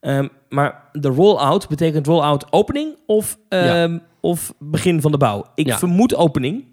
Ehm, 0.00 0.28
maar 0.54 0.88
de 0.92 1.08
roll-out 1.08 1.68
betekent 1.68 2.06
roll-out 2.06 2.52
opening 2.52 2.96
of, 3.06 3.38
ehm, 3.48 3.98
of 4.20 4.54
begin 4.58 5.00
van 5.00 5.10
de 5.12 5.18
bouw? 5.18 5.44
Ik 5.54 5.66
Ja. 5.66 5.78
vermoed 5.78 6.14
opening. 6.14 6.64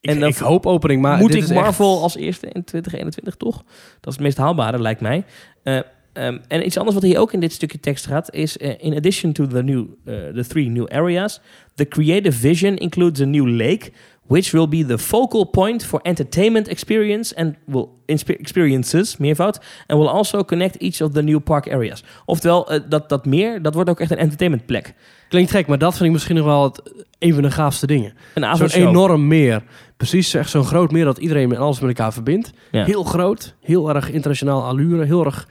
ik, 0.00 0.10
En 0.10 0.20
dan 0.20 0.28
ik 0.28 0.36
hoop 0.36 0.66
opening, 0.66 1.02
maar 1.02 1.18
moet 1.18 1.32
dit 1.32 1.42
ik 1.42 1.48
echt- 1.50 1.60
Marvel 1.60 2.02
als 2.02 2.16
eerste 2.16 2.46
in 2.46 2.64
2021 2.64 3.36
toch? 3.36 3.56
Dat 4.00 4.06
is 4.06 4.12
het 4.12 4.20
meest 4.20 4.36
haalbare, 4.36 4.80
lijkt 4.80 5.00
mij. 5.00 5.24
Eh, 5.62 5.78
ehm, 6.12 6.38
en 6.48 6.66
iets 6.66 6.76
anders 6.76 6.94
wat 6.94 7.04
hier 7.04 7.18
ook 7.18 7.32
in 7.32 7.40
dit 7.40 7.52
stukje 7.52 7.80
tekst 7.80 8.06
gaat 8.06 8.34
is: 8.34 8.56
eh, 8.58 8.74
in 8.78 8.96
addition 8.96 9.32
to 9.32 9.46
the 9.46 9.62
new, 9.62 9.86
eh, 10.04 10.14
the 10.34 10.44
three 10.48 10.68
new 10.68 10.86
areas, 10.88 11.40
the 11.74 11.88
creative 11.88 12.38
vision 12.38 12.76
includes 12.76 13.20
a 13.20 13.24
new 13.24 13.46
lake, 13.46 13.90
which 14.28 14.50
will 14.52 14.68
be 14.68 14.84
the 14.84 14.98
focal 14.98 15.44
point 15.44 15.84
for 15.84 16.00
entertainment 16.02 16.68
experience 16.68 17.34
and 17.34 17.56
will 17.66 17.88
experiences, 18.06 19.16
meervoud, 19.16 19.58
and 19.86 19.98
will 19.98 20.08
also 20.08 20.42
connect 20.42 20.76
each 20.82 21.00
of 21.00 21.12
the 21.12 21.22
new 21.22 21.40
park 21.40 21.72
areas. 21.72 22.02
Oftewel, 22.24 22.70
eh, 22.70 22.80
dat, 22.88 23.08
dat 23.08 23.26
meer, 23.26 23.62
dat 23.62 23.74
wordt 23.74 23.90
ook 23.90 24.00
echt 24.00 24.10
een 24.10 24.18
entertainmentplek. 24.18 24.94
Klinkt 25.28 25.50
gek, 25.50 25.66
maar 25.66 25.78
dat 25.78 25.92
vind 25.92 26.04
ik 26.04 26.12
misschien 26.12 26.36
nog 26.36 26.44
wel 26.44 26.62
het, 26.64 27.04
een 27.18 27.34
van 27.34 27.42
de 27.42 27.50
gaafste 27.50 27.86
dingen. 27.86 28.14
Een 28.34 28.56
Zo'n 28.56 28.68
enorm 28.68 29.26
meer. 29.26 29.62
Precies, 29.96 30.34
echt 30.34 30.50
zo'n 30.50 30.64
groot 30.64 30.90
meer 30.90 31.04
dat 31.04 31.18
iedereen 31.18 31.48
met 31.48 31.58
alles 31.58 31.80
met 31.80 31.88
elkaar 31.88 32.12
verbindt. 32.12 32.52
Ja. 32.70 32.84
Heel 32.84 33.04
groot, 33.04 33.54
heel 33.60 33.94
erg 33.94 34.10
internationaal 34.10 34.64
allure, 34.64 35.04
heel 35.04 35.24
erg, 35.24 35.48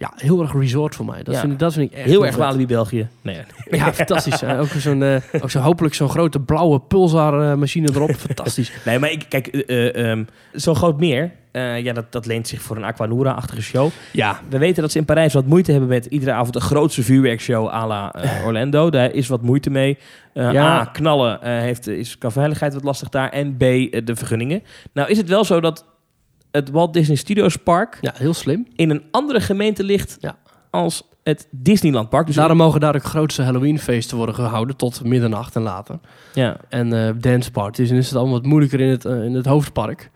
ja, 0.00 0.12
heel 0.16 0.40
erg 0.42 0.52
resort 0.52 0.94
voor 0.94 1.04
mij. 1.04 1.22
Dat, 1.22 1.34
Ja. 1.34 1.40
vind, 1.40 1.52
ik- 1.52 1.58
dat 1.58 1.72
vind 1.72 1.90
ik 1.92 1.96
echt 1.98 2.06
Heel 2.08 2.26
erg. 2.26 2.36
Walibi 2.36 2.66
België. 2.66 3.08
Nee, 3.22 3.36
Ja, 3.70 3.92
fantastisch. 3.92 4.44
ook 4.44 4.66
zo'n, 4.66 5.02
eh, 5.02 5.16
ook 5.40 5.50
zo 5.50 5.58
hopelijk 5.60 5.94
zo'n 5.94 6.08
grote 6.08 6.40
blauwe 6.40 6.80
pulsar 6.80 7.50
eh, 7.50 7.56
machine 7.56 7.88
erop. 7.94 8.14
Fantastisch. 8.26 8.72
Nee, 8.84 8.98
maar 8.98 9.10
ik, 9.10 9.24
kijk, 9.28 9.46
eh, 9.46 9.86
eh, 9.88 10.10
ehm, 10.10 10.24
zo'n 10.52 10.74
groot 10.76 10.98
meer, 10.98 11.30
ja, 11.52 11.92
dat, 11.92 12.12
dat 12.12 12.26
leent 12.26 12.48
zich 12.48 12.62
voor 12.62 12.76
een 12.76 12.84
Aquanura-achtige 12.84 13.62
show. 13.62 13.90
Ja, 14.12 14.40
We 14.48 14.58
weten 14.58 14.82
dat 14.82 14.92
ze 14.92 14.98
in 14.98 15.04
Parijs 15.04 15.32
wat 15.34 15.46
moeite 15.46 15.70
hebben 15.70 15.88
met 15.88 16.06
iedere 16.06 16.32
avond 16.32 16.54
een 16.54 16.60
grootste 16.60 17.02
vuurwerkshow 17.02 17.68
à 17.68 17.86
la 17.86 18.14
Orlando. 18.46 18.90
Daar 18.90 19.12
is 19.12 19.28
wat 19.28 19.42
moeite 19.42 19.70
mee. 19.70 19.98
Ja. 20.34 20.78
A, 20.80 20.84
knallen 20.84 21.38
heeft, 21.60 21.86
is 21.86 22.18
qua 22.18 22.30
veiligheid 22.30 22.74
wat 22.74 22.84
lastig 22.84 23.08
daar. 23.08 23.28
En 23.30 23.56
B, 23.56 23.58
de 23.60 24.12
vergunningen. 24.14 24.62
Nou 24.92 25.08
is 25.10 25.16
het 25.16 25.28
wel 25.28 25.44
zo 25.44 25.60
dat 25.60 25.84
het 26.52 26.70
Walt 26.70 26.92
Disney 26.92 27.16
Studios 27.16 27.56
Park 27.56 27.98
ja, 28.00 28.12
heel 28.14 28.34
slim. 28.34 28.66
in 28.76 28.90
een 28.90 29.02
andere 29.10 29.40
gemeente 29.40 29.84
ligt 29.84 30.16
Ja. 30.20 30.36
als 30.70 31.08
het 31.22 31.48
Disneyland 31.50 32.08
Park. 32.08 32.26
Dus 32.26 32.34
Daarom 32.34 32.56
mogen 32.56 32.80
daar 32.80 32.94
ook 32.94 33.04
grootste 33.04 33.42
Halloweenfeesten 33.42 34.16
worden 34.16 34.34
gehouden 34.34 34.76
tot 34.76 35.04
middernacht 35.04 35.56
en 35.56 35.62
later. 35.62 35.98
ja, 36.34 36.56
En 36.68 36.92
eh 36.92 37.14
danceparties. 37.20 37.90
En 37.90 37.96
is 37.96 38.06
het 38.06 38.16
allemaal 38.16 38.34
wat 38.34 38.46
moeilijker 38.46 38.80
in 38.80 38.88
het, 38.88 39.04
eh, 39.04 39.24
in 39.24 39.34
het 39.34 39.46
hoofdpark. 39.46 40.10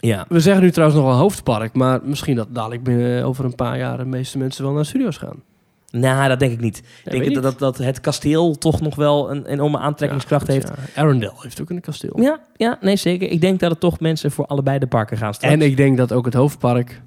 ja. 0.00 0.24
We 0.28 0.40
zeggen 0.40 0.62
nu 0.62 0.70
trouwens 0.70 1.00
nog 1.00 1.08
wel 1.08 1.18
hoofdpark, 1.18 1.74
maar 1.74 2.00
misschien 2.02 2.36
dat 2.36 2.48
dadelijk 2.54 2.82
binnen 2.82 3.24
over 3.24 3.44
een 3.44 3.54
paar 3.54 3.78
jaar 3.78 3.96
de 3.96 4.04
meeste 4.04 4.38
mensen 4.38 4.64
wel 4.64 4.72
naar 4.72 4.84
studio's 4.86 5.16
gaan. 5.16 5.42
Nou, 5.90 6.28
dat 6.28 6.38
denk 6.38 6.52
ik 6.52 6.60
niet. 6.60 6.82
Ja, 7.04 7.12
ik 7.12 7.20
denk 7.20 7.34
dat, 7.34 7.42
dat, 7.42 7.58
dat 7.58 7.78
het 7.78 8.00
kasteel 8.00 8.58
toch 8.58 8.80
nog 8.80 8.94
wel 8.94 9.30
een 9.30 9.46
enorme 9.46 9.78
aantrekkingskracht 9.78 10.46
Ja, 10.46 10.52
heeft. 10.52 10.68
ja. 10.94 11.02
Arendelle 11.02 11.34
heeft 11.38 11.60
ook 11.60 11.70
een 11.70 11.80
kasteel. 11.80 12.20
Ja, 12.20 12.40
ja, 12.56 12.78
nee 12.80 12.96
zeker. 12.96 13.30
Ik 13.30 13.40
denk 13.40 13.60
dat 13.60 13.70
het 13.70 13.80
toch 13.80 14.00
mensen 14.00 14.30
voor 14.30 14.46
allebei 14.46 14.78
de 14.78 14.86
parken 14.86 15.16
gaan 15.16 15.34
staan. 15.34 15.50
En 15.50 15.62
ik 15.62 15.76
denk 15.76 15.96
dat 15.96 16.12
ook 16.12 16.24
het 16.24 16.34
hoofdpark, 16.34 17.02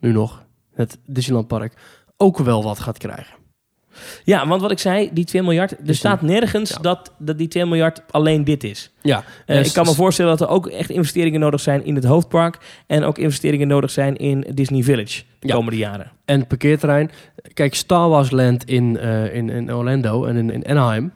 nu 0.00 0.12
nog, 0.12 0.44
het 0.74 0.98
Disneyland 1.06 1.46
Park, 1.48 1.74
ook 2.16 2.38
wel 2.38 2.62
wat 2.62 2.78
gaat 2.78 2.98
krijgen. 2.98 3.36
Ja, 4.24 4.46
want 4.48 4.60
wat 4.62 4.70
ik 4.70 4.78
zei, 4.78 5.10
die 5.12 5.24
2 5.24 5.42
miljard, 5.42 5.70
er 5.70 5.76
Dus 5.84 5.96
staat 5.98 6.22
nergens 6.22 6.70
ja. 6.70 6.78
dat, 6.78 7.12
dat 7.18 7.38
die 7.38 7.48
2 7.48 7.66
miljard 7.66 8.02
alleen 8.10 8.44
dit 8.44 8.64
is. 8.64 8.90
Ja, 9.02 9.24
Eh, 9.46 9.58
eh, 9.58 9.64
ik 9.66 9.72
kan 9.72 9.86
me 9.86 9.94
voorstellen 9.94 10.36
dat 10.38 10.48
er 10.48 10.54
ook 10.54 10.66
echt 10.66 10.90
investeringen 10.90 11.40
nodig 11.40 11.60
zijn 11.60 11.84
in 11.84 11.94
het 11.94 12.04
hoofdpark 12.04 12.58
en 12.86 13.04
ook 13.04 13.18
investeringen 13.18 13.68
nodig 13.68 13.90
zijn 13.90 14.16
in 14.16 14.46
Disney 14.54 14.82
Village 14.82 15.22
de 15.38 15.46
Ja. 15.48 15.54
komende 15.54 15.78
jaren. 15.78 16.10
En 16.24 16.38
het 16.38 16.48
parkeerterrein. 16.48 17.10
Kijk, 17.54 17.74
Star 17.74 18.08
Wars 18.08 18.30
Land 18.30 18.64
in, 18.64 18.98
eh, 18.98 19.34
in, 19.34 19.50
in 19.50 19.74
Orlando 19.74 20.24
en 20.24 20.36
in, 20.36 20.50
in 20.50 20.66
Anaheim. 20.66 21.12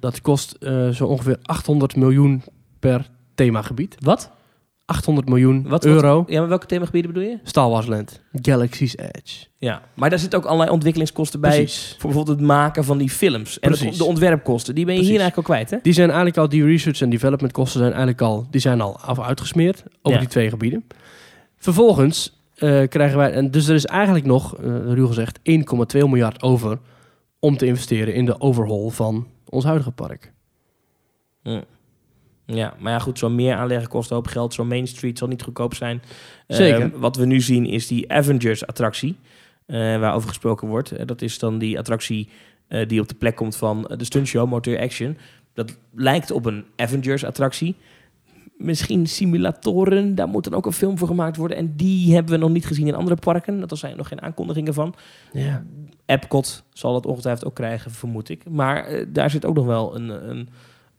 Dat 0.00 0.20
kost 0.20 0.52
eh, 0.52 0.88
zo 0.88 1.04
ongeveer 1.06 1.38
800 1.42 1.96
miljoen 1.96 2.42
per 2.80 3.06
themagebied. 3.34 3.96
Wat? 3.98 4.30
800 4.86 5.28
miljoen 5.28 5.62
Wat, 5.62 5.70
wat? 5.70 5.84
euro. 5.84 6.24
Ja, 6.28 6.38
maar 6.40 6.48
welke 6.48 6.66
themagebieden 6.66 7.12
bedoel 7.12 7.28
je? 7.28 7.38
Star 7.42 7.68
Wars 7.70 7.86
Land. 7.86 8.22
Galaxy's 8.32 8.96
Edge. 8.96 9.46
Ja, 9.58 9.82
maar 9.94 10.10
daar 10.10 10.18
zitten 10.18 10.38
ook 10.38 10.44
allerlei 10.44 10.70
ontwikkelingskosten 10.70 11.40
bij. 11.40 11.50
Precies. 11.50 11.88
Voor 11.98 12.10
bijvoorbeeld 12.10 12.38
het 12.38 12.46
maken 12.46 12.84
van 12.84 12.98
die 12.98 13.10
films. 13.10 13.58
En 13.58 13.70
Precies. 13.70 13.98
de, 13.98 14.04
ontwerpkosten. 14.04 14.74
Die 14.74 14.84
ben 14.84 14.94
je 14.94 15.00
hier 15.00 15.08
eigenlijk 15.20 15.36
al 15.36 15.42
kwijt, 15.54 15.70
hè? 15.70 15.76
Die 15.82 15.92
zijn 15.92 16.06
eigenlijk 16.08 16.38
al, 16.38 16.48
die 16.48 16.64
research 16.64 17.00
en 17.00 17.10
development 17.10 17.52
kosten 17.52 17.78
zijn 17.80 17.92
eigenlijk 17.92 18.20
al, 18.22 18.46
die 18.50 18.60
zijn 18.60 18.80
al 18.80 18.98
af 19.00 19.20
uitgesmeerd 19.20 19.82
over 20.02 20.12
Ja. 20.12 20.18
die 20.18 20.28
twee 20.28 20.48
gebieden. 20.48 20.84
Vervolgens 21.56 22.40
eh, 22.54 22.88
krijgen 22.88 23.18
wij, 23.18 23.32
en 23.32 23.50
dus 23.50 23.68
er 23.68 23.74
is 23.74 23.84
eigenlijk 23.86 24.24
nog, 24.24 24.56
eh 24.56 24.64
ruw 24.92 25.06
gezegd, 25.06 25.38
1,2 25.38 25.44
miljard 25.92 26.42
over 26.42 26.78
om 27.38 27.56
te 27.56 27.66
investeren 27.66 28.14
in 28.14 28.24
de 28.24 28.40
overhaul 28.40 28.90
van 28.90 29.26
ons 29.48 29.64
huidige 29.64 29.90
park. 29.90 30.32
Ja, 31.42 31.62
maar 32.46 32.92
ja, 32.92 32.98
goed, 32.98 33.18
zo'n 33.18 33.34
meer 33.34 33.54
aanleggen 33.54 33.88
kost 33.88 34.10
een 34.10 34.16
hoop 34.16 34.26
geld. 34.26 34.54
Zo'n 34.54 34.68
Main 34.68 34.86
Street 34.86 35.18
zal 35.18 35.28
niet 35.28 35.42
goedkoop 35.42 35.74
zijn. 35.74 36.02
Zeker. 36.46 36.82
Eh, 36.82 36.88
wat 36.94 37.16
we 37.16 37.26
nu 37.26 37.40
zien 37.40 37.66
is 37.66 37.86
die 37.86 38.12
Avengers-attractie, 38.12 39.16
eh, 39.66 39.76
waarover 39.76 40.28
gesproken 40.28 40.68
wordt. 40.68 40.90
Eh, 40.90 41.06
dat 41.06 41.22
is 41.22 41.38
dan 41.38 41.58
die 41.58 41.78
attractie 41.78 42.28
die 42.86 43.00
op 43.00 43.08
de 43.08 43.14
plek 43.14 43.36
komt 43.36 43.56
van 43.56 43.90
de 43.96 44.04
stuntshow 44.04 44.48
Motor 44.48 44.78
Action. 44.78 45.16
Dat 45.54 45.76
lijkt 45.94 46.30
op 46.30 46.46
een 46.46 46.64
Avengers-attractie. 46.76 47.74
Misschien 48.56 49.06
simulatoren, 49.06 50.14
daar 50.14 50.28
moet 50.28 50.44
dan 50.44 50.54
ook 50.54 50.66
een 50.66 50.72
film 50.72 50.98
voor 50.98 51.08
gemaakt 51.08 51.36
worden. 51.36 51.56
En 51.56 51.76
die 51.76 52.14
hebben 52.14 52.32
we 52.32 52.38
nog 52.38 52.50
niet 52.50 52.66
gezien 52.66 52.86
in 52.86 52.94
andere 52.94 53.16
parken. 53.16 53.60
Dat 53.60 53.70
er 53.70 53.76
zijn 53.76 53.96
nog 53.96 54.08
geen 54.08 54.22
aankondigingen 54.22 54.74
van. 54.74 54.94
Ja. 55.32 55.64
Epcot 56.06 56.64
zal 56.72 56.92
dat 56.92 57.06
ongetwijfeld 57.06 57.46
ook 57.46 57.54
krijgen, 57.54 57.90
vermoed 57.90 58.28
ik. 58.28 58.48
Maar 58.50 59.04
daar 59.08 59.30
zit 59.30 59.44
ook 59.44 59.54
nog 59.54 59.66
wel 59.66 59.96
een, 59.96 60.08
een, 60.30 60.48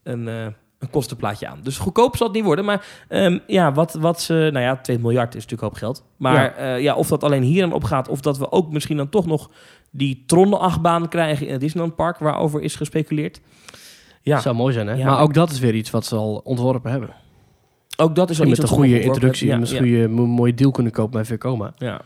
een, 0.03 0.55
een 0.79 0.89
kostenplaatje 0.89 1.47
aan. 1.47 1.59
Dus 1.63 1.77
goedkoop 1.77 2.15
zal 2.15 2.27
het 2.27 2.35
niet 2.35 2.45
worden. 2.45 2.65
Maar 2.65 2.85
ehm, 3.07 3.39
ja, 3.47 3.71
wat, 3.71 3.93
wat 3.93 4.21
ze... 4.21 4.49
Nou 4.53 4.65
ja, 4.65 4.77
2 4.77 4.99
miljard 4.99 5.35
is 5.35 5.41
natuurlijk 5.41 5.61
hoop 5.61 5.73
geld. 5.73 6.03
Maar 6.17 6.63
ja. 6.63 6.75
ja, 6.75 6.95
of 6.95 7.07
dat 7.07 7.23
alleen 7.23 7.43
hier 7.43 7.63
aan 7.63 7.73
opgaat... 7.73 8.07
of 8.07 8.21
dat 8.21 8.37
we 8.37 8.51
ook 8.51 8.71
misschien 8.71 8.97
dan 8.97 9.09
toch 9.09 9.25
nog 9.25 9.49
die 9.91 10.23
Tron-achtbaan 10.25 11.07
krijgen... 11.09 11.45
in 11.45 11.51
het 11.51 11.61
Disneyland 11.61 11.95
Park, 11.95 12.17
waarover 12.17 12.61
is 12.61 12.75
gespeculeerd. 12.75 13.41
Ja, 14.21 14.39
Zou 14.39 14.55
mooi 14.55 14.73
zijn, 14.73 14.87
hè? 14.87 14.93
Ja, 14.93 15.05
maar 15.05 15.21
ook 15.21 15.33
dat 15.33 15.49
is 15.51 15.59
weer 15.59 15.75
iets 15.75 15.89
wat 15.89 16.05
ze 16.05 16.15
al 16.15 16.41
ontworpen 16.43 16.91
hebben. 16.91 17.09
ook 17.97 18.15
dat 18.15 18.29
is 18.29 18.39
iets 18.39 18.49
met 18.49 18.59
een 18.59 18.67
goede 18.67 19.01
introductie 19.01 19.51
en 19.51 19.61
een 19.61 19.67
goede, 19.67 20.07
mo- 20.07 20.25
mooie 20.25 20.53
deal 20.53 20.71
kunnen 20.71 20.91
kopen 20.91 21.11
bij 21.11 21.25
Vekoma. 21.25 21.73
Ja, 21.77 22.01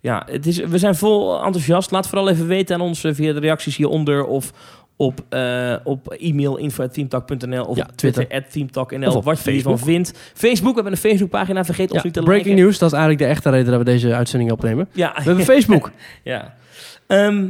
ja 0.00 0.26
het 0.30 0.46
is, 0.46 0.58
we 0.58 0.78
zijn 0.78 0.94
vol 0.94 1.44
enthousiast. 1.44 1.90
Laat 1.90 2.08
vooral 2.08 2.28
even 2.28 2.46
weten 2.46 2.74
aan 2.74 2.80
ons 2.80 3.04
eh, 3.04 3.14
via 3.14 3.32
de 3.32 3.40
reacties 3.40 3.76
hieronder 3.76 4.24
of 4.24 4.52
op, 4.96 5.20
eh, 5.28 5.74
op 5.84 6.12
e-mail 6.12 6.56
info.teamtalk.nl 6.56 7.64
of 7.64 7.76
Ja, 7.76 7.86
Twitter, 7.94 8.44
teamtalk.nl 8.50 9.16
Of 9.16 9.24
wat 9.24 9.36
je 9.36 9.42
Facebook. 9.42 9.78
vindt. 9.78 10.12
Facebook, 10.34 10.74
we 10.74 10.80
hebben 10.82 10.92
een 10.92 11.10
Facebookpagina, 11.10 11.64
vergeet 11.64 11.90
ons 11.90 11.98
Ja, 11.98 12.04
niet 12.04 12.14
te 12.14 12.20
breaking 12.22 12.46
liken. 12.48 12.64
news, 12.64 12.78
dat 12.78 12.92
is 12.92 12.98
eigenlijk 12.98 13.24
de 13.28 13.34
echte 13.34 13.50
reden 13.50 13.66
dat 13.70 13.78
we 13.78 13.84
deze 13.84 14.14
uitzending 14.14 14.52
opnemen. 14.52 14.88
Ja, 14.92 15.12
We 15.16 15.22
hebben 15.22 15.44
Facebook. 15.44 15.90
ja. 16.22 16.54
Ehm, 17.06 17.46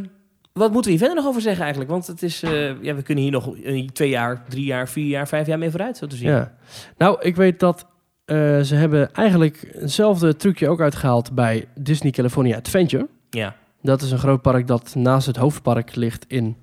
wat 0.52 0.72
moeten 0.72 0.90
we 0.90 0.96
hier 0.96 0.98
verder 1.06 1.16
nog 1.16 1.26
over 1.26 1.40
zeggen 1.40 1.61
eigenlijk? 1.62 1.90
Want 1.90 2.06
het 2.06 2.22
is, 2.22 2.42
eh, 2.42 2.82
ja, 2.82 2.94
we 2.94 3.02
kunnen 3.02 3.24
hier 3.24 3.32
nog 3.32 3.54
twee 3.92 4.09
jaar, 4.09 4.42
drie 4.48 4.64
jaar, 4.64 4.88
vier 4.88 5.06
jaar, 5.06 5.28
vijf 5.28 5.46
jaar 5.46 5.59
mee 5.59 5.70
vooruit, 5.70 5.96
zo 5.96 6.06
te 6.06 6.16
zien. 6.16 6.28
Ja. 6.28 6.52
Nou, 6.98 7.16
ik 7.20 7.37
weet 7.37 7.61
dat 7.61 7.87
eh, 8.24 8.61
ze 8.61 8.74
hebben 8.74 9.12
eigenlijk 9.12 9.72
hetzelfde 9.78 10.37
trucje 10.37 10.68
ook 10.68 10.80
uitgehaald 10.80 11.32
bij 11.32 11.64
Disney 11.74 12.12
California 12.12 12.56
Adventure. 12.56 13.06
Ja. 13.30 13.54
Dat 13.82 14.02
is 14.02 14.11
een 14.11 14.18
groot 14.18 14.42
park 14.42 14.66
dat 14.66 14.94
naast 14.94 15.26
het 15.26 15.37
hoofdpark 15.37 15.94
ligt 15.94 16.24
in 16.28 16.56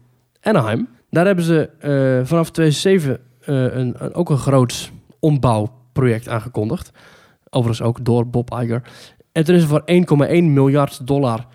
Anaheim. 0.44 0.88
Daar 1.10 1.26
hebben 1.26 1.46
ze 1.46 1.70
eh, 1.80 2.28
vanaf 2.28 2.50
2007 2.50 3.20
eh, 3.40 3.56
een, 3.56 3.96
een, 3.98 4.14
ook 4.14 4.30
een 4.30 4.38
groot 4.38 4.92
ombouwproject 5.20 6.28
aangekondigd. 6.28 6.92
Overigens 7.50 7.88
ook 7.88 8.06
door 8.06 8.28
Bob 8.28 8.52
Iger. 8.62 8.82
En 9.32 9.44
toen 9.44 9.56
is 9.56 9.62
er 9.62 9.68
voor 9.68 9.84
1,1 10.28 10.44
miljard 10.44 11.08
dollar 11.08 11.46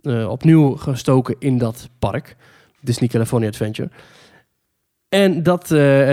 eh, 0.00 0.28
opnieuw 0.28 0.76
gestoken 0.76 1.36
in 1.38 1.58
dat 1.58 1.88
park. 1.98 2.36
Disney 2.80 3.08
California 3.08 3.48
Adventure. 3.48 3.90
En 5.08 5.42
dat, 5.42 5.68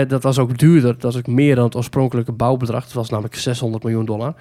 dat 0.08 0.22
was 0.22 0.38
ook 0.38 0.58
duurder. 0.58 0.92
Dat 0.92 1.02
was 1.02 1.16
ook 1.16 1.26
meer 1.26 1.54
dan 1.54 1.64
het 1.64 1.76
oorspronkelijke 1.76 2.32
bouwbedrag. 2.32 2.84
Het 2.84 2.92
was 2.92 3.10
namelijk 3.10 3.34
600 3.34 3.82
miljoen 3.82 4.04
dollar. 4.04 4.34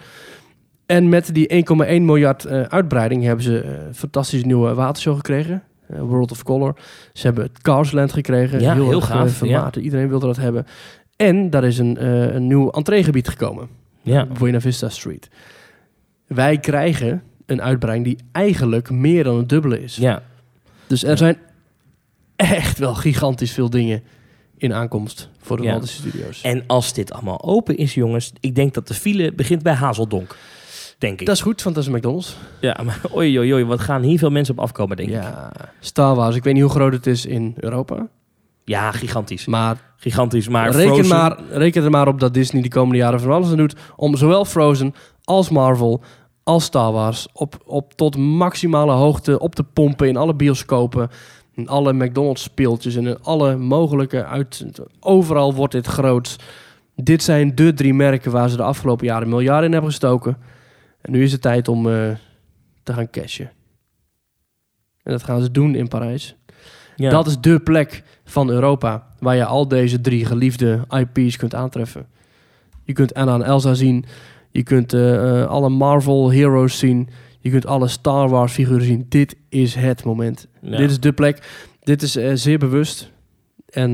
En 0.85 1.09
met 1.09 1.33
die 1.33 1.65
1,1 1.73 1.85
miljard 1.85 2.47
uitbreiding 2.47 3.23
hebben 3.23 3.43
ze 3.43 3.63
een 3.63 3.95
fantastische 3.95 4.45
nieuwe 4.45 4.73
watershow 4.73 5.15
gekregen. 5.15 5.63
Eh, 5.87 5.99
World 5.99 6.31
of 6.31 6.43
Color. 6.43 6.75
Ze 7.13 7.25
hebben 7.25 7.43
het 7.43 7.61
Carsland 7.61 8.13
gekregen. 8.13 8.59
Ja, 8.59 8.73
heel 8.73 9.01
eh, 9.01 9.07
gaaf, 9.07 9.31
vermaard. 9.31 9.75
Iedereen 9.75 10.09
wilde 10.09 10.25
dat 10.25 10.37
hebben. 10.37 10.65
En 11.15 11.49
daar 11.49 11.63
is 11.63 11.77
een, 11.77 11.97
eh, 11.97 12.33
een 12.33 12.47
nieuw 12.47 12.69
entreegebied 12.69 13.27
gekomen. 13.27 13.67
Ja. 14.01 14.25
Buena 14.25 14.61
Vista 14.61 14.89
Street. 14.89 15.29
Wij 16.27 16.59
krijgen 16.59 17.23
een 17.45 17.61
uitbreiding 17.61 18.17
die 18.17 18.25
eigenlijk 18.31 18.89
meer 18.89 19.23
dan 19.23 19.37
het 19.37 19.49
dubbele 19.49 19.83
is. 19.83 19.95
Ja. 19.95 20.23
Dus 20.87 21.03
er 21.03 21.17
zijn 21.17 21.37
echt 22.35 22.77
wel 22.77 22.95
gigantisch 22.95 23.51
veel 23.51 23.69
dingen 23.69 24.03
in 24.57 24.73
aankomst 24.73 25.29
voor 25.39 25.57
de 25.57 25.63
Ja. 25.63 25.69
Walt 25.69 25.81
Disney 25.81 26.09
Studios. 26.09 26.41
En 26.41 26.63
als 26.67 26.93
dit 26.93 27.11
allemaal 27.11 27.43
open 27.43 27.77
is, 27.77 27.93
jongens, 27.93 28.31
ik 28.39 28.55
denk 28.55 28.73
dat 28.73 28.87
de 28.87 28.93
file 28.93 29.33
begint 29.33 29.63
bij 29.63 29.73
Hazeldonk. 29.73 30.35
Denk 31.05 31.19
ik. 31.19 31.25
dat 31.25 31.35
is 31.35 31.41
goed, 31.41 31.63
want 31.63 31.75
dat 31.75 31.83
is 31.83 31.89
een 31.89 31.95
McDonald's. 31.97 32.37
Ja, 32.59 32.79
maar 32.83 33.01
oei, 33.15 33.39
oei, 33.39 33.53
oei, 33.53 33.65
wat 33.65 33.79
gaan 33.79 34.01
hier 34.01 34.17
veel 34.17 34.29
mensen 34.29 34.57
op 34.57 34.63
afkomen, 34.63 34.97
denk 34.97 35.09
ik. 35.09 35.15
Ja, 35.15 35.51
Star 35.79 36.15
Wars. 36.15 36.35
Ik 36.35 36.43
weet 36.43 36.53
niet 36.53 36.63
hoe 36.63 36.71
groot 36.71 36.93
het 36.93 37.07
is 37.07 37.25
in 37.25 37.53
Europa. 37.59 38.07
Ja, 38.63 38.91
gigantisch. 38.91 39.45
Maar, 39.45 39.77
Gigantisch, 39.97 40.47
maar 40.47 40.71
reken, 40.71 40.95
Frozen- 40.95 41.17
maar 41.17 41.39
reken 41.51 41.83
er 41.83 41.89
maar 41.89 42.07
op 42.07 42.19
dat 42.19 42.33
Disney 42.33 42.61
de 42.61 42.69
komende 42.69 42.97
jaren 42.97 43.19
van 43.19 43.31
alles 43.31 43.49
aan 43.49 43.57
doet... 43.57 43.75
om 43.95 44.15
zowel 44.15 44.45
Frozen 44.45 44.93
als 45.23 45.49
Marvel 45.49 46.01
als 46.43 46.63
Star 46.63 46.91
Wars... 46.91 47.27
op, 47.33 47.57
op 47.65 47.93
tot 47.93 48.17
maximale 48.17 48.91
hoogte 48.91 49.39
op 49.39 49.55
te 49.55 49.63
pompen 49.63 50.07
in 50.07 50.17
alle 50.17 50.35
bioscopen... 50.35 51.09
in 51.53 51.67
alle 51.67 51.93
McDonald's 51.93 52.43
speeltjes 52.43 52.95
en 52.95 53.07
in 53.07 53.17
alle 53.21 53.55
mogelijke... 53.55 54.25
Uit, 54.25 54.65
overal 54.99 55.53
wordt 55.53 55.73
dit 55.73 55.87
groot. 55.87 56.35
Dit 56.95 57.23
zijn 57.23 57.55
de 57.55 57.73
drie 57.73 57.93
merken 57.93 58.31
waar 58.31 58.49
ze 58.49 58.55
de 58.55 58.63
afgelopen 58.63 59.05
jaren 59.05 59.29
miljarden 59.29 59.65
in 59.65 59.71
hebben 59.71 59.89
gestoken. 59.89 60.37
En 61.05 61.11
nu 61.11 61.23
is 61.23 61.31
het 61.31 61.41
tijd 61.41 61.67
om 61.67 61.89
eh, 61.89 62.11
te 62.83 62.93
gaan 62.93 63.09
cashen. 63.09 63.51
En 65.03 65.11
dat 65.11 65.23
gaan 65.23 65.41
ze 65.41 65.51
doen 65.51 65.75
in 65.75 65.87
Parijs. 65.87 66.35
Ja. 66.95 67.09
Dat 67.09 67.27
is 67.27 67.39
de 67.39 67.59
plek 67.59 68.03
van 68.23 68.49
Europa 68.49 69.07
waar 69.19 69.35
je 69.35 69.45
al 69.45 69.67
deze 69.67 70.01
drie 70.01 70.25
geliefde 70.25 70.85
IP's 70.89 71.37
kunt 71.37 71.55
aantreffen. 71.55 72.07
Je 72.83 72.93
kunt 72.93 73.13
Anna 73.13 73.33
en 73.33 73.43
Elsa 73.43 73.73
zien. 73.73 74.05
Je 74.51 74.63
kunt 74.63 74.93
eh, 74.93 75.41
eh, 75.41 75.47
alle 75.47 75.69
Marvel 75.69 76.31
heroes 76.31 76.77
zien. 76.77 77.09
Je 77.39 77.49
kunt 77.49 77.65
alle 77.65 77.87
Star 77.87 78.29
Wars 78.29 78.53
figuren 78.53 78.85
zien. 78.85 79.05
Dit 79.09 79.35
is 79.49 79.75
het 79.75 80.03
moment. 80.03 80.47
Ja. 80.61 80.77
Dit 80.77 80.89
is 80.89 80.99
de 80.99 81.13
plek. 81.13 81.65
Dit 81.79 82.01
is 82.01 82.11
zeer 82.41 82.57
bewust. 82.57 83.11
En 83.69 83.91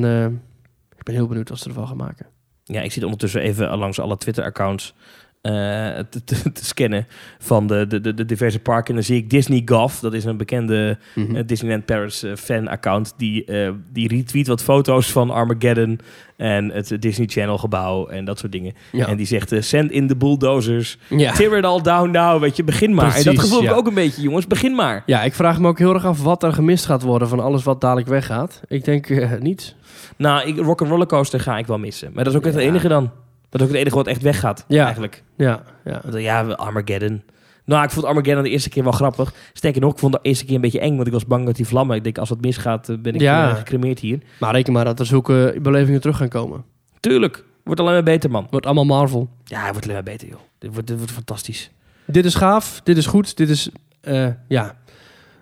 ik 0.97 1.03
ben 1.03 1.15
heel 1.15 1.27
benieuwd 1.27 1.49
wat 1.49 1.59
ze 1.59 1.67
ervan 1.67 1.87
gaan 1.87 1.97
maken. 1.97 2.25
Ja, 2.63 2.81
ik 2.81 2.91
zit 2.91 3.03
ondertussen 3.03 3.41
even 3.41 3.77
langs 3.77 3.99
alle 3.99 4.17
Twitter-accounts 4.17 4.93
te, 5.41 6.23
te, 6.25 6.51
te 6.51 6.65
scannen 6.65 7.07
van 7.39 7.67
de, 7.67 7.87
de, 7.87 8.13
de, 8.13 8.25
diverse 8.25 8.59
parken. 8.59 8.87
En 8.89 8.93
dan 8.95 9.03
zie 9.03 9.17
ik 9.17 9.29
Disney 9.29 9.61
Golf, 9.65 9.99
dat 9.99 10.13
is 10.13 10.25
een 10.25 10.37
bekende 10.37 10.97
Mhm. 11.15 11.35
eh, 11.35 11.43
Disneyland 11.45 11.85
Paris 11.85 12.23
eh, 12.23 12.35
fan-account. 12.35 13.13
Die, 13.17 13.45
eh, 13.45 13.71
die 13.93 14.07
retweet 14.07 14.47
wat 14.47 14.63
foto's 14.63 15.11
van 15.11 15.29
Armageddon 15.29 15.99
en 16.37 16.69
het 16.71 16.95
Disney 16.99 17.27
Channel 17.27 17.57
gebouw 17.57 18.07
en 18.07 18.25
dat 18.25 18.39
soort 18.39 18.51
dingen. 18.51 18.73
ja. 18.91 19.07
En 19.07 19.17
die 19.17 19.25
zegt, 19.25 19.51
eh, 19.51 19.61
send 19.61 19.91
in 19.91 20.07
the 20.07 20.15
bulldozers, 20.15 20.97
ja. 21.09 21.31
tear 21.33 21.57
it 21.57 21.65
all 21.65 21.81
down 21.81 22.09
now, 22.11 22.41
weet 22.41 22.55
je, 22.55 22.63
begin 22.63 22.93
maar. 22.93 23.15
en 23.15 23.23
dat 23.23 23.39
gevoel 23.39 23.63
ik 23.63 23.71
ook 23.71 23.87
een 23.87 23.93
beetje, 23.93 24.21
jongens, 24.21 24.47
begin 24.47 24.75
maar. 24.75 25.03
ja, 25.05 25.23
ik 25.23 25.33
vraag 25.33 25.59
me 25.59 25.67
ook 25.67 25.79
heel 25.79 25.93
erg 25.93 26.05
af 26.05 26.23
wat 26.23 26.43
er 26.43 26.53
gemist 26.53 26.85
gaat 26.85 27.01
worden 27.01 27.27
van 27.27 27.39
alles 27.39 27.63
wat 27.63 27.81
dadelijk 27.81 28.07
weggaat. 28.07 28.61
Ik 28.67 28.83
denk 28.85 29.09
eh, 29.09 29.31
niets. 29.39 29.75
Nou, 30.17 30.47
ik, 30.47 30.57
Rock 30.57 30.79
Rollercoaster 30.79 31.39
ga 31.39 31.57
ik 31.57 31.67
wel 31.67 31.77
missen. 31.79 32.11
Maar 32.13 32.23
dat 32.23 32.33
is 32.33 32.39
ook 32.39 32.45
het 32.45 32.55
enige 32.55 32.87
dan. 32.87 33.11
Dat 33.51 33.61
is 33.61 33.67
ook 33.67 33.73
het 33.73 33.81
enige 33.81 33.95
wat 33.95 34.07
echt 34.07 34.21
weggaat, 34.21 34.65
Ja. 34.67 34.83
eigenlijk. 34.85 35.23
Ja, 35.37 35.63
ja. 35.85 36.01
Ja, 36.17 36.41
Armageddon. 36.43 37.21
Nou, 37.65 37.83
ik 37.83 37.89
vond 37.89 38.05
Armageddon 38.05 38.43
de 38.43 38.49
eerste 38.49 38.69
keer 38.69 38.83
wel 38.83 38.91
grappig. 38.91 39.33
Sterker 39.53 39.81
nog, 39.81 39.91
ik 39.93 39.97
vond 39.99 40.13
de 40.13 40.19
eerste 40.21 40.45
keer 40.45 40.55
een 40.55 40.61
beetje 40.61 40.79
eng, 40.79 40.95
want 40.95 41.07
ik 41.07 41.13
was 41.13 41.25
bang 41.25 41.45
dat 41.45 41.55
die 41.55 41.67
vlammen... 41.67 41.95
Ik 41.95 42.03
denk, 42.03 42.17
als 42.17 42.29
dat 42.29 42.41
misgaat, 42.41 42.89
eh, 42.89 42.97
ben 42.97 43.13
ik 43.15 43.21
Ja. 43.21 43.49
eh, 43.49 43.55
gecremeerd 43.55 43.99
hier. 43.99 44.19
Maar 44.39 44.51
reken 44.53 44.73
maar 44.73 44.85
dat 44.85 44.99
er 44.99 45.05
zulke 45.05 45.55
belevingen 45.61 46.01
terug 46.01 46.17
gaan 46.17 46.27
komen. 46.29 46.63
Tuurlijk, 46.99 47.43
wordt 47.63 47.79
alleen 47.79 47.93
maar 47.93 48.03
beter, 48.03 48.31
man. 48.31 48.47
Wordt 48.49 48.65
allemaal 48.65 48.85
Marvel. 48.85 49.29
Ja, 49.43 49.59
het 49.61 49.69
wordt 49.71 49.83
alleen 49.83 49.93
maar 50.03 50.11
beter, 50.13 50.27
joh. 50.27 50.39
Dit 50.59 50.71
wordt, 50.73 50.87
dit 50.87 50.97
wordt 50.97 51.11
fantastisch. 51.11 51.71
Dit 52.05 52.25
is 52.25 52.35
gaaf, 52.35 52.81
dit 52.83 52.97
is 52.97 53.05
goed, 53.05 53.37
dit 53.37 53.49
is, 53.49 53.69
eh, 54.01 54.27
ja, 54.47 54.75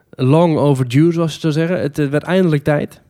long 0.10 0.57
overdue, 0.57 1.12
zoals 1.12 1.34
je 1.34 1.39
zou 1.39 1.53
zeggen. 1.53 1.80
Het 1.82 1.97
werd 2.10 2.24
eindelijk 2.24 2.64
tijd. 2.64 3.01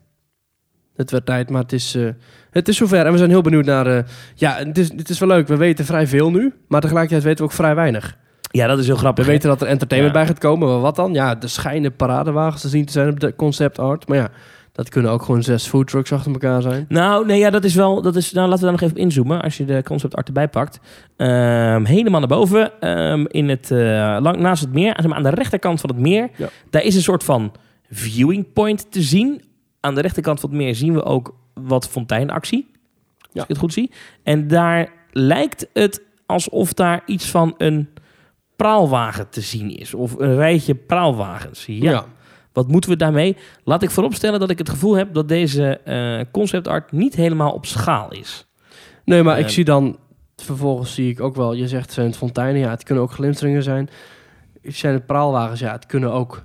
Het 1.00 1.12
werd 1.12 1.26
tijd, 1.26 1.50
maar 1.50 1.62
het 1.62 1.74
is, 1.74 1.96
eh, 1.96 2.08
het 2.52 2.68
is 2.68 2.78
zover. 2.78 3.06
En 3.06 3.12
we 3.12 3.18
zijn 3.18 3.30
heel 3.30 3.42
benieuwd 3.42 3.66
naar, 3.66 3.88
eh, 3.88 4.04
ja, 4.36 4.56
het 4.58 4.78
is, 4.78 4.90
het 4.96 5.10
is 5.10 5.20
wel 5.20 5.30
leuk. 5.30 5.48
We 5.48 5.56
weten 5.58 5.86
vrij 5.86 6.08
veel 6.08 6.32
nu, 6.32 6.54
maar 6.68 6.82
tegelijkertijd 6.82 7.24
weten 7.24 7.40
we 7.46 7.52
ook 7.52 7.56
vrij 7.58 7.76
weinig. 7.76 8.18
Ja, 8.52 8.68
dat 8.68 8.80
is 8.80 8.86
heel 8.86 8.94
We 8.96 9.00
grappig. 9.02 9.26
hè? 9.26 9.32
weten 9.32 9.50
dat 9.50 9.62
er 9.62 9.68
entertainment 9.68 10.16
Ja. 10.16 10.22
bij 10.22 10.30
gaat 10.30 10.40
komen, 10.40 10.68
maar 10.68 10.80
wat 10.80 10.96
dan? 10.96 11.14
Ja, 11.14 11.42
er 11.42 11.50
schijnen 11.50 11.96
paradewagens 11.96 12.62
te 12.62 12.70
zien 12.70 12.86
te 12.86 12.92
zijn 12.92 13.10
op 13.10 13.20
de 13.20 13.36
concept 13.36 13.80
art. 13.80 14.08
Maar 14.08 14.18
ja, 14.18 14.30
dat 14.72 14.90
kunnen 14.90 15.12
ook 15.12 15.22
gewoon 15.24 15.44
zes 15.44 15.68
food 15.68 15.88
trucks 15.88 16.12
achter 16.12 16.32
elkaar 16.32 16.62
zijn. 16.62 16.86
Nou, 16.90 17.26
nee, 17.26 17.40
ja, 17.40 17.50
dat 17.50 17.64
is 17.64 17.76
wel... 17.76 18.02
Dat 18.02 18.16
is, 18.16 18.32
nou, 18.32 18.46
laten 18.50 18.60
we 18.60 18.72
daar 18.72 18.80
nog 18.80 18.82
even 18.90 18.96
op 18.96 19.02
inzoomen. 19.04 19.42
Als 19.42 19.58
je 19.58 19.66
de 19.66 19.84
concept 19.84 20.16
art 20.16 20.28
erbij 20.28 20.48
pakt. 20.48 20.80
Ehm, 21.18 21.84
helemaal 21.86 22.20
naar 22.20 22.30
boven. 22.30 22.72
ehm, 22.80 23.26
in 23.28 23.50
het, 23.50 23.72
eh, 23.72 24.18
lang, 24.22 24.38
naast 24.38 24.62
het 24.64 24.74
meer. 24.74 24.96
aan 24.96 25.24
de 25.24 25.30
rechterkant 25.30 25.80
van 25.82 25.90
het 25.90 26.00
meer. 26.00 26.30
Ja. 26.36 26.48
Daar 26.70 26.84
is 26.84 26.96
een 26.96 27.02
soort 27.02 27.24
van 27.24 27.52
viewing 27.90 28.54
point 28.54 28.92
te 28.92 29.02
zien. 29.02 29.42
Aan 29.80 29.96
de 29.96 30.02
rechterkant 30.02 30.40
van 30.40 30.50
het 30.50 30.58
meer 30.60 30.76
zien 30.76 30.94
we 30.94 31.04
ook 31.04 31.36
wat 31.54 31.88
fonteinactie. 31.90 32.68
Als 33.22 33.30
Ja. 33.32 33.42
ik 33.42 33.48
het 33.48 33.58
goed 33.58 33.74
zie. 33.74 33.92
En 34.24 34.48
daar 34.48 34.92
lijkt 35.12 35.68
het 35.74 36.02
alsof 36.26 36.74
daar 36.74 37.02
iets 37.06 37.30
van 37.30 37.54
een 37.58 37.90
praalwagen 38.56 39.30
te 39.30 39.42
zien 39.42 39.78
is. 39.78 39.94
Of 39.94 40.20
een 40.20 40.36
rijtje 40.36 40.76
praalwagens. 40.76 41.66
ja. 41.66 42.06
Wat 42.54 42.68
moeten 42.68 42.90
we 42.90 42.96
daarmee? 42.96 43.38
Laat 43.64 43.84
ik 43.84 43.90
vooropstellen 43.92 44.40
dat 44.40 44.50
ik 44.50 44.58
het 44.58 44.70
gevoel 44.70 44.94
heb 44.94 45.14
dat 45.14 45.28
deze 45.28 45.78
eh 45.78 46.26
concept 46.32 46.68
art 46.68 46.92
niet 46.92 47.16
helemaal 47.16 47.52
op 47.52 47.66
schaal 47.66 48.12
is. 48.12 48.46
Nee, 49.06 49.24
maar 49.24 49.40
ik 49.40 49.46
Eh, 49.46 49.52
zie 49.52 49.64
dan... 49.66 49.98
Vervolgens 50.36 50.94
zie 50.94 51.10
ik 51.10 51.20
ook 51.22 51.36
wel... 51.36 51.54
Je 51.54 51.68
zegt 51.68 51.92
zijn 51.92 52.08
het 52.08 52.18
fonteinen. 52.18 52.62
Ja, 52.62 52.70
het 52.70 52.84
kunnen 52.84 53.04
ook 53.04 53.12
glinsteringen 53.12 53.64
zijn. 53.64 53.90
Zijn 54.64 54.94
het 54.94 55.06
praalwagens? 55.06 55.60
Ja, 55.60 55.72
het 55.72 55.86
kunnen 55.86 56.12
ook 56.14 56.44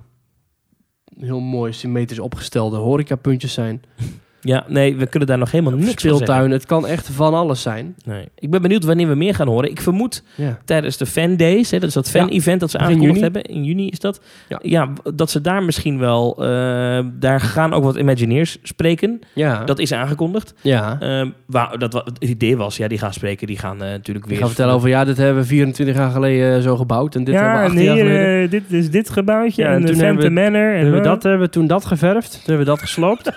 heel 1.19 1.39
mooi 1.39 1.73
symmetrisch 1.73 2.19
opgestelde 2.19 2.77
horecapuntjes 2.77 3.53
zijn. 3.53 3.81
Ja, 4.45 4.63
nee, 4.67 4.95
we 4.95 5.07
kunnen 5.07 5.27
daar 5.27 5.37
nog 5.37 5.51
helemaal 5.51 5.73
niks 5.73 5.85
van 5.89 5.99
zeggen. 5.99 6.17
Speeltuin. 6.17 6.51
Het 6.51 6.65
kan 6.65 6.87
echt 6.87 7.09
van 7.09 7.33
alles 7.33 7.61
zijn. 7.61 7.95
Nee. 8.05 8.27
Ik 8.39 8.49
ben 8.49 8.61
benieuwd 8.61 8.83
wanneer 8.83 9.07
we 9.07 9.15
meer 9.15 9.35
gaan 9.35 9.47
horen. 9.47 9.69
Ik 9.69 9.81
vermoed 9.81 10.23
Ja. 10.35 10.57
tijdens 10.65 10.97
de 10.97 11.05
fan 11.05 11.35
days, 11.37 11.71
hè, 11.71 11.79
dat 11.79 11.87
is 11.87 11.93
dat 11.95 12.09
fan 12.09 12.29
event 12.29 12.59
dat 12.59 12.71
ze 12.71 12.77
aangekondigd 12.77 13.09
juni. 13.09 13.21
hebben. 13.21 13.43
In 13.43 13.63
juni 13.63 13.89
is 13.89 13.99
dat. 13.99 14.21
Ja. 14.49 14.59
Ja, 14.61 14.89
dat 15.13 15.29
ze 15.31 15.41
daar 15.41 15.63
misschien 15.63 15.99
wel, 15.99 16.35
eh, 16.39 16.99
daar 17.13 17.39
gaan 17.41 17.73
ook 17.73 17.83
wat 17.83 17.95
Imagineers 17.95 18.57
spreken. 18.63 19.19
Ja. 19.33 19.63
Dat 19.63 19.79
is 19.79 19.91
aangekondigd. 19.93 20.53
ja. 20.61 20.97
Ehm, 20.99 21.29
waar, 21.45 21.77
dat, 21.77 21.93
wa- 21.93 22.03
het 22.03 22.23
idee 22.29 22.57
was, 22.57 22.77
ja, 22.77 22.87
die 22.87 22.97
gaan 22.97 23.13
spreken, 23.13 23.47
die 23.47 23.57
gaan 23.57 23.83
eh, 23.83 23.89
natuurlijk 23.89 24.25
Ik 24.25 24.31
weer... 24.31 24.39
ga 24.39 24.47
vertellen 24.47 24.73
over... 24.73 24.89
Ja, 24.89 25.05
dit 25.05 25.17
hebben 25.17 25.41
we 25.41 25.47
24 25.47 25.95
jaar 25.95 26.11
geleden 26.11 26.55
eh, 26.55 26.61
zo 26.61 26.75
gebouwd. 26.77 27.15
En 27.15 27.23
dit 27.23 27.35
hebben 27.35 27.53
we 27.53 27.59
18 27.65 27.83
jaar 27.83 27.97
geleden. 27.97 28.49
dit 28.49 28.63
is 28.71 28.89
dit 28.89 29.09
gebouwtje 29.09 29.61
Ja, 29.63 29.67
en 29.69 29.75
en, 29.75 29.85
toen 29.85 29.97
de 29.97 30.03
hebben 30.05 30.23
Phantom 30.23 30.43
Manor. 30.53 30.69
En 30.73 30.81
Hebben 30.81 31.01
we, 31.01 31.07
dat, 31.07 31.23
hebben 31.23 31.41
we 31.41 31.49
toen 31.49 31.67
dat 31.67 31.85
geverfd. 31.85 32.31
Toen 32.31 32.39
hebben 32.45 32.65
we 32.65 32.71
dat 32.71 32.79
gesloopt. 32.79 33.31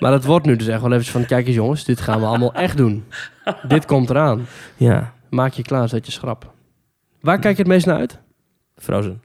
maar 0.00 0.12
het 0.12 0.24
wordt 0.24 0.46
nu 0.46 0.56
dus 0.56 0.66
echt 0.66 0.82
wel 0.82 0.92
even 0.92 1.12
van... 1.12 1.26
Kijk 1.26 1.46
eens 1.46 1.56
jongens, 1.56 1.84
dit 1.84 2.00
gaan 2.00 2.20
we 2.20 2.26
allemaal 2.26 2.54
echt 2.54 2.76
doen. 2.76 3.04
dit 3.68 3.84
komt 3.84 4.10
eraan. 4.10 4.46
Ja, 4.76 5.12
Maak 5.30 5.52
je 5.52 5.62
klaar, 5.62 5.88
zet 5.88 6.06
je 6.06 6.12
schrap. 6.12 6.52
Waar 7.20 7.38
kijk 7.38 7.56
je 7.56 7.62
het 7.62 7.72
meest 7.72 7.86
naar 7.86 7.96
uit? 7.96 8.18
Frozen. 8.76 9.22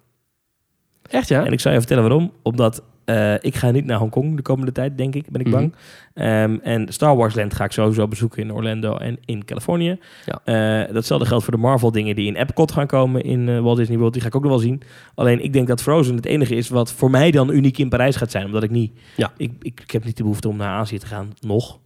Echt 1.09 1.28
ja? 1.28 1.45
En 1.45 1.51
ik 1.51 1.59
zal 1.59 1.71
je 1.71 1.78
vertellen 1.78 2.03
waarom. 2.03 2.32
Omdat 2.41 2.84
eh, 3.05 3.33
ik 3.41 3.55
ga 3.55 3.71
niet 3.71 3.85
naar 3.85 3.97
Hongkong 3.97 4.35
de 4.35 4.41
komende 4.41 4.71
tijd, 4.71 4.97
denk 4.97 5.15
ik, 5.15 5.29
ben 5.29 5.41
ik 5.41 5.47
Mhm. 5.47 5.55
bang. 5.55 5.75
Ehm, 6.13 6.57
en 6.63 6.93
Star 6.93 7.15
Wars 7.15 7.35
Land 7.35 7.53
ga 7.53 7.63
ik 7.63 7.71
sowieso 7.71 8.07
bezoeken 8.07 8.41
in 8.43 8.53
Orlando 8.53 8.97
en 8.97 9.17
in 9.25 9.45
Californië. 9.45 9.99
Ja. 10.25 10.41
Eh, 10.87 10.93
datzelfde 10.93 11.27
geldt 11.27 11.43
voor 11.43 11.53
de 11.53 11.59
Marvel 11.59 11.91
dingen 11.91 12.15
die 12.15 12.27
in 12.27 12.35
Epcot 12.35 12.71
gaan 12.71 12.87
komen 12.87 13.23
in 13.23 13.49
eh, 13.49 13.59
Walt 13.59 13.77
Disney 13.77 13.97
World. 13.97 14.13
Die 14.13 14.21
ga 14.21 14.27
ik 14.27 14.35
ook 14.35 14.41
nog 14.41 14.51
wel 14.51 14.59
zien. 14.59 14.81
Alleen 15.15 15.43
ik 15.43 15.53
denk 15.53 15.67
dat 15.67 15.81
Frozen 15.81 16.15
het 16.15 16.25
enige 16.25 16.55
is 16.55 16.69
wat 16.69 16.91
voor 16.91 17.09
mij 17.09 17.31
dan 17.31 17.49
uniek 17.51 17.77
in 17.77 17.89
Parijs 17.89 18.15
gaat 18.15 18.31
zijn. 18.31 18.45
Omdat 18.45 18.63
ik 18.63 18.69
niet... 18.71 18.91
Ja. 19.17 19.31
Ik, 19.37 19.51
ik, 19.61 19.79
ik 19.81 19.91
heb 19.91 20.03
niet 20.05 20.17
de 20.17 20.23
behoefte 20.23 20.47
om 20.47 20.57
naar 20.57 20.77
Azië 20.77 20.97
te 20.97 21.05
gaan, 21.07 21.33
nog. 21.39 21.79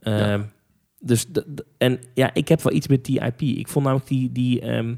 Ehm, 0.00 0.16
Ja. 0.18 0.52
Dus, 1.00 1.24
d- 1.24 1.32
d- 1.54 1.62
en 1.78 1.98
ja, 2.14 2.30
ik 2.34 2.48
heb 2.48 2.62
wel 2.62 2.72
iets 2.72 2.88
met 2.88 3.04
die 3.04 3.20
IP. 3.20 3.40
Ik 3.40 3.68
vond 3.68 3.84
namelijk 3.84 4.08
die... 4.08 4.32
die 4.32 4.60
ehm, 4.60 4.94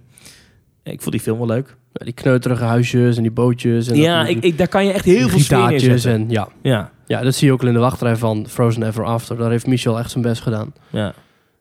ik 0.93 1.01
vond 1.01 1.11
die 1.12 1.20
film 1.20 1.39
wel 1.39 1.47
leuk. 1.47 1.76
Ja, 1.93 2.05
Die 2.05 2.14
kneuterige 2.14 2.64
huisjes 2.64 3.16
en 3.16 3.22
die 3.22 3.30
bootjes. 3.32 3.89
En 3.89 3.97
ja, 3.97 4.20
dat- 4.20 4.28
ik, 4.30 4.43
ik, 4.45 4.59
daar 4.59 4.68
kan 4.68 4.84
je 4.87 4.93
echt 4.93 5.05
heel 5.05 5.28
veel 5.28 5.39
sfeer 5.39 6.07
en 6.07 6.24
ja. 6.30 6.49
Ja, 6.62 6.91
ja, 7.07 7.22
dat 7.22 7.34
zie 7.34 7.47
je 7.47 7.53
ook 7.53 7.61
al 7.62 7.68
in 7.68 7.74
de 7.74 7.80
wachtrij 7.80 8.16
van 8.16 8.47
Frozen 8.49 8.82
Ever 8.82 9.05
After. 9.05 9.37
Daar 9.37 9.51
heeft 9.51 9.66
Michel 9.66 9.99
echt 9.99 10.11
zijn 10.11 10.24
best 10.24 10.43
gedaan. 10.43 10.72
ja. 10.91 11.14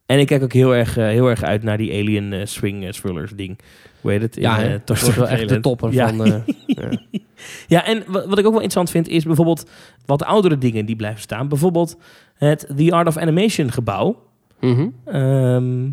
En 0.05 0.19
ik 0.19 0.27
kijk 0.27 0.43
ook 0.43 0.53
heel 0.53 0.75
erg, 0.75 0.97
eh, 0.97 1.05
heel 1.07 1.27
erg 1.29 1.43
uit 1.43 1.63
naar 1.63 1.77
die 1.77 1.91
Alien 1.91 2.33
eh, 2.33 2.45
Swing 2.45 2.83
eh, 2.83 2.89
Thrillers 2.89 3.31
ding. 3.35 3.59
Hoe 4.01 4.11
heet 4.11 4.21
het? 4.21 4.35
In, 4.37 4.41
Ja, 4.43 4.79
dat 4.85 4.99
wordt 5.01 5.15
wel 5.15 5.27
echt 5.27 5.49
de 5.49 5.59
topper 5.59 5.93
Ja. 5.93 6.13
van... 6.13 6.25
ja. 6.27 6.43
Ja, 7.67 7.85
en 7.85 8.03
wa- 8.07 8.27
wat 8.27 8.37
ik 8.37 8.45
ook 8.45 8.51
wel 8.53 8.61
interessant 8.61 8.89
vind 8.89 9.07
is 9.07 9.23
bijvoorbeeld 9.23 9.69
wat 10.05 10.23
oudere 10.23 10.57
dingen 10.57 10.85
die 10.85 10.95
blijven 10.95 11.21
staan. 11.21 11.47
Bijvoorbeeld 11.47 11.97
het 12.35 12.67
The 12.77 12.91
Art 12.91 13.07
of 13.07 13.17
Animation 13.17 13.71
gebouw. 13.71 14.21
Mhm. 14.59 14.87
Ehm, 15.05 15.83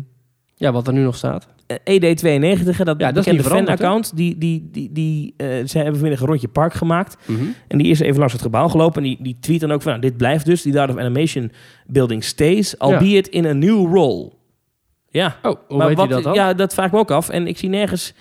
ja, 0.55 0.71
wat 0.71 0.87
er 0.87 0.93
nu 0.93 1.03
nog 1.03 1.15
staat. 1.15 1.47
Eh, 1.83 1.99
ED92, 1.99 2.77
hè, 2.77 2.83
dat 2.83 2.99
Ja, 2.99 3.11
dat 3.11 3.27
is 3.27 3.35
bekende 3.35 3.43
fan-account, 3.43 4.15
die, 4.15 4.37
die, 4.37 4.69
die, 4.71 4.91
die, 4.91 5.33
eh, 5.37 5.47
ze 5.47 5.77
hebben 5.77 5.93
vanmiddag 5.93 6.19
een 6.19 6.27
rondje 6.27 6.47
park 6.47 6.73
gemaakt. 6.73 7.17
Mhm. 7.25 7.43
En 7.67 7.77
die 7.77 7.87
is 7.87 7.99
even 7.99 8.17
langs 8.17 8.33
het 8.33 8.41
gebouw 8.41 8.67
gelopen. 8.67 9.03
En 9.03 9.07
die, 9.07 9.17
die 9.21 9.37
tweet 9.39 9.59
dan 9.59 9.71
ook 9.71 9.81
van, 9.81 9.91
nou, 9.91 10.03
dit 10.03 10.17
blijft 10.17 10.45
dus. 10.45 10.61
Die 10.61 10.79
Art 10.79 10.89
of 10.89 10.97
Animation 10.97 11.51
building 11.87 12.23
stays, 12.23 12.79
albeit 12.79 13.27
in 13.27 13.45
a 13.45 13.53
new 13.53 13.93
role. 13.93 14.31
Ja. 15.09 15.37
Oh, 15.41 15.55
hoe 15.67 15.77
maar 15.77 15.87
weet 15.87 15.97
wat, 15.97 16.05
hij 16.05 16.15
dat 16.15 16.23
dan? 16.23 16.33
Ja, 16.33 16.53
dat 16.53 16.73
vraag 16.73 16.85
ik 16.85 16.91
me 16.91 16.99
ook 16.99 17.11
af. 17.11 17.29
En 17.29 17.47
ik 17.47 17.57
zie 17.57 17.69
nergens 17.69 18.13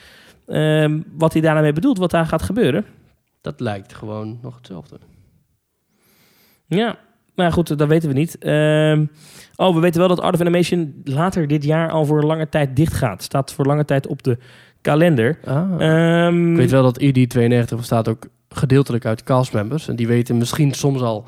ehm, 0.46 1.00
wat 1.16 1.32
hij 1.32 1.42
daarmee 1.42 1.72
bedoelt, 1.72 1.98
wat 1.98 2.10
daar 2.10 2.26
gaat 2.26 2.42
gebeuren. 2.42 2.84
Dat 3.40 3.60
lijkt 3.60 3.94
gewoon 3.94 4.38
nog 4.42 4.56
hetzelfde. 4.56 4.98
Ja, 6.66 6.98
maar 7.34 7.52
goed, 7.52 7.78
dat 7.78 7.88
weten 7.88 8.08
we 8.08 8.14
niet. 8.14 8.38
Ehm, 8.38 9.04
oh, 9.56 9.74
we 9.74 9.80
weten 9.80 9.98
wel 9.98 10.08
dat 10.08 10.20
Art 10.20 10.34
of 10.34 10.40
Animation 10.40 11.00
later 11.04 11.46
dit 11.48 11.64
jaar 11.64 11.90
al 11.90 12.04
voor 12.04 12.22
lange 12.24 12.48
tijd 12.48 12.76
dicht 12.76 12.94
gaat. 12.94 13.22
Staat 13.22 13.52
voor 13.52 13.66
lange 13.66 13.84
tijd 13.84 14.06
op 14.06 14.22
de 14.22 14.38
kalender. 14.80 15.38
Ah. 15.44 15.70
Ehm, 15.78 16.50
Ik 16.50 16.56
weet 16.56 16.70
wel 16.70 16.82
dat 16.82 17.00
ID92 17.02 17.76
bestaat 17.76 18.08
ook 18.08 18.26
gedeeltelijk 18.48 19.04
uit 19.06 19.22
castmembers. 19.22 19.88
En 19.88 19.96
die 19.96 20.06
weten 20.06 20.36
misschien 20.36 20.72
soms 20.72 21.00
al 21.00 21.24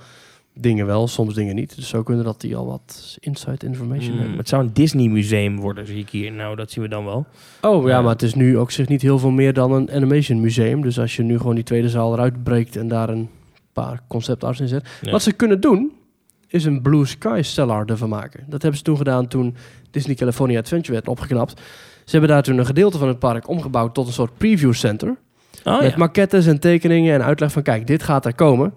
dingen 0.56 0.86
wel, 0.86 1.08
soms 1.08 1.34
dingen 1.34 1.54
niet. 1.54 1.76
Dus 1.76 1.88
zo 1.88 2.02
kunnen 2.02 2.24
dat 2.24 2.40
die 2.40 2.56
al 2.56 2.66
wat 2.66 3.16
inside 3.20 3.66
information 3.66 4.10
hmm, 4.10 4.18
hebben. 4.20 4.38
het 4.38 4.48
zou 4.48 4.62
een 4.64 4.72
Disney 4.72 5.08
museum 5.08 5.56
worden, 5.60 5.86
zie 5.86 5.98
ik 5.98 6.10
hier. 6.10 6.32
Nou, 6.32 6.56
dat 6.56 6.70
zien 6.70 6.82
we 6.84 6.88
dan 6.90 7.04
wel. 7.04 7.26
Oh 7.60 7.82
ja, 7.82 7.88
Ja. 7.88 8.00
maar 8.02 8.12
het 8.12 8.22
is 8.22 8.34
nu 8.34 8.58
ook 8.58 8.70
zich 8.70 8.88
niet 8.88 9.02
heel 9.02 9.18
veel 9.18 9.30
meer 9.30 9.52
dan 9.52 9.72
een 9.72 9.90
animation 9.92 10.40
museum. 10.40 10.82
Dus 10.82 10.98
als 10.98 11.16
je 11.16 11.22
nu 11.22 11.38
gewoon 11.38 11.54
die 11.54 11.64
tweede 11.64 11.88
zaal 11.88 12.12
eruit 12.12 12.42
breekt 12.42 12.76
en 12.76 12.88
daar 12.88 13.08
een 13.08 13.28
paar 13.74 14.00
conceptarts 14.08 14.60
in 14.60 14.68
zet. 14.68 14.88
Ja. 15.00 15.10
Wat 15.10 15.22
ze 15.22 15.32
kunnen 15.32 15.60
doen, 15.60 15.92
is 16.48 16.64
een 16.64 16.82
Blue 16.82 17.06
Sky 17.06 17.40
Stellar 17.42 17.86
ervan 17.86 18.08
maken. 18.08 18.44
Dat 18.48 18.62
hebben 18.62 18.78
ze 18.78 18.84
toen 18.84 18.96
gedaan 18.96 19.28
toen 19.28 19.56
Disney 19.90 20.14
California 20.14 20.58
Adventure 20.58 20.92
werd 20.92 21.08
opgeknapt. 21.08 21.60
Ze 22.04 22.10
hebben 22.10 22.30
daar 22.30 22.42
toen 22.42 22.58
een 22.58 22.66
gedeelte 22.66 22.98
van 22.98 23.08
het 23.08 23.18
park 23.18 23.48
omgebouwd 23.48 23.94
tot 23.94 24.06
een 24.06 24.12
soort 24.12 24.36
preview 24.38 24.72
center. 24.72 25.16
Oh, 25.64 25.80
met 25.80 25.90
ja. 25.90 25.96
maquettes 25.96 26.46
en 26.46 26.60
tekeningen 26.60 27.14
en 27.14 27.24
uitleg 27.24 27.52
van 27.52 27.62
kijk, 27.62 27.86
dit 27.86 28.02
gaat 28.02 28.26
er 28.26 28.34
komen. 28.34 28.74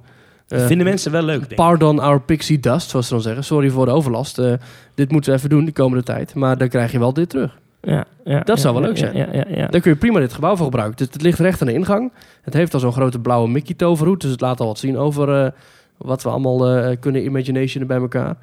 Eh, 0.48 0.66
Vinden 0.66 0.86
mensen 0.86 1.12
wel 1.12 1.24
leuk, 1.24 1.39
denk 1.39 1.52
ik. 1.52 1.58
Pardon 1.58 2.00
our 2.00 2.22
pixie 2.22 2.60
dust, 2.60 2.89
zoals 2.89 3.08
ze 3.08 3.14
dan 3.14 3.22
zeggen. 3.22 3.43
Sorry 3.43 3.70
voor 3.70 3.86
de 3.86 3.91
overlast. 3.91 4.39
Eh, 4.39 4.54
dit 4.95 5.12
moeten 5.12 5.32
we 5.32 5.38
even 5.38 5.50
doen 5.50 5.66
de 5.66 5.72
komende 5.72 6.04
tijd. 6.04 6.34
Maar 6.34 6.58
dan 6.58 6.68
krijg 6.68 6.91
je 6.91 7.00
wel 7.00 7.14
dit 7.14 7.30
terug. 7.30 7.58
Ja, 7.88 8.06
ja, 8.26 8.40
Dat 8.40 8.56
ja, 8.56 8.62
zou 8.62 8.74
wel 8.74 8.84
leuk 8.84 8.98
zijn. 8.98 9.72
Dan 9.72 9.82
kun 9.82 9.92
je 9.92 9.98
prima 9.98 10.20
dit 10.20 10.34
gebouw 10.34 10.56
voor 10.56 10.66
gebruiken. 10.66 11.06
Het 11.06 11.22
ligt 11.22 11.40
recht 11.40 11.62
aan 11.62 11.68
de 11.68 11.74
ingang. 11.74 12.12
Het 12.42 12.54
heeft 12.54 12.74
al 12.74 12.80
zo'n 12.80 12.92
grote 12.92 13.20
blauwe 13.20 13.50
Mickey 13.50 13.76
toverhoed. 13.76 14.22
Dus 14.22 14.32
het 14.32 14.42
laat 14.42 14.60
al 14.60 14.68
wat 14.68 14.80
zien 14.80 14.98
over 14.98 15.44
eh, 15.46 15.52
wat 15.98 16.24
we 16.24 16.30
allemaal 16.30 16.68
eh, 16.68 16.98
kunnen 17.00 17.24
imaginationen 17.24 17.88
bij 17.88 17.98
elkaar. 17.98 18.38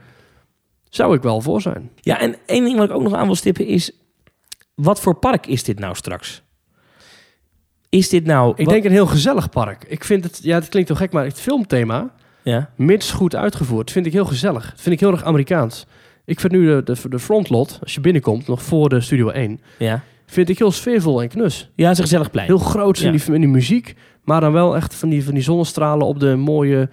Zou 0.88 1.14
ik 1.16 1.22
wel 1.22 1.40
voor 1.40 1.60
zijn. 1.60 1.90
Ja, 2.00 2.20
en 2.20 2.36
één 2.46 2.64
ding 2.64 2.76
wat 2.78 2.88
ik 2.88 2.94
ook 2.94 3.02
nog 3.02 3.14
aan 3.14 3.26
wil 3.26 3.34
stippen 3.34 3.66
is... 3.66 3.92
Wat 4.74 5.00
voor 5.00 5.14
park 5.14 5.46
is 5.46 5.62
dit 5.64 5.78
nou 5.78 5.94
straks? 5.94 6.42
Is 7.88 8.08
dit 8.08 8.24
nou... 8.24 8.52
Ik 8.56 8.64
wat- 8.64 8.74
denk 8.74 8.84
een 8.84 8.90
heel 8.90 9.06
gezellig 9.06 9.48
park. 9.50 9.84
Ik 9.88 10.04
vind 10.04 10.24
het, 10.24 10.38
ja, 10.42 10.54
het 10.54 10.68
klinkt 10.68 10.88
wel 10.88 10.98
gek, 10.98 11.12
maar 11.12 11.24
het 11.24 11.40
filmthema, 11.40 12.10
Ja, 12.42 12.70
mits 12.76 13.10
goed 13.10 13.36
uitgevoerd, 13.36 13.90
vind 13.90 14.06
ik 14.06 14.12
heel 14.12 14.24
gezellig. 14.24 14.70
Dat 14.70 14.80
vind 14.80 14.94
ik 14.94 15.00
heel 15.00 15.10
erg 15.10 15.24
Amerikaans. 15.24 15.86
Ik 16.24 16.40
vind 16.40 16.52
nu 16.52 16.66
de, 16.66 16.82
de, 16.84 17.08
de 17.08 17.18
frontlot, 17.18 17.78
als 17.82 17.94
je 17.94 18.00
binnenkomt, 18.00 18.46
nog 18.46 18.62
voor 18.62 18.88
de 18.88 19.00
Studio 19.00 19.28
1, 19.28 19.60
ja. 19.78 20.02
vind 20.26 20.48
ik 20.48 20.58
heel 20.58 20.70
sfeervol 20.72 21.22
en 21.22 21.28
knus. 21.28 21.70
Ja, 21.74 21.82
het 21.84 21.92
is 21.92 21.98
een 21.98 22.04
gezellig 22.04 22.30
plein. 22.30 22.46
Heel 22.46 22.58
groot 22.58 22.98
in, 22.98 23.12
Ja. 23.12 23.18
die, 23.18 23.34
in 23.34 23.40
die 23.40 23.50
muziek, 23.50 23.94
maar 24.24 24.40
dan 24.40 24.52
wel 24.52 24.76
echt 24.76 24.94
van 24.94 25.08
die, 25.08 25.24
van 25.24 25.34
die 25.34 25.42
zonnestralen 25.42 26.06
op 26.06 26.20
de 26.20 26.36
mooie, 26.36 26.88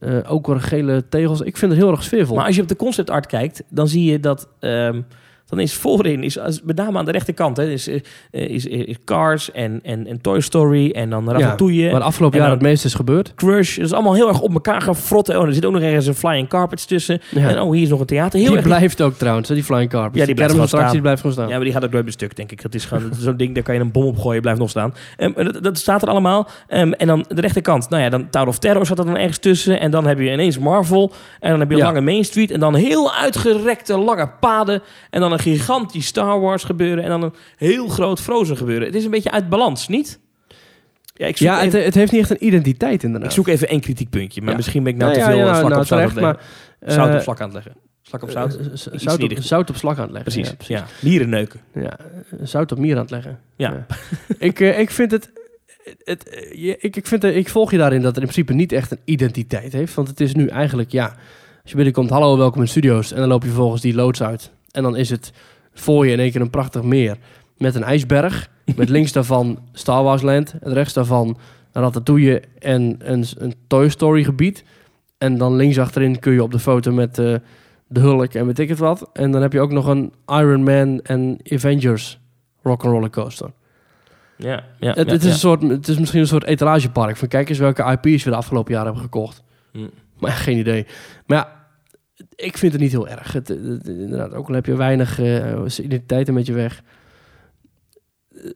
eh 0.00 0.18
ook 0.32 0.54
gele 0.58 1.08
tegels. 1.08 1.40
Ik 1.40 1.56
vind 1.56 1.72
het 1.72 1.80
heel 1.80 1.90
erg 1.90 2.02
sfeervol. 2.02 2.36
Maar 2.36 2.46
als 2.46 2.56
je 2.56 2.62
op 2.62 2.68
de 2.68 2.76
concept 2.76 3.10
art 3.10 3.26
kijkt, 3.26 3.62
dan 3.68 3.88
zie 3.88 4.10
je 4.10 4.20
dat... 4.20 4.48
ehm, 4.60 5.00
dan 5.48 5.58
is 5.60 5.74
voorin, 5.74 6.22
is, 6.22 6.38
als- 6.38 6.62
met 6.62 6.76
name 6.76 6.98
aan 6.98 7.04
de 7.04 7.10
rechterkant, 7.10 7.56
hè, 7.56 7.70
is, 7.70 7.88
eh, 7.88 8.00
is, 8.30 8.66
is 8.66 8.96
Cars 9.04 9.52
en, 9.52 9.80
en, 9.82 10.06
en 10.06 10.20
Toy 10.20 10.40
Story 10.40 10.90
en 10.90 11.10
dan 11.10 11.30
Ratatouille. 11.30 11.90
Waar 11.90 12.00
de 12.00 12.06
afgelopen 12.06 12.38
En 12.38 12.44
dan- 12.44 12.54
het 12.54 12.62
meeste 12.62 12.86
is 12.86 12.94
gebeurd. 12.94 13.34
Crush. 13.34 13.76
Dat 13.76 13.84
is 13.84 13.92
allemaal 13.92 14.14
heel 14.14 14.28
erg 14.28 14.40
op 14.40 14.52
elkaar 14.52 14.80
gefrotten. 14.82 15.38
Oh, 15.40 15.46
er 15.46 15.54
zit 15.54 15.64
ook 15.64 15.72
nog 15.72 15.82
ergens 15.82 16.06
een 16.06 16.14
flying 16.14 16.48
carpets 16.48 16.84
tussen. 16.84 17.20
Ja. 17.30 17.48
En 17.48 17.60
oh, 17.60 17.72
hier 17.72 17.82
is 17.82 17.88
nog 17.88 18.00
een 18.00 18.06
theater. 18.06 18.38
Heel 18.38 18.48
die 18.48 18.56
erg... 18.56 18.66
blijft 18.66 19.02
ook 19.02 19.14
trouwens, 19.14 19.48
hè, 19.48 19.54
die 19.54 19.64
flying 19.64 19.90
carpet. 19.90 20.18
Ja, 20.20 20.24
die 20.26 20.34
blijft 20.34 20.52
gewoon 20.52 20.68
staan. 20.68 21.00
blijft 21.00 21.20
gewoon 21.20 21.32
staan. 21.36 21.48
Ja, 21.48 21.54
maar 21.54 21.64
die 21.64 21.72
gaat 21.72 21.84
ook 21.84 21.90
nooit 21.92 22.04
meer 22.04 22.12
stuk, 22.12 22.36
denk 22.36 22.52
ik. 22.52 22.62
Dat 22.62 22.74
is 22.74 22.84
gewoon 22.84 23.10
zo'n 23.20 23.36
ding, 23.36 23.54
daar 23.54 23.62
kan 23.62 23.74
je 23.74 23.80
een 23.80 23.92
bom 23.92 24.04
op 24.04 24.18
gooien, 24.18 24.40
blijft 24.42 24.60
nog 24.60 24.70
staan. 24.70 24.94
Ehm, 25.16 25.32
dat, 25.44 25.62
dat 25.62 25.78
staat 25.78 26.02
er 26.02 26.08
allemaal. 26.08 26.48
Ehm, 26.66 26.92
en 26.92 27.06
dan 27.06 27.24
de 27.28 27.40
rechterkant, 27.40 27.88
nou 27.90 28.02
ja, 28.02 28.08
dan 28.08 28.30
Tower 28.30 28.48
of 28.48 28.58
Terror 28.58 28.86
zat 28.86 28.98
er 28.98 29.04
dan 29.04 29.16
ergens 29.16 29.38
tussen. 29.38 29.80
En 29.80 29.90
dan 29.90 30.06
heb 30.06 30.18
je 30.18 30.32
ineens 30.32 30.58
Marvel. 30.58 31.12
En 31.40 31.50
dan 31.50 31.58
heb 31.60 31.68
je 31.68 31.74
een 31.74 31.80
Ja. 31.80 31.86
lange 31.86 32.00
Main 32.00 32.24
Street. 32.24 32.50
En 32.50 32.60
dan 32.60 32.74
heel 32.74 33.12
uitgerekte 33.14 33.98
lange 33.98 34.28
paden. 34.40 34.82
En 35.10 35.20
dan 35.20 35.32
een 35.46 35.52
gigantisch 35.52 36.06
Star 36.06 36.40
Wars 36.40 36.64
gebeuren. 36.64 37.04
En 37.04 37.10
dan 37.10 37.22
een 37.22 37.32
heel 37.56 37.88
groot 37.88 38.20
Frozen 38.20 38.56
gebeuren. 38.56 38.86
Het 38.86 38.96
is 38.96 39.04
een 39.04 39.10
beetje 39.10 39.30
uit 39.30 39.48
balans, 39.48 39.88
niet? 39.88 40.18
Ja, 41.14 41.26
ik 41.26 41.36
zoek, 41.36 41.46
Ja, 41.48 41.56
het, 41.56 41.64
even, 41.66 41.84
het 41.84 41.94
heeft 41.94 42.12
niet 42.12 42.20
echt 42.20 42.30
een 42.30 42.46
identiteit 42.46 43.02
inderdaad. 43.02 43.28
ik 43.28 43.34
zoek 43.34 43.48
even 43.48 43.68
één 43.68 43.80
kritiekpuntje. 43.80 44.40
Maar 44.40 44.50
Ja. 44.50 44.56
misschien 44.56 44.82
ben 44.82 44.92
ik 44.92 44.98
nou 44.98 45.12
Ja, 45.12 45.18
te 45.18 45.24
veel 45.30 45.38
ja, 45.38 45.50
eh, 45.50 45.56
slak 45.58 45.70
nou, 45.70 45.74
zout 45.84 45.86
terecht, 45.86 46.14
het 46.14 46.20
leggen. 46.22 46.40
maar... 46.80 46.94
Zout 46.94 47.08
eh, 47.08 47.14
op 47.14 47.20
slak 47.22 47.40
aan 47.40 47.44
het 47.44 47.54
leggen. 47.54 47.72
Slak 48.02 48.22
op 48.22 48.30
zout. 48.30 48.56
eh, 48.56 48.64
z- 48.74 48.86
Iets 48.86 49.02
zout, 49.04 49.22
op, 49.22 49.32
zout 49.40 49.70
op 49.70 49.76
slag 49.76 49.96
aan 49.96 50.02
het 50.02 50.12
leggen. 50.12 50.32
Precies, 50.32 50.50
Ja, 50.50 50.56
precies. 50.56 50.76
ja. 50.76 50.86
Dieren 51.08 51.28
neuken. 51.28 51.60
Ja, 51.74 51.98
eh, 51.98 52.06
zout 52.42 52.72
op 52.72 52.78
mier 52.78 52.94
aan 52.94 53.00
het 53.02 53.10
leggen. 53.10 53.38
Ja. 53.56 53.86
ik, 54.38 54.60
eh, 54.60 54.78
ik 54.78 54.90
vind 54.90 55.10
het... 55.10 55.30
het 56.04 56.28
eh, 56.28 56.74
ik, 56.84 56.96
ik, 56.96 57.06
vind, 57.06 57.24
eh, 57.24 57.36
ik 57.36 57.48
volg 57.48 57.70
je 57.70 57.76
daarin 57.78 57.98
dat 58.02 58.06
het 58.14 58.16
in 58.24 58.30
principe 58.30 58.52
niet 58.52 58.72
echt 58.72 58.90
een 58.90 59.00
identiteit 59.04 59.72
heeft. 59.72 59.94
Want 59.94 60.08
het 60.08 60.20
is 60.20 60.34
nu 60.34 60.46
eigenlijk, 60.46 60.92
ja... 60.92 61.04
Als 61.62 61.76
je 61.76 61.84
binnenkomt, 61.84 62.10
hallo, 62.10 62.36
welkom 62.36 62.60
in 62.60 62.68
studio's. 62.68 63.12
En 63.12 63.18
dan 63.18 63.28
loop 63.28 63.42
je 63.42 63.48
vervolgens 63.48 63.82
die 63.82 63.94
loods 63.94 64.22
uit. 64.22 64.50
En 64.70 64.82
dan 64.82 64.96
is 64.96 65.10
het 65.10 65.32
voor 65.72 66.06
je 66.06 66.12
in 66.12 66.20
één 66.20 66.30
keer 66.30 66.40
een 66.40 66.50
prachtig 66.50 66.82
meer. 66.82 67.16
Met 67.56 67.74
een 67.74 67.82
ijsberg. 67.82 68.50
Met 68.76 68.88
links 68.98 69.12
daarvan 69.12 69.58
Star 69.72 70.02
Wars 70.02 70.22
Land. 70.22 70.54
En 70.60 70.72
rechts 70.72 70.92
daarvan 70.92 71.38
Ratatouille 71.72 72.42
en 72.58 72.96
een, 72.98 73.24
een 73.38 73.54
Toy 73.66 73.88
Story 73.88 74.24
gebied. 74.24 74.64
En 75.18 75.38
dan 75.38 75.56
links 75.56 75.78
achterin 75.78 76.18
kun 76.18 76.32
je 76.32 76.42
op 76.42 76.52
de 76.52 76.58
foto 76.58 76.92
met 76.92 77.18
eh, 77.18 77.34
de 77.86 78.00
Hulk 78.00 78.34
en 78.34 78.46
weet 78.46 78.58
ik 78.58 78.68
het 78.68 78.78
wat. 78.78 79.10
En 79.12 79.30
dan 79.30 79.42
heb 79.42 79.52
je 79.52 79.60
ook 79.60 79.72
nog 79.72 79.86
een 79.86 80.12
Iron 80.26 80.62
Man 80.62 81.00
en 81.00 81.38
Avengers 81.52 82.18
rock'n'roller 82.62 83.10
coaster. 83.10 83.50
Ja, 84.36 84.64
ja, 84.78 84.88
het, 84.88 85.06
ja, 85.06 85.12
het, 85.12 85.22
is 85.22 85.22
ja. 85.22 85.30
een 85.30 85.38
soort, 85.38 85.62
het 85.62 85.88
is 85.88 85.98
misschien 85.98 86.20
een 86.20 86.26
soort 86.26 86.44
etalagepark. 86.44 87.16
Van 87.16 87.28
kijk 87.28 87.48
eens 87.48 87.58
welke 87.58 87.98
IP's 88.02 88.24
we 88.24 88.30
de 88.30 88.36
afgelopen 88.36 88.72
jaren 88.72 88.86
hebben 88.86 89.04
gekocht. 89.04 89.42
Mm. 89.72 89.90
Maar 90.18 90.30
geen 90.30 90.58
idee. 90.58 90.86
Maar 91.26 91.38
ja, 91.38 91.57
ik 92.34 92.58
vind 92.58 92.72
het 92.72 92.80
niet 92.80 92.90
heel 92.90 93.08
erg. 93.08 93.32
Het, 93.32 93.50
inderdaad, 93.84 94.34
ook 94.34 94.48
al 94.48 94.54
heb 94.54 94.66
je 94.66 94.76
weinig 94.76 95.20
eh 95.20 95.64
identiteit 95.78 96.28
een 96.28 96.34
beetje 96.34 96.52
weg. 96.52 96.82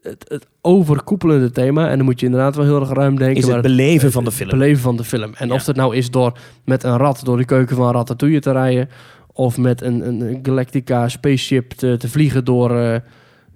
Het, 0.03 0.25
het 0.29 0.47
overkoepelende 0.61 1.51
thema, 1.51 1.89
en 1.89 1.97
dan 1.97 2.07
moet 2.07 2.21
je 2.21 2.27
inderdaad 2.27 2.57
wel 2.57 2.65
heel 2.65 2.81
erg 2.81 2.93
ruim 2.93 3.19
denken. 3.19 3.37
Is 3.37 3.45
maar 3.45 3.55
het 3.55 3.63
beleven 3.63 4.13
van 4.13 4.25
de 4.25 4.33
film. 4.33 4.51
beleven 4.51 4.83
van 4.83 4.97
de 4.97 5.05
film. 5.05 5.35
En 5.35 5.49
Ja. 5.49 5.55
of 5.55 5.65
dat 5.65 5.77
nou 5.77 5.97
is 5.97 6.11
door 6.11 6.39
met 6.65 6.83
een 6.83 6.97
rat 6.97 7.21
door 7.25 7.37
de 7.37 7.45
keuken 7.45 7.77
van 7.77 7.93
Ratatouille 7.93 8.41
te 8.41 8.53
rijden... 8.53 8.89
of 9.33 9.59
met 9.59 9.83
een, 9.83 10.07
een 10.07 10.39
Galactica 10.43 11.09
spaceship 11.09 11.71
te, 11.73 11.97
te 11.99 12.09
vliegen 12.09 12.45
door, 12.45 12.77
eh, 12.79 12.99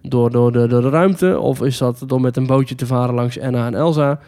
door, 0.02 0.30
door, 0.30 0.52
de, 0.52 0.66
door 0.66 0.82
de 0.82 0.88
ruimte... 0.88 1.38
of 1.38 1.62
is 1.62 1.78
dat 1.78 2.02
door 2.06 2.20
met 2.20 2.36
een 2.36 2.46
bootje 2.46 2.74
te 2.74 2.86
varen 2.86 3.14
langs 3.14 3.40
Anna 3.40 3.66
en 3.66 3.74
Elsa... 3.74 4.20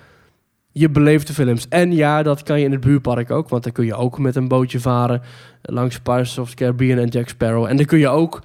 Je 0.79 0.91
beleeft 0.91 1.27
de 1.27 1.33
films. 1.33 1.69
En 1.69 1.93
ja, 1.95 2.23
dat 2.23 2.43
kan 2.43 2.59
je 2.59 2.65
in 2.65 2.73
het 2.73 2.81
buurpark 2.81 3.31
ook. 3.31 3.49
Want 3.49 3.63
dan 3.63 3.73
kun 3.73 3.85
je 3.85 3.95
ook 3.95 4.19
met 4.19 4.37
een 4.37 4.49
bootje 4.49 4.81
varen 4.81 5.23
langs 5.63 6.01
Pirates 6.01 6.39
of 6.39 6.49
the 6.51 6.57
Caribbean 6.57 6.99
en 6.99 7.09
Jack 7.09 7.29
Sparrow. 7.29 7.65
En 7.67 7.77
dan 7.77 7.87
kun 7.87 7.99
je 7.99 8.09
ook... 8.09 8.43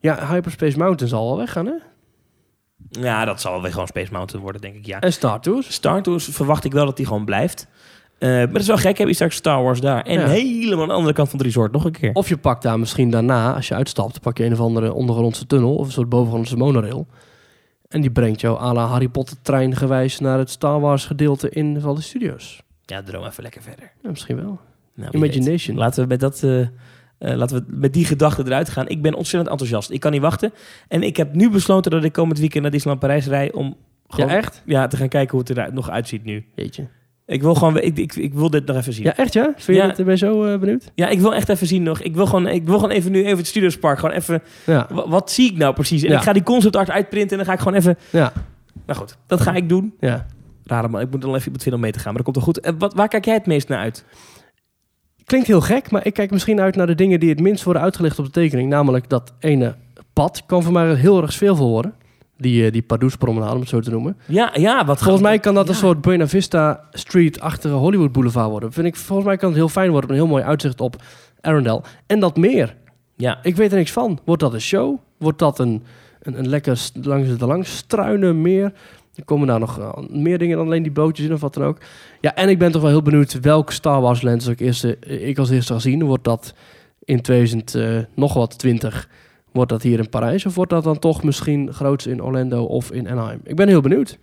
Ja, 0.00 0.26
Hyperspace 0.28 0.78
Mountain 0.78 1.08
zal 1.08 1.26
wel 1.26 1.36
weggaan, 1.36 1.66
hè? 1.66 1.72
Ja, 2.90 3.24
dat 3.24 3.40
zal 3.40 3.52
wel 3.52 3.62
weer 3.62 3.70
gewoon 3.72 3.86
Space 3.86 4.12
Mountain 4.12 4.42
worden, 4.42 4.60
denk 4.60 4.74
ik, 4.74 4.86
ja. 4.86 5.00
En 5.00 5.12
Star 5.12 5.40
Tours. 5.40 5.72
Star 5.72 6.02
Tours 6.02 6.24
verwacht 6.24 6.64
ik 6.64 6.72
wel 6.72 6.84
dat 6.84 6.96
die 6.96 7.06
gewoon 7.06 7.24
blijft. 7.24 7.66
Eh, 8.18 8.28
maar 8.28 8.52
dat 8.52 8.60
is 8.60 8.66
wel 8.66 8.76
gek, 8.76 8.98
heb 8.98 9.08
je 9.08 9.14
straks 9.14 9.36
Star 9.36 9.62
Wars 9.62 9.80
daar. 9.80 10.02
En 10.02 10.20
Ja. 10.20 10.26
helemaal 10.26 10.82
aan 10.82 10.88
de 10.88 10.94
andere 10.94 11.14
kant 11.14 11.28
van 11.28 11.38
het 11.38 11.46
resort 11.46 11.72
nog 11.72 11.84
een 11.84 11.92
keer. 11.92 12.10
Of 12.12 12.28
je 12.28 12.36
pakt 12.36 12.62
daar 12.62 12.78
misschien 12.78 13.10
daarna, 13.10 13.54
als 13.54 13.68
je 13.68 13.74
uitstapt, 13.74 14.20
pak 14.20 14.38
je 14.38 14.44
een 14.44 14.52
of 14.52 14.60
andere 14.60 14.92
ondergrondse 14.92 15.46
tunnel 15.46 15.74
of 15.76 15.86
een 15.86 15.92
soort 15.92 16.08
bovengrondse 16.08 16.56
monorail. 16.56 17.06
En 17.88 18.00
die 18.00 18.10
brengt 18.10 18.40
jou 18.40 18.58
à 18.60 18.72
la 18.72 18.86
Harry 18.86 19.08
Potter 19.08 19.36
trein 19.42 19.76
gewijs 19.76 20.18
naar 20.18 20.38
het 20.38 20.50
Star 20.50 20.80
Wars 20.80 21.04
gedeelte 21.06 21.50
in 21.50 21.80
van 21.80 21.94
de 21.94 22.00
studios. 22.00 22.62
Ja, 22.84 23.02
droom 23.02 23.24
even 23.24 23.42
lekker 23.42 23.62
verder. 23.62 23.92
Ja, 24.02 24.10
misschien 24.10 24.36
wel. 24.36 24.60
Nou, 24.94 25.10
Imagination. 25.16 25.76
weet. 25.76 25.84
Laten 25.84 26.02
we 26.02 26.08
met 26.08 26.20
dat... 26.20 26.42
eh, 26.42 26.60
eh, 26.60 26.68
laten 27.18 27.56
we 27.56 27.64
met 27.76 27.92
die 27.92 28.04
gedachte 28.04 28.42
eruit 28.46 28.68
gaan. 28.68 28.88
Ik 28.88 29.02
ben 29.02 29.14
ontzettend 29.14 29.50
enthousiast. 29.50 29.90
Ik 29.90 30.00
kan 30.00 30.12
niet 30.12 30.20
wachten. 30.20 30.52
En 30.88 31.02
ik 31.02 31.16
heb 31.16 31.34
nu 31.34 31.50
besloten 31.50 31.90
dat 31.90 32.04
ik 32.04 32.12
komend 32.12 32.38
weekend 32.38 32.62
naar 32.62 32.72
Disneyland 32.72 33.00
Parijs 33.06 33.26
rij... 33.26 33.52
om 33.52 33.76
gewoon 34.08 34.30
Ja, 34.30 34.36
echt? 34.36 34.62
ja, 34.66 34.86
te 34.86 34.96
gaan 34.96 35.08
kijken 35.08 35.30
hoe 35.38 35.40
het 35.48 35.58
er 35.58 35.72
nog 35.72 35.90
uitziet 35.90 36.24
nu. 36.24 36.44
Jeetje. 36.54 36.86
Ik 37.30 37.42
wil 37.42 37.54
gewoon... 37.54 37.78
Ik, 37.80 37.98
ik, 37.98 38.16
ik 38.16 38.34
wil 38.34 38.50
dit 38.50 38.66
nog 38.66 38.76
even 38.76 38.92
zien. 38.92 39.04
Ja, 39.04 39.16
echt 39.16 39.32
ja? 39.32 39.42
Vind 39.44 39.66
je 39.66 39.72
Ja. 39.72 39.86
het, 39.86 39.96
ben 39.96 40.06
je 40.06 40.16
zo 40.16 40.44
eh, 40.44 40.58
benieuwd? 40.58 40.90
Ja, 40.94 41.08
ik 41.08 41.20
wil 41.20 41.34
echt 41.34 41.48
even 41.48 41.66
zien 41.66 41.82
nog. 41.82 42.00
Ik 42.00 42.14
wil 42.14 42.26
gewoon, 42.26 42.46
ik 42.46 42.64
wil 42.66 42.74
gewoon 42.74 42.90
even 42.90 43.12
nu 43.12 43.24
even 43.24 43.36
het 43.38 43.46
Studiospark 43.46 43.98
gewoon 43.98 44.14
even... 44.14 44.42
Ja. 44.66 44.86
wa- 44.90 45.08
Wat, 45.08 45.30
zie 45.30 45.50
ik 45.52 45.56
nou 45.58 45.74
precies? 45.74 46.02
En 46.02 46.10
Ja. 46.10 46.16
ik 46.16 46.22
ga 46.22 46.32
die 46.32 46.42
concept 46.42 46.76
art 46.76 46.90
uitprinten 46.90 47.30
en 47.30 47.36
dan 47.36 47.46
ga 47.46 47.52
ik 47.52 47.58
gewoon 47.58 47.74
even... 47.78 47.98
Ja. 48.10 48.32
Nou 48.86 48.98
goed, 48.98 49.16
dat 49.26 49.40
ga 49.40 49.52
ik 49.54 49.68
doen. 49.68 49.94
Ja. 50.00 50.26
Rare 50.64 50.88
man, 50.88 51.00
ik 51.00 51.10
moet 51.10 51.20
dan 51.20 51.30
even 51.30 51.42
iemand 51.44 51.62
vinden 51.62 51.80
om 51.80 51.86
mee 51.86 51.92
te 51.94 51.98
gaan. 51.98 52.14
Maar 52.14 52.22
dat 52.22 52.32
komt 52.32 52.36
wel 52.36 52.44
goed. 52.54 52.60
En 52.60 52.78
wat, 52.78 52.94
waar 52.94 53.08
kijk 53.08 53.24
jij 53.24 53.34
het 53.34 53.46
meest 53.46 53.68
naar 53.68 53.78
uit? 53.78 54.04
klinkt 55.24 55.46
heel 55.46 55.60
gek, 55.60 55.90
maar 55.90 56.06
ik 56.06 56.14
kijk 56.14 56.30
misschien 56.30 56.60
uit 56.60 56.76
naar 56.76 56.86
de 56.86 56.94
dingen 56.94 57.20
die 57.20 57.28
het 57.28 57.40
minst 57.40 57.64
worden 57.64 57.82
uitgelegd 57.82 58.18
op 58.18 58.24
de 58.24 58.30
tekening. 58.30 58.68
Namelijk 58.68 59.08
dat 59.08 59.32
ene 59.40 59.74
pad 60.12 60.42
kan 60.46 60.62
voor 60.62 60.72
mij 60.72 60.94
heel 60.94 61.22
erg 61.22 61.32
sfeervol 61.32 61.68
worden. 61.68 61.94
Die, 62.38 62.64
eh, 62.64 62.72
die 62.72 62.82
Pardoes-promenade, 62.82 63.54
om 63.54 63.60
het 63.60 63.68
zo 63.68 63.80
te 63.80 63.90
noemen. 63.90 64.16
Ja, 64.26 64.50
ja, 64.54 64.84
wat 64.84 64.98
Volgens 64.98 65.22
mij 65.22 65.38
kan 65.38 65.54
dat 65.54 65.68
een 65.68 65.74
soort 65.74 66.00
Buena 66.00 66.28
Vista 66.28 66.84
Street-achtige 66.90 67.74
Hollywood 67.74 68.12
Boulevard 68.12 68.50
worden. 68.50 68.72
Vind 68.72 68.86
ik, 68.86 68.96
volgens 68.96 69.28
mij 69.28 69.36
kan 69.36 69.48
het 69.48 69.58
heel 69.58 69.68
fijn 69.68 69.90
worden. 69.90 70.10
Een 70.10 70.16
heel 70.16 70.26
mooi 70.26 70.42
uitzicht 70.42 70.80
op 70.80 70.96
Arundel. 71.40 71.84
En 72.06 72.20
dat 72.20 72.36
meer. 72.36 72.76
Ja, 73.16 73.38
Ik 73.42 73.56
weet 73.56 73.70
er 73.70 73.78
niks 73.78 73.92
van. 73.92 74.18
Wordt 74.24 74.42
dat 74.42 74.52
een 74.54 74.60
show? 74.60 74.98
Wordt 75.18 75.38
dat 75.38 75.58
een, 75.58 75.82
een, 76.22 76.38
een 76.38 76.48
lekker 76.48 76.90
langs 77.02 77.36
de 77.36 77.46
langs 77.46 77.76
struinen 77.76 78.42
meer? 78.42 78.72
Er 79.14 79.24
komen 79.24 79.46
daar 79.46 79.58
nog 79.58 79.78
eh, 79.78 79.92
meer 80.10 80.38
dingen 80.38 80.56
dan 80.56 80.66
alleen 80.66 80.82
die 80.82 80.92
bootjes 80.92 81.26
in 81.26 81.32
of 81.32 81.40
wat 81.40 81.54
dan 81.54 81.64
ook. 81.64 81.78
Ja, 82.20 82.34
en 82.34 82.48
ik 82.48 82.58
ben 82.58 82.72
toch 82.72 82.82
wel 82.82 82.90
heel 82.90 83.02
benieuwd 83.02 83.40
welke 83.40 83.72
Star 83.72 84.00
Wars 84.00 84.22
lens 84.22 84.46
ik, 84.46 84.60
eerste, 84.60 84.98
ik 84.98 85.38
als 85.38 85.50
eerste 85.50 85.72
ga 85.72 85.78
zien. 85.78 86.04
Wordt 86.04 86.24
dat 86.24 86.54
in 87.04 87.20
2000 87.20 87.74
eh, 87.74 87.98
nog 88.14 88.34
wat 88.34 88.58
20? 88.58 89.08
Wordt 89.58 89.72
dat 89.72 89.82
hier 89.82 89.98
in 89.98 90.08
Parijs? 90.08 90.46
Of 90.46 90.54
wordt 90.54 90.70
dat 90.70 90.84
dan 90.84 90.98
toch 90.98 91.22
misschien 91.22 91.72
groots 91.72 92.06
in 92.06 92.22
Orlando 92.22 92.64
of 92.64 92.92
in 92.92 93.08
Anaheim? 93.08 93.40
Ik 93.44 93.56
ben 93.56 93.68
heel 93.68 93.80
benieuwd. 93.80 94.18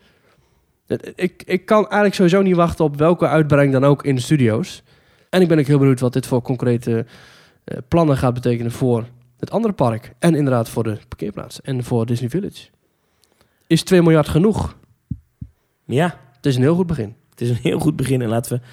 Ik, 1.15 1.43
ik 1.45 1.65
kan 1.65 1.81
eigenlijk 1.81 2.13
sowieso 2.13 2.41
niet 2.41 2.55
wachten 2.55 2.85
op 2.85 2.97
welke 2.97 3.27
uitbreiding 3.27 3.79
dan 3.79 3.89
ook 3.89 4.03
in 4.03 4.15
de 4.15 4.21
studio's. 4.21 4.83
En 5.29 5.41
ik 5.41 5.47
ben 5.47 5.59
ook 5.59 5.65
heel 5.65 5.79
benieuwd 5.79 5.99
wat 5.99 6.13
dit 6.13 6.25
voor 6.25 6.41
concrete 6.41 7.05
eh, 7.63 7.77
plannen 7.87 8.17
gaat 8.17 8.33
betekenen 8.33 8.71
voor 8.71 9.05
het 9.39 9.51
andere 9.51 9.73
park. 9.73 10.13
En 10.19 10.35
inderdaad 10.35 10.69
voor 10.69 10.83
de 10.83 10.97
parkeerplaats. 11.07 11.61
En 11.61 11.83
voor 11.83 12.05
Disney 12.05 12.29
Village. 12.29 12.67
Is 13.67 13.83
2 13.83 14.01
miljard 14.01 14.27
genoeg? 14.27 14.77
ja. 15.85 16.19
Het 16.35 16.45
is 16.45 16.55
een 16.55 16.61
heel 16.61 16.75
goed 16.75 16.87
begin. 16.87 17.15
Het 17.29 17.41
is 17.41 17.49
een 17.49 17.59
heel 17.61 17.79
goed 17.79 17.95
begin 17.95 18.21
en 18.21 18.29
laten 18.29 18.57
we 18.57 18.63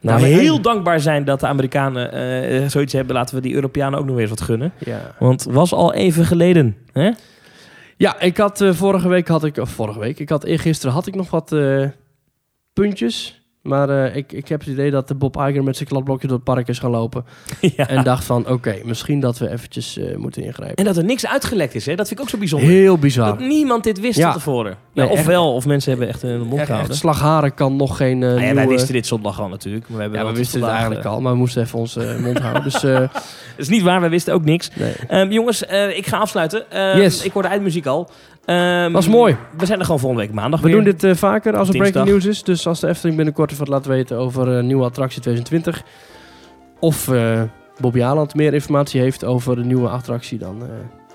nou, 0.00 0.22
heel 0.22 0.60
dankbaar 0.60 1.00
zijn 1.00 1.24
dat 1.24 1.40
de 1.40 1.46
Amerikanen 1.46 2.12
eh, 2.12 2.68
zoiets 2.68 2.92
hebben. 2.92 3.14
Laten 3.14 3.34
we 3.34 3.40
die 3.40 3.54
Europeanen 3.54 3.98
ook 3.98 4.06
nog 4.06 4.18
eens 4.18 4.30
wat 4.30 4.40
gunnen. 4.40 4.72
Ja, 4.78 5.14
Want 5.18 5.44
het 5.44 5.54
was 5.54 5.72
al 5.72 5.94
even 5.94 6.24
geleden. 6.24 6.76
Hè? 6.92 7.10
ja 7.96 8.20
ik 8.20 8.36
had 8.36 8.60
eh, 8.60 8.72
vorige 8.72 9.08
week 9.08 9.28
had 9.28 9.44
ik, 9.44 9.56
of 9.56 9.70
vorige 9.70 9.98
week, 9.98 10.18
ik 10.18 10.28
had 10.28 10.44
eergisteren 10.44 10.94
had 10.94 11.06
ik 11.06 11.14
nog 11.14 11.30
wat 11.30 11.52
eh, 11.52 11.84
puntjes. 12.72 13.37
Maar 13.68 13.88
eh, 14.04 14.16
ik, 14.16 14.32
ik 14.32 14.48
heb 14.48 14.60
het 14.60 14.68
idee 14.68 14.90
dat 14.90 15.08
de 15.08 15.14
Bob 15.14 15.36
Iger 15.36 15.62
met 15.62 15.76
zijn 15.76 15.88
kladblokje 15.88 16.26
door 16.26 16.36
het 16.36 16.44
park 16.44 16.68
is 16.68 16.78
gaan 16.78 16.90
lopen. 16.90 17.24
ja. 17.76 17.88
En 17.88 18.04
dacht 18.04 18.24
van, 18.24 18.48
oké, 18.48 18.76
misschien 18.84 19.20
dat 19.20 19.38
we 19.38 19.50
eventjes 19.50 19.98
eh, 19.98 20.16
moeten 20.16 20.42
ingrijpen. 20.42 20.76
En 20.76 20.84
dat 20.84 20.96
er 20.96 21.04
niks 21.04 21.26
uitgelekt 21.26 21.74
is, 21.74 21.86
hè? 21.86 21.94
dat 21.94 22.06
vind 22.08 22.18
ik 22.18 22.24
ook 22.24 22.30
zo 22.30 22.38
bijzonder. 22.38 22.68
Heel 22.68 22.98
bizar. 22.98 23.26
Dat 23.26 23.38
niemand 23.38 23.84
dit 23.84 24.00
wist 24.00 24.18
Ja. 24.18 24.32
tevoren. 24.32 24.76
Nee, 24.92 25.08
ofwel, 25.08 25.54
of 25.54 25.66
mensen 25.66 25.90
hebben 25.90 26.08
echt 26.08 26.22
een 26.22 26.40
mond 26.40 26.62
gehouden. 26.62 26.96
slagharen 26.96 27.54
kan 27.54 27.76
nog 27.76 27.96
geen 27.96 28.18
Nou 28.18 28.40
ja, 28.40 28.54
wij 28.54 28.68
wisten 28.68 28.92
dit 28.92 29.06
zondag 29.06 29.40
al 29.40 29.48
natuurlijk. 29.48 29.88
Maar 29.88 29.96
we 29.96 30.02
hebben 30.02 30.20
Ja, 30.20 30.26
we 30.32 30.38
wisten 30.38 30.60
het 30.60 30.70
eigenlijk 30.70 31.04
al, 31.04 31.20
maar 31.20 31.32
we 31.32 31.38
moesten 31.38 31.62
even 31.62 31.78
onze 31.78 32.18
mond 32.22 32.38
houden. 32.38 32.62
Dus 32.62 32.80
Dat 33.58 33.66
is 33.66 33.68
niet 33.68 33.82
waar, 33.82 34.00
wij 34.00 34.10
wisten 34.10 34.34
ook 34.34 34.44
niks. 34.44 34.70
nee. 34.74 34.92
Ehm, 35.08 35.30
jongens, 35.30 35.62
ik 35.96 36.06
ga 36.06 36.18
afsluiten. 36.18 36.70
Ehm, 36.70 36.98
Yes. 36.98 37.22
Ik 37.22 37.32
hoor 37.32 37.42
de 37.42 37.48
eindmuziek 37.48 37.86
al. 37.86 38.10
Ehm, 38.48 38.92
Was 38.92 39.08
mooi. 39.08 39.36
We 39.56 39.66
zijn 39.66 39.78
er 39.78 39.84
gewoon 39.84 40.00
volgende 40.00 40.24
week 40.26 40.34
maandag 40.34 40.60
We 40.60 40.66
weer. 40.66 40.74
doen 40.74 40.84
dit 40.84 41.04
eh, 41.04 41.14
vaker 41.14 41.56
als 41.56 41.66
er 41.68 41.72
Dinsdag. 41.74 41.92
breaking 41.92 42.14
news 42.24 42.36
is. 42.36 42.42
Dus 42.42 42.66
als 42.66 42.80
de 42.80 42.88
Efteling 42.88 43.16
binnenkort 43.16 43.56
wat 43.56 43.68
laat 43.68 43.86
weten 43.86 44.16
over 44.18 44.48
een 44.48 44.66
nieuwe 44.66 44.84
attractie 44.84 45.20
2020. 45.22 45.82
Of 46.80 47.08
eh 47.08 47.42
Bobby 47.80 48.02
Aland 48.02 48.34
meer 48.34 48.54
informatie 48.54 49.00
heeft 49.00 49.24
over 49.24 49.56
de 49.56 49.64
nieuwe 49.64 49.88
attractie. 49.88 50.38
Dan 50.38 50.62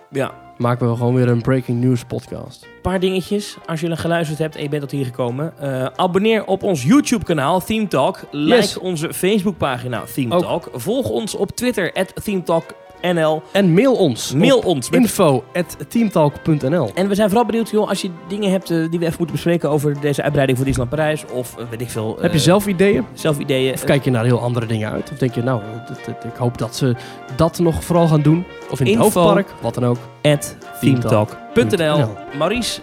Ja, 0.10 0.32
maken 0.58 0.90
we 0.90 0.96
gewoon 0.96 1.14
weer 1.16 1.30
een 1.30 1.42
breaking 1.42 1.84
news 1.84 2.04
podcast. 2.04 2.64
een 2.64 2.82
paar 2.82 3.00
dingetjes. 3.00 3.58
Als 3.66 3.80
je 3.82 3.96
geluisterd 3.96 4.40
hebt 4.40 4.56
en 4.56 4.64
je 4.64 4.70
bent 4.70 4.82
tot 4.82 4.92
hier 4.92 5.06
gekomen. 5.06 5.54
abonneer 5.96 6.46
op 6.46 6.64
ons 6.64 6.84
YouTube 6.84 7.26
kanaal 7.26 7.60
Theme 7.64 7.88
Talk. 7.88 8.20
Like 8.32 8.56
Yes. 8.56 8.78
onze 8.78 9.14
Facebookpagina 9.14 10.04
Theme 10.14 10.36
Ook. 10.36 10.42
Talk. 10.42 10.70
Volg 10.74 11.10
ons 11.10 11.36
op 11.36 11.52
Twitter 11.52 11.94
at 11.94 12.24
Theme 12.24 12.44
Talk 12.44 12.66
NL. 13.14 13.42
En 13.52 13.74
mail 13.74 13.94
ons. 13.94 14.34
Mail 14.34 14.60
ons. 14.60 14.90
met- 14.90 15.00
info 15.00 15.44
at 15.54 15.78
teamtalk.nl 15.88 16.90
En 16.94 17.08
we 17.08 17.16
zijn 17.16 17.28
vooral 17.30 17.46
benieuwd, 17.46 17.70
joh, 17.70 17.90
als 17.90 18.02
je 18.02 18.10
dingen 18.28 18.52
hebt 18.52 18.70
eh, 18.72 18.78
die 18.78 19.00
we 19.00 19.06
even 19.06 19.16
moeten 19.18 19.36
bespreken 19.36 19.70
over 19.70 20.00
deze 20.02 20.22
uitbreiding 20.22 20.58
voor 20.58 20.68
Disneyland 20.68 20.98
Parijs. 20.98 21.26
Of 21.34 21.58
eh, 21.58 21.66
weet 21.70 21.82
ik 21.82 21.90
veel. 21.90 22.18
Heb 22.22 22.32
je 22.32 22.38
eh, 22.38 22.44
zelf 22.44 22.68
ideeën? 22.68 23.06
zelf 23.14 23.40
ideeën? 23.40 23.74
Of 23.74 23.84
kijk 23.84 24.04
je 24.04 24.12
naar 24.12 24.26
heel 24.26 24.40
andere 24.40 24.66
dingen 24.66 24.92
uit? 24.92 25.12
Of 25.12 25.18
denk 25.18 25.36
je, 25.36 25.44
nou, 25.44 25.62
dat- 25.88 26.00
dat- 26.06 26.24
ik 26.24 26.36
hoop 26.38 26.58
dat 26.58 26.76
ze 26.76 26.96
dat 27.36 27.60
nog 27.60 27.84
vooral 27.84 28.08
gaan 28.08 28.22
doen. 28.22 28.46
Of 28.70 28.80
in 28.80 28.86
het 28.86 28.96
hoofdpark, 28.96 29.48
wat 29.62 29.74
dan 29.74 29.86
ook. 29.86 29.98
at 30.22 30.58
themetalk.nl. 30.82 32.08
Maurice, 32.38 32.82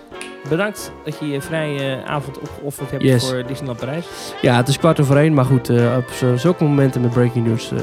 bedankt 0.48 0.92
dat 1.04 1.18
je 1.20 1.28
je 1.28 1.40
vrije 1.40 2.02
avond 2.04 2.38
opgeofferd 2.38 2.90
hebt 2.90 3.02
Yes. 3.02 3.28
voor 3.28 3.42
Disneyland 3.46 3.78
Parijs. 3.80 4.06
Ja, 4.40 4.56
het 4.56 4.68
is 4.68 4.78
kwart 4.78 5.00
over 5.00 5.16
één, 5.16 5.34
maar 5.34 5.44
goed, 5.44 5.68
eh, 5.68 5.96
op 5.96 6.38
zulke 6.38 6.64
momenten 6.64 7.00
met 7.00 7.10
breaking 7.10 7.46
news, 7.46 7.70
eh, 7.72 7.78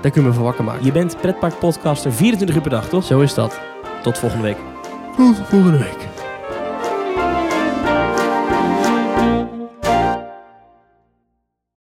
daar 0.00 0.10
kun 0.10 0.22
je 0.22 0.28
me 0.28 0.34
voor 0.34 0.44
wakker 0.44 0.64
maken. 0.64 0.84
Je 0.84 0.92
bent 0.92 1.16
pretparkpodcaster 1.20 2.12
24 2.12 2.56
uur 2.56 2.62
per 2.62 2.70
dag, 2.70 2.88
toch? 2.88 3.04
Zo 3.04 3.20
is 3.20 3.34
dat. 3.34 3.60
Tot 4.02 4.18
volgende 4.18 4.44
week. 4.44 4.56
Tot 5.16 5.36
volgende 5.48 5.78
week. 5.78 6.11